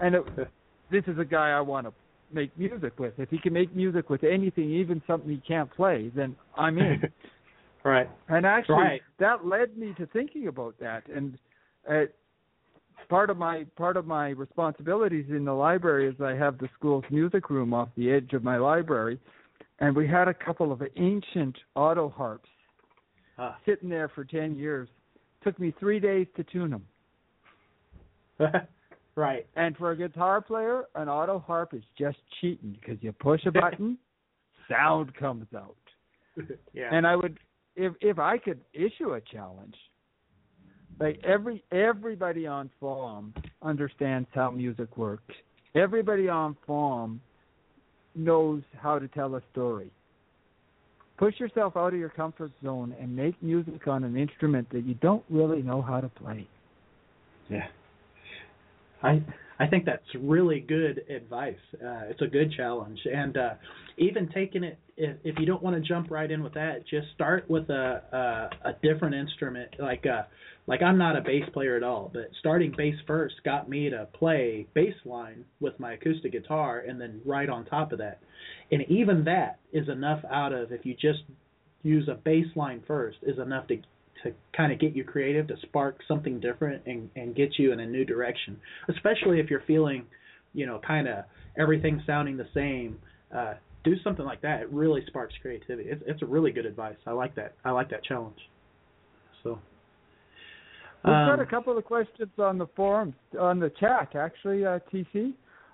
And 0.00 0.16
it, 0.16 0.24
this 0.90 1.04
is 1.06 1.18
a 1.18 1.24
guy 1.24 1.50
I 1.50 1.60
want 1.60 1.86
to 1.86 1.92
make 2.32 2.56
music 2.58 2.98
with. 2.98 3.14
If 3.18 3.30
he 3.30 3.38
can 3.38 3.52
make 3.52 3.74
music 3.74 4.10
with 4.10 4.24
anything, 4.24 4.70
even 4.70 5.02
something 5.06 5.30
he 5.30 5.42
can't 5.46 5.70
play, 5.74 6.10
then 6.14 6.36
I'm 6.56 6.78
in. 6.78 7.02
right. 7.84 8.08
and 8.28 8.46
actually, 8.46 8.76
Right. 8.76 9.02
that 9.18 9.46
led 9.46 9.76
me 9.76 9.94
to 9.98 10.06
thinking 10.06 10.48
about 10.48 10.78
that. 10.80 11.06
And 11.08 11.38
uh, 11.88 12.04
part 13.08 13.30
of 13.30 13.36
my 13.36 13.64
part 13.76 13.96
of 13.96 14.06
my 14.06 14.30
responsibilities 14.30 15.26
in 15.30 15.44
the 15.44 15.52
library 15.52 16.06
is 16.08 16.14
I 16.20 16.34
have 16.34 16.58
the 16.58 16.68
school's 16.78 17.04
music 17.10 17.50
room 17.50 17.74
off 17.74 17.88
the 17.96 18.10
edge 18.10 18.32
of 18.32 18.42
my 18.44 18.56
library, 18.56 19.18
and 19.80 19.94
we 19.96 20.06
had 20.06 20.28
a 20.28 20.34
couple 20.34 20.70
of 20.72 20.82
ancient 20.96 21.56
auto 21.74 22.08
harps 22.08 22.48
Ah. 23.38 23.56
sitting 23.64 23.88
there 23.88 24.08
for 24.08 24.24
10 24.24 24.54
years. 24.54 24.88
Took 25.42 25.58
me 25.58 25.72
three 25.80 25.98
days 25.98 26.26
to 26.36 26.44
tune 26.44 26.70
them. 26.70 26.86
right. 29.16 29.46
And 29.56 29.76
for 29.76 29.90
a 29.90 29.96
guitar 29.96 30.40
player, 30.40 30.84
an 30.94 31.08
auto 31.08 31.38
harp 31.38 31.74
is 31.74 31.82
just 31.98 32.18
cheating 32.40 32.76
because 32.80 33.02
you 33.02 33.12
push 33.12 33.44
a 33.46 33.50
button, 33.50 33.98
sound 34.68 35.14
comes 35.14 35.46
out. 35.56 35.76
Yeah. 36.72 36.88
And 36.90 37.06
I 37.06 37.14
would, 37.16 37.38
if 37.76 37.94
if 38.00 38.18
I 38.18 38.38
could 38.38 38.60
issue 38.72 39.14
a 39.14 39.20
challenge, 39.20 39.74
like 41.00 41.20
every 41.24 41.62
everybody 41.72 42.46
on 42.46 42.70
FAWM 42.80 43.32
understands 43.62 44.28
how 44.32 44.50
music 44.50 44.96
works. 44.96 45.34
Everybody 45.74 46.28
on 46.28 46.56
FAWM 46.68 47.18
knows 48.14 48.62
how 48.76 48.98
to 48.98 49.08
tell 49.08 49.34
a 49.36 49.42
story. 49.52 49.90
Push 51.16 51.38
yourself 51.38 51.76
out 51.76 51.92
of 51.92 51.98
your 51.98 52.08
comfort 52.08 52.50
zone 52.64 52.94
and 53.00 53.14
make 53.14 53.40
music 53.42 53.86
on 53.86 54.04
an 54.04 54.16
instrument 54.16 54.68
that 54.70 54.84
you 54.84 54.94
don't 54.94 55.24
really 55.30 55.62
know 55.62 55.80
how 55.80 56.00
to 56.00 56.08
play. 56.08 56.46
Yeah. 57.48 57.66
I 59.02 59.22
I 59.62 59.68
think 59.68 59.84
that's 59.84 60.02
really 60.18 60.58
good 60.58 61.04
advice. 61.08 61.54
Uh, 61.74 62.10
it's 62.10 62.20
a 62.20 62.26
good 62.26 62.52
challenge, 62.56 62.98
and 63.04 63.36
uh, 63.36 63.50
even 63.96 64.28
taking 64.34 64.64
it 64.64 64.76
if, 64.96 65.16
if 65.22 65.38
you 65.38 65.46
don't 65.46 65.62
want 65.62 65.76
to 65.76 65.88
jump 65.88 66.10
right 66.10 66.28
in 66.28 66.42
with 66.42 66.54
that, 66.54 66.80
just 66.90 67.06
start 67.14 67.48
with 67.48 67.70
a 67.70 68.02
a, 68.64 68.68
a 68.70 68.72
different 68.82 69.14
instrument. 69.14 69.70
Like 69.78 70.04
uh 70.04 70.22
like 70.66 70.82
I'm 70.82 70.98
not 70.98 71.16
a 71.16 71.20
bass 71.20 71.44
player 71.52 71.76
at 71.76 71.84
all, 71.84 72.10
but 72.12 72.30
starting 72.40 72.74
bass 72.76 72.96
first 73.06 73.36
got 73.44 73.68
me 73.68 73.88
to 73.90 74.08
play 74.12 74.66
bass 74.74 74.94
line 75.04 75.44
with 75.60 75.78
my 75.78 75.92
acoustic 75.92 76.32
guitar, 76.32 76.80
and 76.80 77.00
then 77.00 77.20
right 77.24 77.48
on 77.48 77.64
top 77.64 77.92
of 77.92 77.98
that, 77.98 78.18
and 78.72 78.82
even 78.88 79.24
that 79.24 79.60
is 79.72 79.88
enough 79.88 80.24
out 80.28 80.52
of 80.52 80.72
if 80.72 80.84
you 80.84 80.94
just 80.94 81.22
use 81.84 82.08
a 82.08 82.14
bass 82.14 82.46
line 82.56 82.82
first 82.86 83.18
is 83.22 83.38
enough 83.38 83.68
to 83.68 83.76
to 84.24 84.32
kind 84.56 84.72
of 84.72 84.78
get 84.78 84.94
you 84.94 85.04
creative, 85.04 85.46
to 85.48 85.56
spark 85.62 85.98
something 86.06 86.40
different 86.40 86.82
and 86.86 87.10
and 87.16 87.34
get 87.34 87.58
you 87.58 87.72
in 87.72 87.80
a 87.80 87.86
new 87.86 88.04
direction. 88.04 88.58
Especially 88.88 89.40
if 89.40 89.50
you're 89.50 89.62
feeling, 89.66 90.04
you 90.54 90.66
know, 90.66 90.80
kind 90.86 91.08
of 91.08 91.24
everything 91.58 92.02
sounding 92.06 92.36
the 92.36 92.48
same. 92.54 92.98
Uh, 93.34 93.54
do 93.84 93.94
something 94.04 94.24
like 94.24 94.40
that. 94.42 94.60
It 94.60 94.72
really 94.72 95.02
sparks 95.06 95.34
creativity. 95.42 95.88
It's 95.88 96.02
it's 96.06 96.22
a 96.22 96.26
really 96.26 96.52
good 96.52 96.66
advice. 96.66 96.96
I 97.06 97.12
like 97.12 97.34
that. 97.36 97.54
I 97.64 97.70
like 97.70 97.90
that 97.90 98.04
challenge. 98.04 98.38
So. 99.42 99.58
We've 101.04 101.12
um, 101.12 101.26
got 101.26 101.40
a 101.40 101.46
couple 101.46 101.76
of 101.76 101.84
questions 101.84 102.30
on 102.38 102.58
the 102.58 102.68
forums, 102.76 103.14
on 103.36 103.58
the 103.58 103.70
chat, 103.80 104.14
actually, 104.14 104.64
uh, 104.64 104.78
TC. 104.92 105.32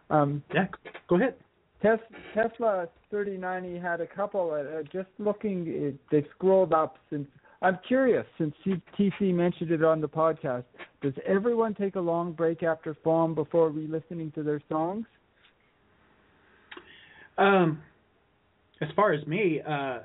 Um, 0.09 0.43
Yeah, 0.55 0.69
go 1.07 1.17
ahead. 1.17 1.35
Tes- 1.83 1.99
Tesla 2.35 2.89
3090 3.11 3.79
had 3.79 4.01
a 4.01 4.07
couple. 4.07 4.51
Uh, 4.51 4.79
uh, 4.79 4.83
just 4.93 5.09
looking, 5.19 5.99
they've 6.11 6.27
scrolled 6.37 6.73
up 6.73 6.97
since. 7.11 7.29
I'm 7.61 7.79
curious, 7.87 8.25
since 8.39 8.55
TC 8.67 9.35
mentioned 9.35 9.73
it 9.73 9.83
on 9.83 10.01
the 10.01 10.09
podcast, 10.09 10.65
does 11.03 11.15
everyone 11.27 11.75
take 11.75 11.97
a 11.97 12.01
long 12.01 12.33
break 12.33 12.63
after 12.63 12.97
FAWM 13.05 13.35
before 13.35 13.71
re-listening 13.71 14.31
to 14.33 14.45
their 14.45 14.63
songs? 14.69 15.07
Um, 17.37 17.83
as 18.81 18.89
far 18.95 19.13
as 19.13 19.27
me, 19.27 19.61
uh, 19.67 20.01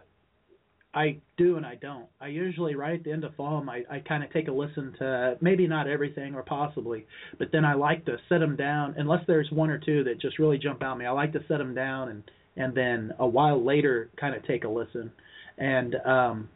I 0.96 1.18
do 1.38 1.58
and 1.58 1.66
I 1.66 1.76
don't. 1.76 2.06
I 2.22 2.28
usually 2.28 2.76
right 2.76 3.00
at 3.00 3.04
the 3.04 3.12
end 3.12 3.24
of 3.24 3.34
FAWM, 3.34 3.68
I 3.68 3.84
I 3.90 4.00
kind 4.00 4.24
of 4.24 4.32
take 4.32 4.48
a 4.48 4.52
listen 4.52 4.94
to 5.00 5.38
maybe 5.42 5.68
not 5.68 5.88
everything 5.88 6.36
or 6.36 6.44
possibly, 6.44 7.06
but 7.40 7.50
then 7.52 7.66
I 7.66 7.74
like 7.74 8.06
to 8.06 8.18
set 8.30 8.40
them 8.40 8.56
down 8.56 8.94
unless 8.98 9.22
there's 9.26 9.50
one 9.52 9.72
or 9.72 9.80
two 9.80 10.04
that 10.04 10.22
just 10.22 10.38
really 10.38 10.60
jump 10.60 10.84
out 10.84 10.94
at 10.94 10.98
me. 11.00 11.06
I 11.06 11.12
like 11.12 11.34
to 11.34 11.44
set 11.48 11.58
them 11.58 11.74
down 11.74 12.10
and 12.10 12.24
and 12.56 12.76
then 12.76 13.14
a 13.18 13.26
while 13.26 13.64
later 13.64 14.12
kind 14.20 14.36
of 14.36 14.46
take 14.46 14.64
a 14.64 14.70
listen. 14.70 15.12
And 15.58 15.96
um, 16.06 16.50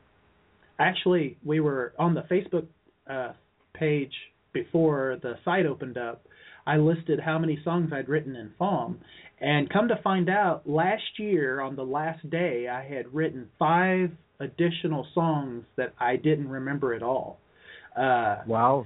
actually, 0.80 1.38
we 1.44 1.60
were 1.60 1.94
on 1.98 2.14
the 2.14 2.22
Facebook 2.22 2.66
uh, 3.10 3.34
page 3.74 4.14
before 4.54 5.18
the 5.22 5.36
site 5.46 5.66
opened 5.66 5.98
up. 5.98 6.26
I 6.66 6.78
listed 6.78 7.20
how 7.20 7.40
many 7.40 7.60
songs 7.64 7.92
I'd 7.94 8.10
written 8.10 8.36
in 8.36 8.52
FAWM, 8.60 8.98
and 9.40 9.70
come 9.70 9.88
to 9.88 9.96
find 10.04 10.30
out, 10.30 10.68
last 10.70 11.18
year 11.18 11.62
on 11.62 11.76
the 11.76 11.84
last 11.84 12.30
day, 12.30 12.68
I 12.68 12.84
had 12.84 13.14
written 13.14 13.48
five 13.58 14.12
additional 14.40 15.08
songs 15.14 15.64
that 15.78 15.94
I 16.00 16.18
didn't 16.18 16.50
remember 16.50 16.94
at 16.94 17.04
all. 17.04 17.40
Uh, 17.96 18.38
Wow. 18.48 18.86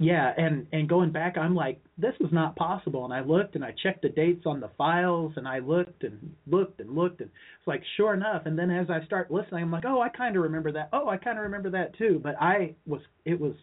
Yeah, 0.00 0.32
and 0.36 0.66
and 0.72 0.88
going 0.88 1.10
back, 1.10 1.36
I'm 1.36 1.56
like, 1.56 1.80
this 1.96 2.14
is 2.20 2.28
not 2.32 2.54
possible. 2.54 3.04
And 3.04 3.12
I 3.12 3.20
looked 3.20 3.56
and 3.56 3.64
I 3.64 3.74
checked 3.82 4.02
the 4.02 4.08
dates 4.08 4.44
on 4.46 4.60
the 4.60 4.70
files, 4.78 5.32
and 5.36 5.46
I 5.46 5.58
looked 5.58 6.04
and 6.04 6.34
looked 6.46 6.80
and 6.80 6.94
looked, 6.94 7.20
and 7.20 7.30
it's 7.58 7.66
like, 7.66 7.82
sure 7.96 8.14
enough. 8.14 8.42
And 8.46 8.56
then 8.56 8.70
as 8.70 8.88
I 8.90 9.04
start 9.06 9.30
listening, 9.30 9.64
I'm 9.64 9.72
like, 9.72 9.84
oh, 9.84 10.00
I 10.00 10.08
kind 10.08 10.36
of 10.36 10.42
remember 10.44 10.70
that. 10.72 10.90
Oh, 10.92 11.08
I 11.08 11.16
kind 11.16 11.36
of 11.36 11.42
remember 11.42 11.70
that 11.70 11.98
too. 11.98 12.20
But 12.22 12.36
I 12.40 12.74
was, 12.86 13.00
it 13.24 13.40
was 13.40 13.54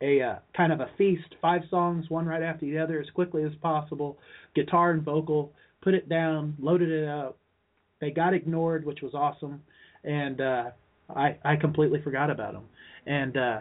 a 0.00 0.20
uh, 0.22 0.36
kind 0.56 0.72
of 0.72 0.80
a 0.80 0.90
feast. 0.96 1.34
Five 1.40 1.62
songs, 1.68 2.08
one 2.08 2.26
right 2.26 2.42
after 2.42 2.64
the 2.64 2.78
other, 2.78 3.00
as 3.00 3.10
quickly 3.10 3.42
as 3.42 3.52
possible. 3.60 4.18
Guitar 4.54 4.92
and 4.92 5.02
vocal. 5.02 5.52
Put 5.82 5.94
it 5.94 6.08
down, 6.08 6.56
loaded 6.60 6.90
it 6.90 7.08
up. 7.08 7.38
They 8.00 8.12
got 8.12 8.34
ignored, 8.34 8.84
which 8.84 9.00
was 9.02 9.14
awesome, 9.14 9.62
and 10.04 10.40
uh, 10.40 10.64
I 11.08 11.36
I 11.44 11.56
completely 11.56 12.00
forgot 12.02 12.30
about 12.30 12.52
them. 12.52 12.64
And 13.06 13.36
uh, 13.36 13.58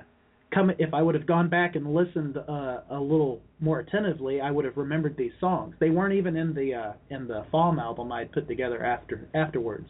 come 0.53 0.71
if 0.77 0.93
I 0.93 1.01
would 1.01 1.15
have 1.15 1.25
gone 1.25 1.49
back 1.49 1.75
and 1.75 1.93
listened 1.93 2.37
uh, 2.37 2.81
a 2.89 2.99
little 2.99 3.41
more 3.59 3.79
attentively, 3.79 4.41
I 4.41 4.51
would 4.51 4.65
have 4.65 4.77
remembered 4.77 5.15
these 5.17 5.31
songs. 5.39 5.75
They 5.79 5.89
weren't 5.89 6.13
even 6.13 6.35
in 6.35 6.53
the 6.53 6.73
uh, 6.73 6.93
in 7.09 7.27
the 7.27 7.45
FAWM 7.53 7.79
album 7.79 8.11
I'd 8.11 8.31
put 8.31 8.47
together 8.47 8.83
after 8.83 9.27
afterwards. 9.33 9.87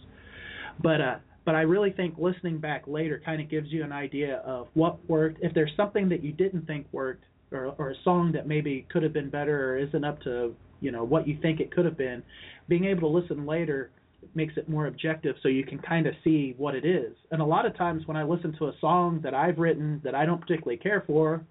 But 0.81 1.01
uh, 1.01 1.15
but 1.45 1.55
I 1.55 1.61
really 1.61 1.91
think 1.91 2.15
listening 2.17 2.59
back 2.59 2.83
later 2.87 3.21
kind 3.23 3.41
of 3.41 3.49
gives 3.49 3.71
you 3.71 3.83
an 3.83 3.91
idea 3.91 4.37
of 4.37 4.67
what 4.73 4.97
worked. 5.09 5.39
If 5.41 5.53
there's 5.53 5.71
something 5.75 6.09
that 6.09 6.23
you 6.23 6.31
didn't 6.31 6.67
think 6.67 6.87
worked, 6.91 7.25
or 7.51 7.73
or 7.77 7.91
a 7.91 7.95
song 8.03 8.31
that 8.33 8.47
maybe 8.47 8.85
could 8.91 9.03
have 9.03 9.13
been 9.13 9.29
better 9.29 9.71
or 9.71 9.77
isn't 9.77 10.03
up 10.03 10.21
to 10.23 10.55
you 10.79 10.91
know 10.91 11.03
what 11.03 11.27
you 11.27 11.37
think 11.41 11.59
it 11.59 11.71
could 11.71 11.85
have 11.85 11.97
been, 11.97 12.23
being 12.67 12.85
able 12.85 13.01
to 13.01 13.19
listen 13.19 13.45
later 13.45 13.91
makes 14.35 14.55
it 14.57 14.69
more 14.69 14.87
objective 14.87 15.35
so 15.41 15.49
you 15.49 15.63
can 15.65 15.79
kind 15.79 16.07
of 16.07 16.13
see 16.23 16.53
what 16.57 16.75
it 16.75 16.85
is. 16.85 17.13
And 17.31 17.41
a 17.41 17.45
lot 17.45 17.65
of 17.65 17.75
times 17.75 18.05
when 18.07 18.17
I 18.17 18.23
listen 18.23 18.53
to 18.59 18.67
a 18.67 18.73
song 18.79 19.19
that 19.23 19.33
I've 19.33 19.57
written 19.57 19.99
that 20.03 20.15
I 20.15 20.25
don't 20.25 20.39
particularly 20.39 20.77
care 20.77 21.03
for, 21.07 21.43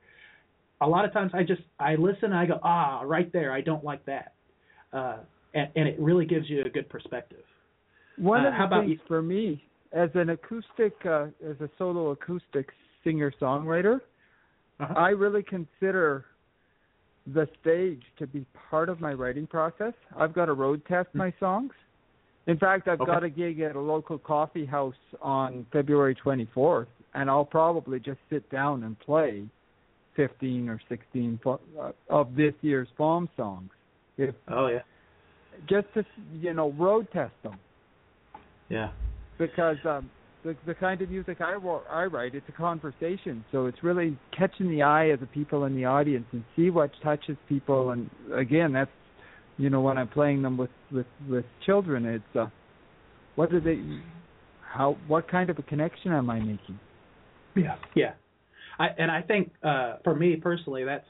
a 0.81 0.87
lot 0.89 1.05
of 1.05 1.13
times 1.13 1.33
I 1.35 1.43
just 1.43 1.63
I 1.79 1.97
listen 1.97 2.27
and 2.27 2.35
I 2.37 2.47
go, 2.47 2.59
"Ah, 2.63 3.03
right 3.05 3.31
there, 3.33 3.53
I 3.53 3.61
don't 3.61 3.85
like 3.85 4.05
that." 4.07 4.35
Uh 4.93 5.19
and, 5.53 5.69
and 5.75 5.89
it 5.89 5.99
really 5.99 6.27
gives 6.27 6.49
you 6.49 6.63
a 6.65 6.71
good 6.71 6.89
perspective. 6.89 7.45
One 8.17 8.41
Uh, 8.45 8.49
of 8.49 8.53
the 8.53 8.59
how 8.59 8.67
about 8.67 8.81
things 8.87 8.93
you- 8.93 9.07
for 9.09 9.21
me, 9.21 9.65
as 9.93 10.11
an 10.15 10.31
acoustic, 10.31 10.95
uh, 11.05 11.27
as 11.45 11.61
a 11.61 11.69
solo 11.77 12.11
acoustic 12.11 12.73
singer 13.03 13.33
songwriter, 13.41 14.01
Uh-huh. 14.79 14.95
I 14.97 15.11
really 15.11 15.43
consider 15.43 16.25
the 17.27 17.47
stage 17.61 18.03
to 18.19 18.27
be 18.27 18.47
part 18.71 18.89
of 18.89 19.01
my 19.01 19.13
writing 19.13 19.47
process. 19.47 19.93
I've 20.17 20.33
got 20.33 20.47
to 20.47 20.55
road 20.55 20.85
test 20.87 21.15
my 21.15 21.33
songs. 21.41 21.73
In 22.51 22.59
fact, 22.59 22.89
I've 22.89 23.01
Okay. 23.01 23.13
got 23.13 23.23
a 23.23 23.31
gig 23.31 23.61
at 23.61 23.77
a 23.77 23.81
local 23.81 24.19
coffee 24.19 24.67
house 24.67 24.97
on 25.23 25.65
February 25.73 26.17
24th, 26.17 26.89
and 27.15 27.31
I'll 27.31 27.45
probably 27.45 28.01
just 28.01 28.19
sit 28.29 28.51
down 28.51 28.83
and 28.83 28.99
play 28.99 29.45
15 30.17 30.69
or 30.69 30.81
16 30.89 31.39
uh, 31.47 31.93
of 32.09 32.35
this 32.35 32.53
year's 32.61 32.89
FAWM 32.99 33.29
songs, 33.37 33.71
if 34.19 34.35
Oh 34.49 34.67
yeah. 34.67 34.83
just 35.69 35.87
to 35.95 36.05
you 36.33 36.53
know 36.53 36.73
road 36.73 37.07
test 37.13 37.35
them 37.45 37.57
Yeah. 38.69 38.91
because 39.39 39.77
um, 39.85 40.11
the 40.43 40.57
the 40.67 40.75
kind 40.75 41.01
of 41.03 41.09
music 41.09 41.41
I 41.41 41.53
I 41.89 42.05
write 42.07 42.35
it's 42.35 42.49
a 42.49 42.53
conversation, 42.53 43.45
so 43.53 43.67
it's 43.67 43.85
really 43.85 44.19
catching 44.37 44.69
the 44.69 44.83
eye 44.83 45.05
of 45.15 45.21
the 45.21 45.27
people 45.27 45.67
in 45.67 45.77
the 45.77 45.85
audience 45.85 46.27
and 46.33 46.43
see 46.57 46.71
what 46.71 46.91
touches 47.01 47.37
people. 47.49 47.91
And 47.91 48.11
again, 48.35 48.73
that's 48.73 48.91
you 49.61 49.69
know 49.69 49.83
when 49.83 49.99
I'm 49.99 50.09
playing 50.09 50.41
them 50.41 50.57
with 50.57 50.71
with 50.91 51.07
with 51.29 51.45
children, 51.67 52.07
it's 52.07 52.37
uh, 52.37 52.47
what 53.37 53.51
do 53.51 53.61
they 53.61 53.79
how 54.63 54.97
what 55.07 55.29
kind 55.29 55.51
of 55.51 55.59
a 55.59 55.63
connection 55.63 56.13
am 56.13 56.31
I 56.31 56.41
making? 56.41 56.81
Yeah. 57.55 57.77
Yeah. 57.95 58.13
I 58.79 58.89
and 58.99 59.11
I 59.11 59.21
think 59.21 59.53
uh 59.63 59.97
for 60.03 60.15
me 60.15 60.37
personally 60.37 60.85
that's 60.85 61.05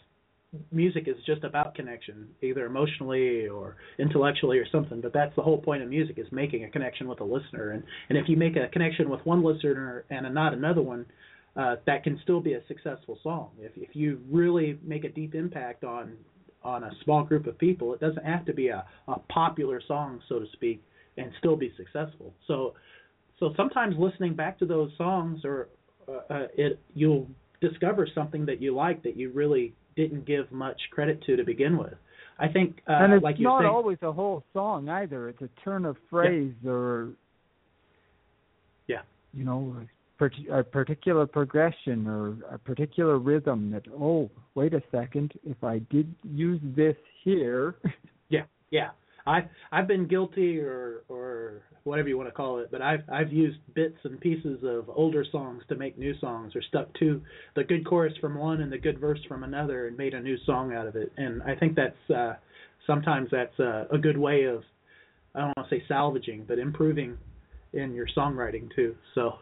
music 0.73 1.07
is 1.07 1.15
just 1.27 1.45
about 1.45 1.77
connection, 1.77 2.27
either 2.43 2.67
emotionally 2.67 3.47
or 3.47 3.77
intellectually 4.01 4.59
or 4.59 4.67
something, 4.73 5.01
but 5.01 5.13
that's 5.13 5.35
the 5.37 5.43
whole 5.43 5.59
point 5.59 5.81
of 5.81 5.89
music 5.89 6.19
is 6.19 6.27
making 6.33 6.65
a 6.65 6.69
connection 6.71 7.07
with 7.07 7.21
a 7.21 7.25
listener 7.25 7.71
and 7.71 7.85
and 8.09 8.19
if 8.19 8.29
you 8.29 8.37
make 8.37 8.57
a 8.57 8.67
connection 8.69 9.09
with 9.09 9.25
one 9.25 9.45
listener 9.45 10.05
and 10.11 10.35
not 10.35 10.53
another 10.53 10.83
one, 10.83 11.07
uh 11.55 11.77
that 11.87 12.03
can 12.03 12.19
still 12.25 12.41
be 12.41 12.55
a 12.55 12.61
successful 12.67 13.17
song. 13.23 13.51
If 13.61 13.73
if 13.77 13.95
you 13.95 14.21
really 14.29 14.79
make 14.83 15.05
a 15.05 15.09
deep 15.09 15.37
impact 15.37 15.85
on 15.85 16.17
on 16.63 16.85
a 16.85 16.91
small 17.05 17.25
group 17.25 17.47
of 17.47 17.59
people, 17.59 17.95
it 17.95 18.01
doesn't 18.01 18.25
have 18.25 18.45
to 18.47 18.53
be 18.53 18.69
a 18.69 18.85
a 19.09 19.19
popular 19.33 19.81
song 19.87 20.21
so 20.29 20.39
to 20.39 20.47
speak 20.53 20.83
and 21.17 21.31
still 21.39 21.57
be 21.57 21.73
successful. 21.77 22.35
So 22.47 22.75
so 23.39 23.55
sometimes 23.57 23.97
listening 23.99 24.35
back 24.35 24.59
to 24.59 24.67
those 24.67 24.91
songs 24.99 25.45
or 25.45 25.69
uh, 26.09 26.33
uh, 26.33 26.47
it 26.57 26.79
you'll 26.95 27.29
discover 27.61 28.07
something 28.15 28.47
that 28.47 28.61
you 28.61 28.75
like 28.75 29.03
that 29.03 29.17
you 29.17 29.31
really 29.31 29.75
didn't 29.97 30.25
give 30.25 30.51
much 30.51 30.81
credit 30.91 31.23
to 31.25 31.37
to 31.37 31.45
begin 31.45 31.77
with. 31.77 31.95
I 32.39 32.49
think, 32.49 32.81
uh, 32.89 32.93
and 32.93 33.13
it's 33.13 33.23
like 33.23 33.39
not 33.39 33.61
saying, 33.61 33.71
always 33.71 33.99
a 34.03 34.13
whole 34.13 34.43
song 34.55 34.89
either. 34.89 35.29
It's 35.29 35.43
a 35.43 35.51
turn 35.63 35.85
of 35.85 35.97
phrase 36.09 36.55
or 36.65 37.11
Yeah. 38.89 39.03
you 39.35 39.45
know, 39.45 39.77
a 40.53 40.63
particular 40.63 41.27
progression 41.27 42.07
or 42.07 42.37
a 42.53 42.59
particular 42.59 43.19
rhythm 43.19 43.71
that 43.71 43.85
oh, 43.93 44.31
wait 44.55 44.75
a 44.75 44.83
second, 44.91 45.33
if 45.45 45.63
I 45.63 45.79
did 45.91 46.15
use 46.25 46.61
this 46.77 46.97
here, 47.25 47.77
yeah, 48.29 48.45
yeah. 48.71 48.91
I 49.27 49.43
I've 49.71 49.87
been 49.87 50.07
guilty 50.07 50.59
or 50.59 51.03
or 51.09 51.63
whatever 51.85 52.09
you 52.09 52.17
want 52.17 52.29
to 52.29 52.35
call 52.35 52.59
it, 52.59 52.71
but 52.71 52.83
I've 52.83 53.03
I've 53.13 53.33
used 53.33 53.59
bits 53.75 53.99
and 54.05 54.21
pieces 54.21 54.61
of 54.65 54.89
older 54.89 55.25
songs 55.31 55.63
to 55.69 55.77
make 55.77 55.99
new 55.99 56.19
songs, 56.19 56.57
or 56.57 56.63
stuck 56.63 56.93
to 57.01 57.21
the 57.55 57.65
good 57.65 57.87
chorus 57.87 58.15
from 58.21 58.37
one 58.37 58.63
and 58.63 58.73
the 58.73 58.79
good 58.79 58.99
verse 58.99 59.21
from 59.29 59.45
another, 59.45 59.89
and 59.89 59.97
made 59.97 60.15
a 60.15 60.21
new 60.21 60.37
song 60.47 60.73
out 60.73 60.87
of 60.87 60.97
it. 60.97 61.13
And 61.17 61.43
I 61.43 61.55
think 61.55 61.77
that's 61.77 62.11
uh, 62.15 62.35
sometimes 62.87 63.29
that's 63.31 63.59
uh, 63.61 63.85
a 63.93 63.99
good 63.99 64.17
way 64.17 64.45
of 64.45 64.63
I 65.35 65.41
don't 65.41 65.57
want 65.57 65.69
to 65.69 65.77
say 65.77 65.85
salvaging, 65.87 66.45
but 66.49 66.59
improving 66.59 67.17
in 67.73 67.95
your 67.95 68.07
songwriting 68.17 68.75
too. 68.75 68.97
So, 69.15 69.35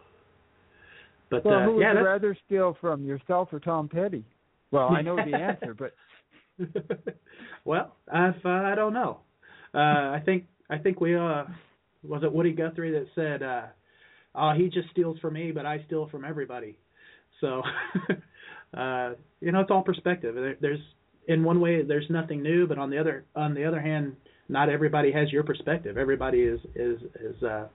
but 1.31 1.45
well, 1.45 1.61
uh, 1.61 1.65
who 1.65 1.75
would 1.75 1.81
yeah, 1.81 1.91
you 1.91 1.95
that's, 1.97 2.05
rather 2.05 2.37
steal 2.47 2.77
from, 2.81 3.05
yourself 3.05 3.49
or 3.53 3.61
Tom 3.61 3.89
Petty? 3.89 4.25
Well, 4.71 4.89
I 4.89 5.03
know 5.03 5.17
the 5.17 5.37
answer, 5.37 5.75
but 5.75 5.95
well, 7.65 7.97
I 8.13 8.33
I 8.45 8.75
don't 8.75 8.93
know. 8.93 9.21
Uh, 9.75 9.79
I 9.79 10.23
think 10.25 10.45
I 10.71 10.79
think 10.79 11.01
we 11.01 11.15
uh 11.15 11.45
was 12.03 12.23
it 12.23 12.33
Woody 12.33 12.53
Guthrie 12.53 12.93
that 12.93 13.07
said 13.15 13.43
uh 13.43 13.67
oh 14.35 14.53
he 14.57 14.69
just 14.69 14.91
steals 14.91 15.19
from 15.21 15.35
me 15.35 15.51
but 15.53 15.67
I 15.67 15.85
steal 15.87 16.09
from 16.11 16.25
everybody. 16.25 16.79
So 17.41 17.63
uh 18.77 19.15
you 19.41 19.53
know 19.53 19.61
it's 19.61 19.71
all 19.71 19.83
perspective. 19.83 20.35
There, 20.35 20.57
there's 20.61 20.81
in 21.29 21.45
one 21.45 21.61
way 21.61 21.83
there's 21.83 22.07
nothing 22.11 22.43
new 22.43 22.67
but 22.67 22.79
on 22.79 22.91
the 22.91 22.99
other 22.99 23.25
on 23.35 23.55
the 23.55 23.65
other 23.65 23.81
hand 23.81 24.17
not 24.49 24.69
everybody 24.69 25.13
has 25.13 25.31
your 25.31 25.45
perspective. 25.45 25.97
Everybody 25.97 26.41
is 26.41 26.61
is 26.75 27.01
is 27.21 27.43
uh 27.43 27.69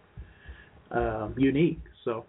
um 0.91 1.35
unique. 1.37 1.81
So 2.05 2.25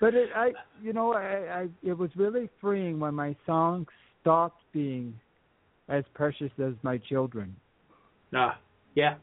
but 0.00 0.14
it 0.14 0.30
I 0.34 0.52
you 0.82 0.92
know, 0.92 1.12
I, 1.12 1.60
I 1.60 1.68
it 1.82 1.96
was 1.96 2.10
really 2.16 2.48
freeing 2.60 2.98
when 2.98 3.14
my 3.14 3.36
songs 3.46 3.86
stopped 4.20 4.62
being 4.72 5.18
as 5.88 6.04
precious 6.14 6.50
as 6.62 6.74
my 6.82 6.98
children. 6.98 7.54
ah 8.34 8.58
yeah. 8.94 9.16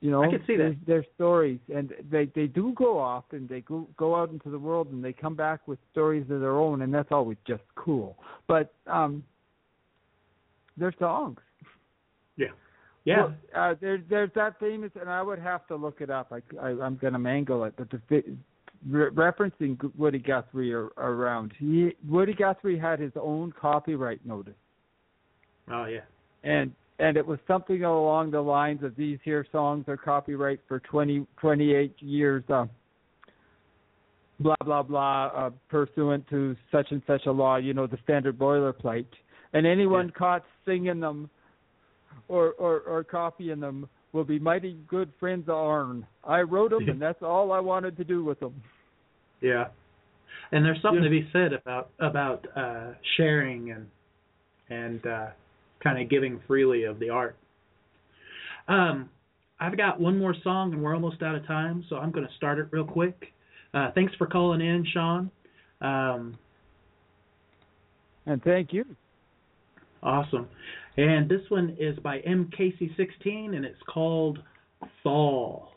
You 0.00 0.10
know, 0.10 0.24
I 0.24 0.30
can 0.30 0.42
see 0.48 0.56
that. 0.56 0.76
Their 0.84 1.04
stories, 1.14 1.60
and 1.72 1.92
they 2.10 2.28
they 2.34 2.48
do 2.48 2.72
go 2.76 2.98
off 2.98 3.24
and 3.30 3.48
they 3.48 3.60
go 3.60 3.86
go 3.96 4.16
out 4.16 4.30
into 4.30 4.50
the 4.50 4.58
world 4.58 4.88
and 4.88 5.04
they 5.04 5.12
come 5.12 5.36
back 5.36 5.68
with 5.68 5.78
stories 5.92 6.24
of 6.28 6.40
their 6.40 6.56
own, 6.56 6.82
and 6.82 6.92
that's 6.92 7.12
always 7.12 7.38
just 7.46 7.62
cool. 7.76 8.16
But 8.48 8.74
um, 8.88 9.22
they're 10.76 10.94
songs. 10.98 11.38
Yeah. 13.04 13.16
Well, 13.16 13.34
uh, 13.56 13.74
there's 13.80 14.00
there's 14.08 14.30
that 14.34 14.58
famous, 14.60 14.90
and 15.00 15.10
I 15.10 15.22
would 15.22 15.38
have 15.38 15.66
to 15.68 15.76
look 15.76 16.00
it 16.00 16.10
up. 16.10 16.32
I, 16.32 16.40
I 16.60 16.68
I'm 16.70 16.96
gonna 16.96 17.18
mangle 17.18 17.64
it, 17.64 17.74
but 17.76 17.90
the 17.90 18.00
re- 18.88 19.10
referencing 19.10 19.78
Woody 19.96 20.18
Guthrie 20.18 20.74
ar- 20.74 20.92
around, 20.96 21.52
he 21.58 21.92
Woody 22.08 22.34
Guthrie 22.34 22.78
had 22.78 23.00
his 23.00 23.12
own 23.20 23.52
copyright 23.58 24.24
notice, 24.24 24.54
oh 25.70 25.84
yeah. 25.86 26.00
and 26.44 26.72
and 26.98 27.16
it 27.16 27.26
was 27.26 27.38
something 27.46 27.84
along 27.84 28.30
the 28.30 28.40
lines 28.40 28.82
of 28.82 28.94
these 28.96 29.18
here 29.24 29.46
songs 29.50 29.84
are 29.88 29.96
copyright 29.96 30.60
for 30.68 30.80
20 30.80 31.26
28 31.38 31.94
years. 32.00 32.44
Uh, 32.48 32.66
blah 34.40 34.54
blah 34.64 34.82
blah, 34.82 35.26
uh, 35.26 35.50
pursuant 35.68 36.28
to 36.28 36.56
such 36.70 36.90
and 36.90 37.02
such 37.06 37.26
a 37.26 37.32
law. 37.32 37.56
You 37.56 37.74
know 37.74 37.86
the 37.86 37.98
standard 38.04 38.38
boilerplate, 38.38 39.06
and 39.52 39.66
anyone 39.66 40.10
caught 40.10 40.44
singing 40.64 41.00
them 41.00 41.30
or, 42.28 42.52
or 42.52 42.80
or 42.80 43.04
copying 43.04 43.60
them 43.60 43.88
will 44.12 44.24
be 44.24 44.38
mighty 44.38 44.76
good 44.88 45.10
friends 45.18 45.48
of 45.48 45.54
ourn. 45.54 46.06
I 46.24 46.40
wrote 46.42 46.70
them, 46.70 46.88
and 46.88 47.00
that's 47.00 47.22
all 47.22 47.50
I 47.52 47.60
wanted 47.60 47.96
to 47.96 48.04
do 48.04 48.24
with 48.24 48.38
them. 48.40 48.54
Yeah. 49.40 49.68
And 50.52 50.64
there's 50.64 50.80
something 50.82 51.02
Yeah. 51.02 51.08
to 51.08 51.22
be 51.22 51.30
said 51.32 51.52
about 51.52 51.90
about 51.98 52.46
uh 52.56 52.92
sharing 53.16 53.70
and 53.72 53.86
and 54.68 55.06
uh 55.06 55.26
kind 55.82 56.00
of 56.00 56.08
giving 56.10 56.40
freely 56.46 56.84
of 56.84 56.98
the 56.98 57.08
art. 57.10 57.36
Um 58.68 59.08
I've 59.60 59.76
got 59.76 60.00
one 60.00 60.18
more 60.18 60.34
song 60.42 60.72
and 60.72 60.82
we're 60.82 60.94
almost 60.94 61.22
out 61.22 61.34
of 61.34 61.46
time, 61.46 61.84
so 61.88 61.96
I'm 61.96 62.10
going 62.10 62.26
to 62.26 62.34
start 62.34 62.58
it 62.58 62.68
real 62.70 62.84
quick. 62.84 63.32
Uh 63.72 63.90
thanks 63.94 64.14
for 64.16 64.26
calling 64.26 64.60
in, 64.60 64.84
Sean. 64.92 65.30
Um 65.80 66.38
And 68.26 68.42
thank 68.42 68.72
you. 68.72 68.84
awesome. 70.02 70.48
And 70.96 71.28
this 71.28 71.40
one 71.48 71.76
is 71.78 71.98
by 72.00 72.18
MKC16 72.20 73.56
and 73.56 73.64
it's 73.64 73.80
called 73.88 74.40
Fall. 75.02 75.70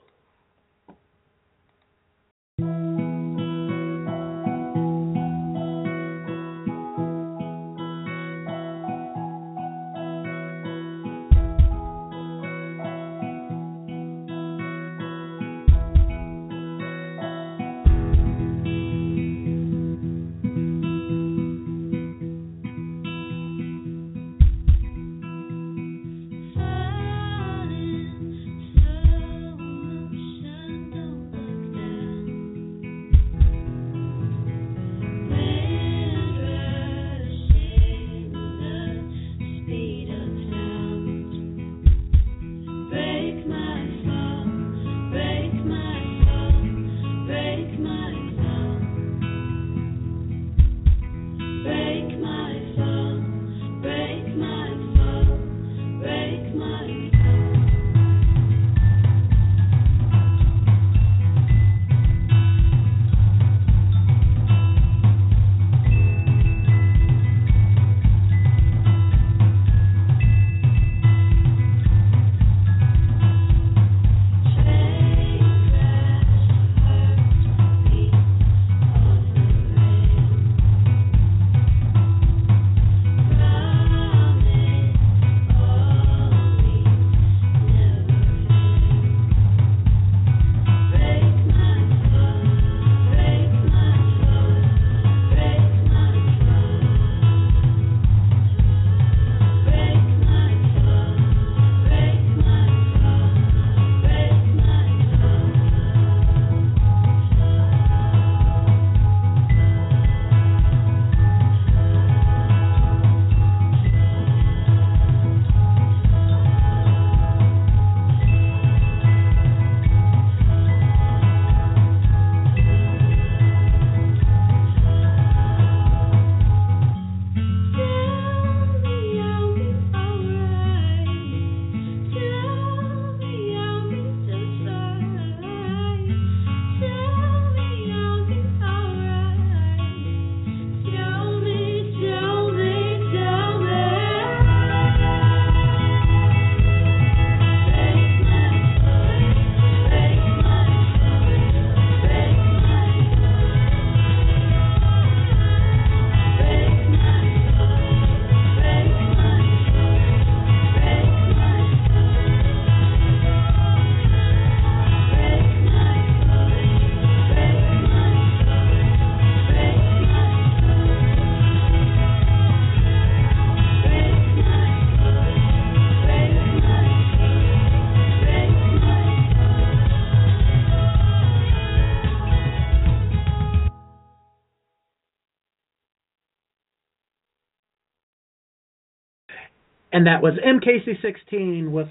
And 189.96 190.06
that 190.08 190.22
was 190.22 190.34
MKC16 190.46 191.72
with 191.72 191.88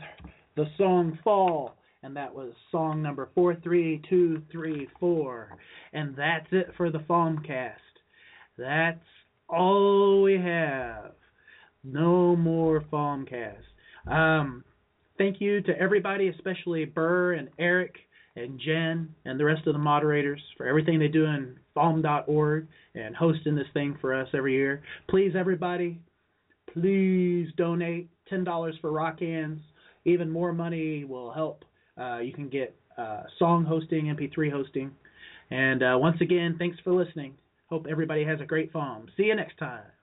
the 0.57 0.67
song 0.77 1.19
Fall. 1.25 1.75
And 2.03 2.15
that 2.15 2.35
was 2.35 2.53
song 2.71 3.01
number 3.01 3.31
43234. 3.35 5.57
And 5.95 6.15
that's 6.15 6.47
it 6.53 6.67
for 6.77 6.91
the 6.91 6.99
FAWMcast. 6.99 7.73
That's 8.59 9.01
all 9.49 10.23
we 10.23 10.35
have. 10.35 11.13
No 11.83 12.37
more 12.37 12.83
FAWMcast. 12.93 13.63
Um, 14.07 14.65
thank 15.17 15.41
you 15.41 15.63
to 15.63 15.73
everybody, 15.81 16.29
especially 16.29 16.85
Burr 16.85 17.33
and 17.33 17.49
Eric 17.59 17.95
and 18.37 18.61
Jen 18.63 19.15
and 19.25 19.41
the 19.41 19.47
rest 19.47 19.67
of 19.67 19.73
the 19.73 19.79
moderators 19.79 20.43
for 20.59 20.67
everything 20.67 20.99
they 20.99 21.09
do 21.09 21.25
in 21.25 21.57
FAWM.org 21.75 22.67
and 22.95 23.17
hosting 23.17 23.55
this 23.55 23.65
thing 23.73 23.97
for 24.03 24.15
us 24.15 24.29
every 24.35 24.53
year. 24.53 24.83
Please, 25.09 25.33
everybody, 25.35 26.03
please 26.75 27.49
donate 27.57 28.09
$10 28.31 28.81
for 28.81 28.93
rock 28.93 29.21
hands. 29.21 29.61
Even 30.05 30.29
more 30.31 30.53
money 30.53 31.05
will 31.05 31.33
help. 31.33 31.65
Uh, 31.99 32.19
you 32.19 32.33
can 32.33 32.49
get 32.49 32.77
uh, 32.99 33.23
song 33.39 33.65
hosting, 33.65 34.07
MP3 34.07 34.51
hosting. 34.51 34.91
And 35.51 35.83
uh, 35.83 35.97
once 35.99 36.21
again, 36.21 36.57
thanks 36.59 36.77
for 36.85 36.93
listening. 36.93 37.35
Hope 37.71 37.87
everybody 37.89 38.25
has 38.25 38.41
a 38.41 38.45
great 38.45 38.73
FAWM. 38.73 39.07
See 39.17 39.25
you 39.25 39.35
next 39.35 39.59
time. 39.59 39.94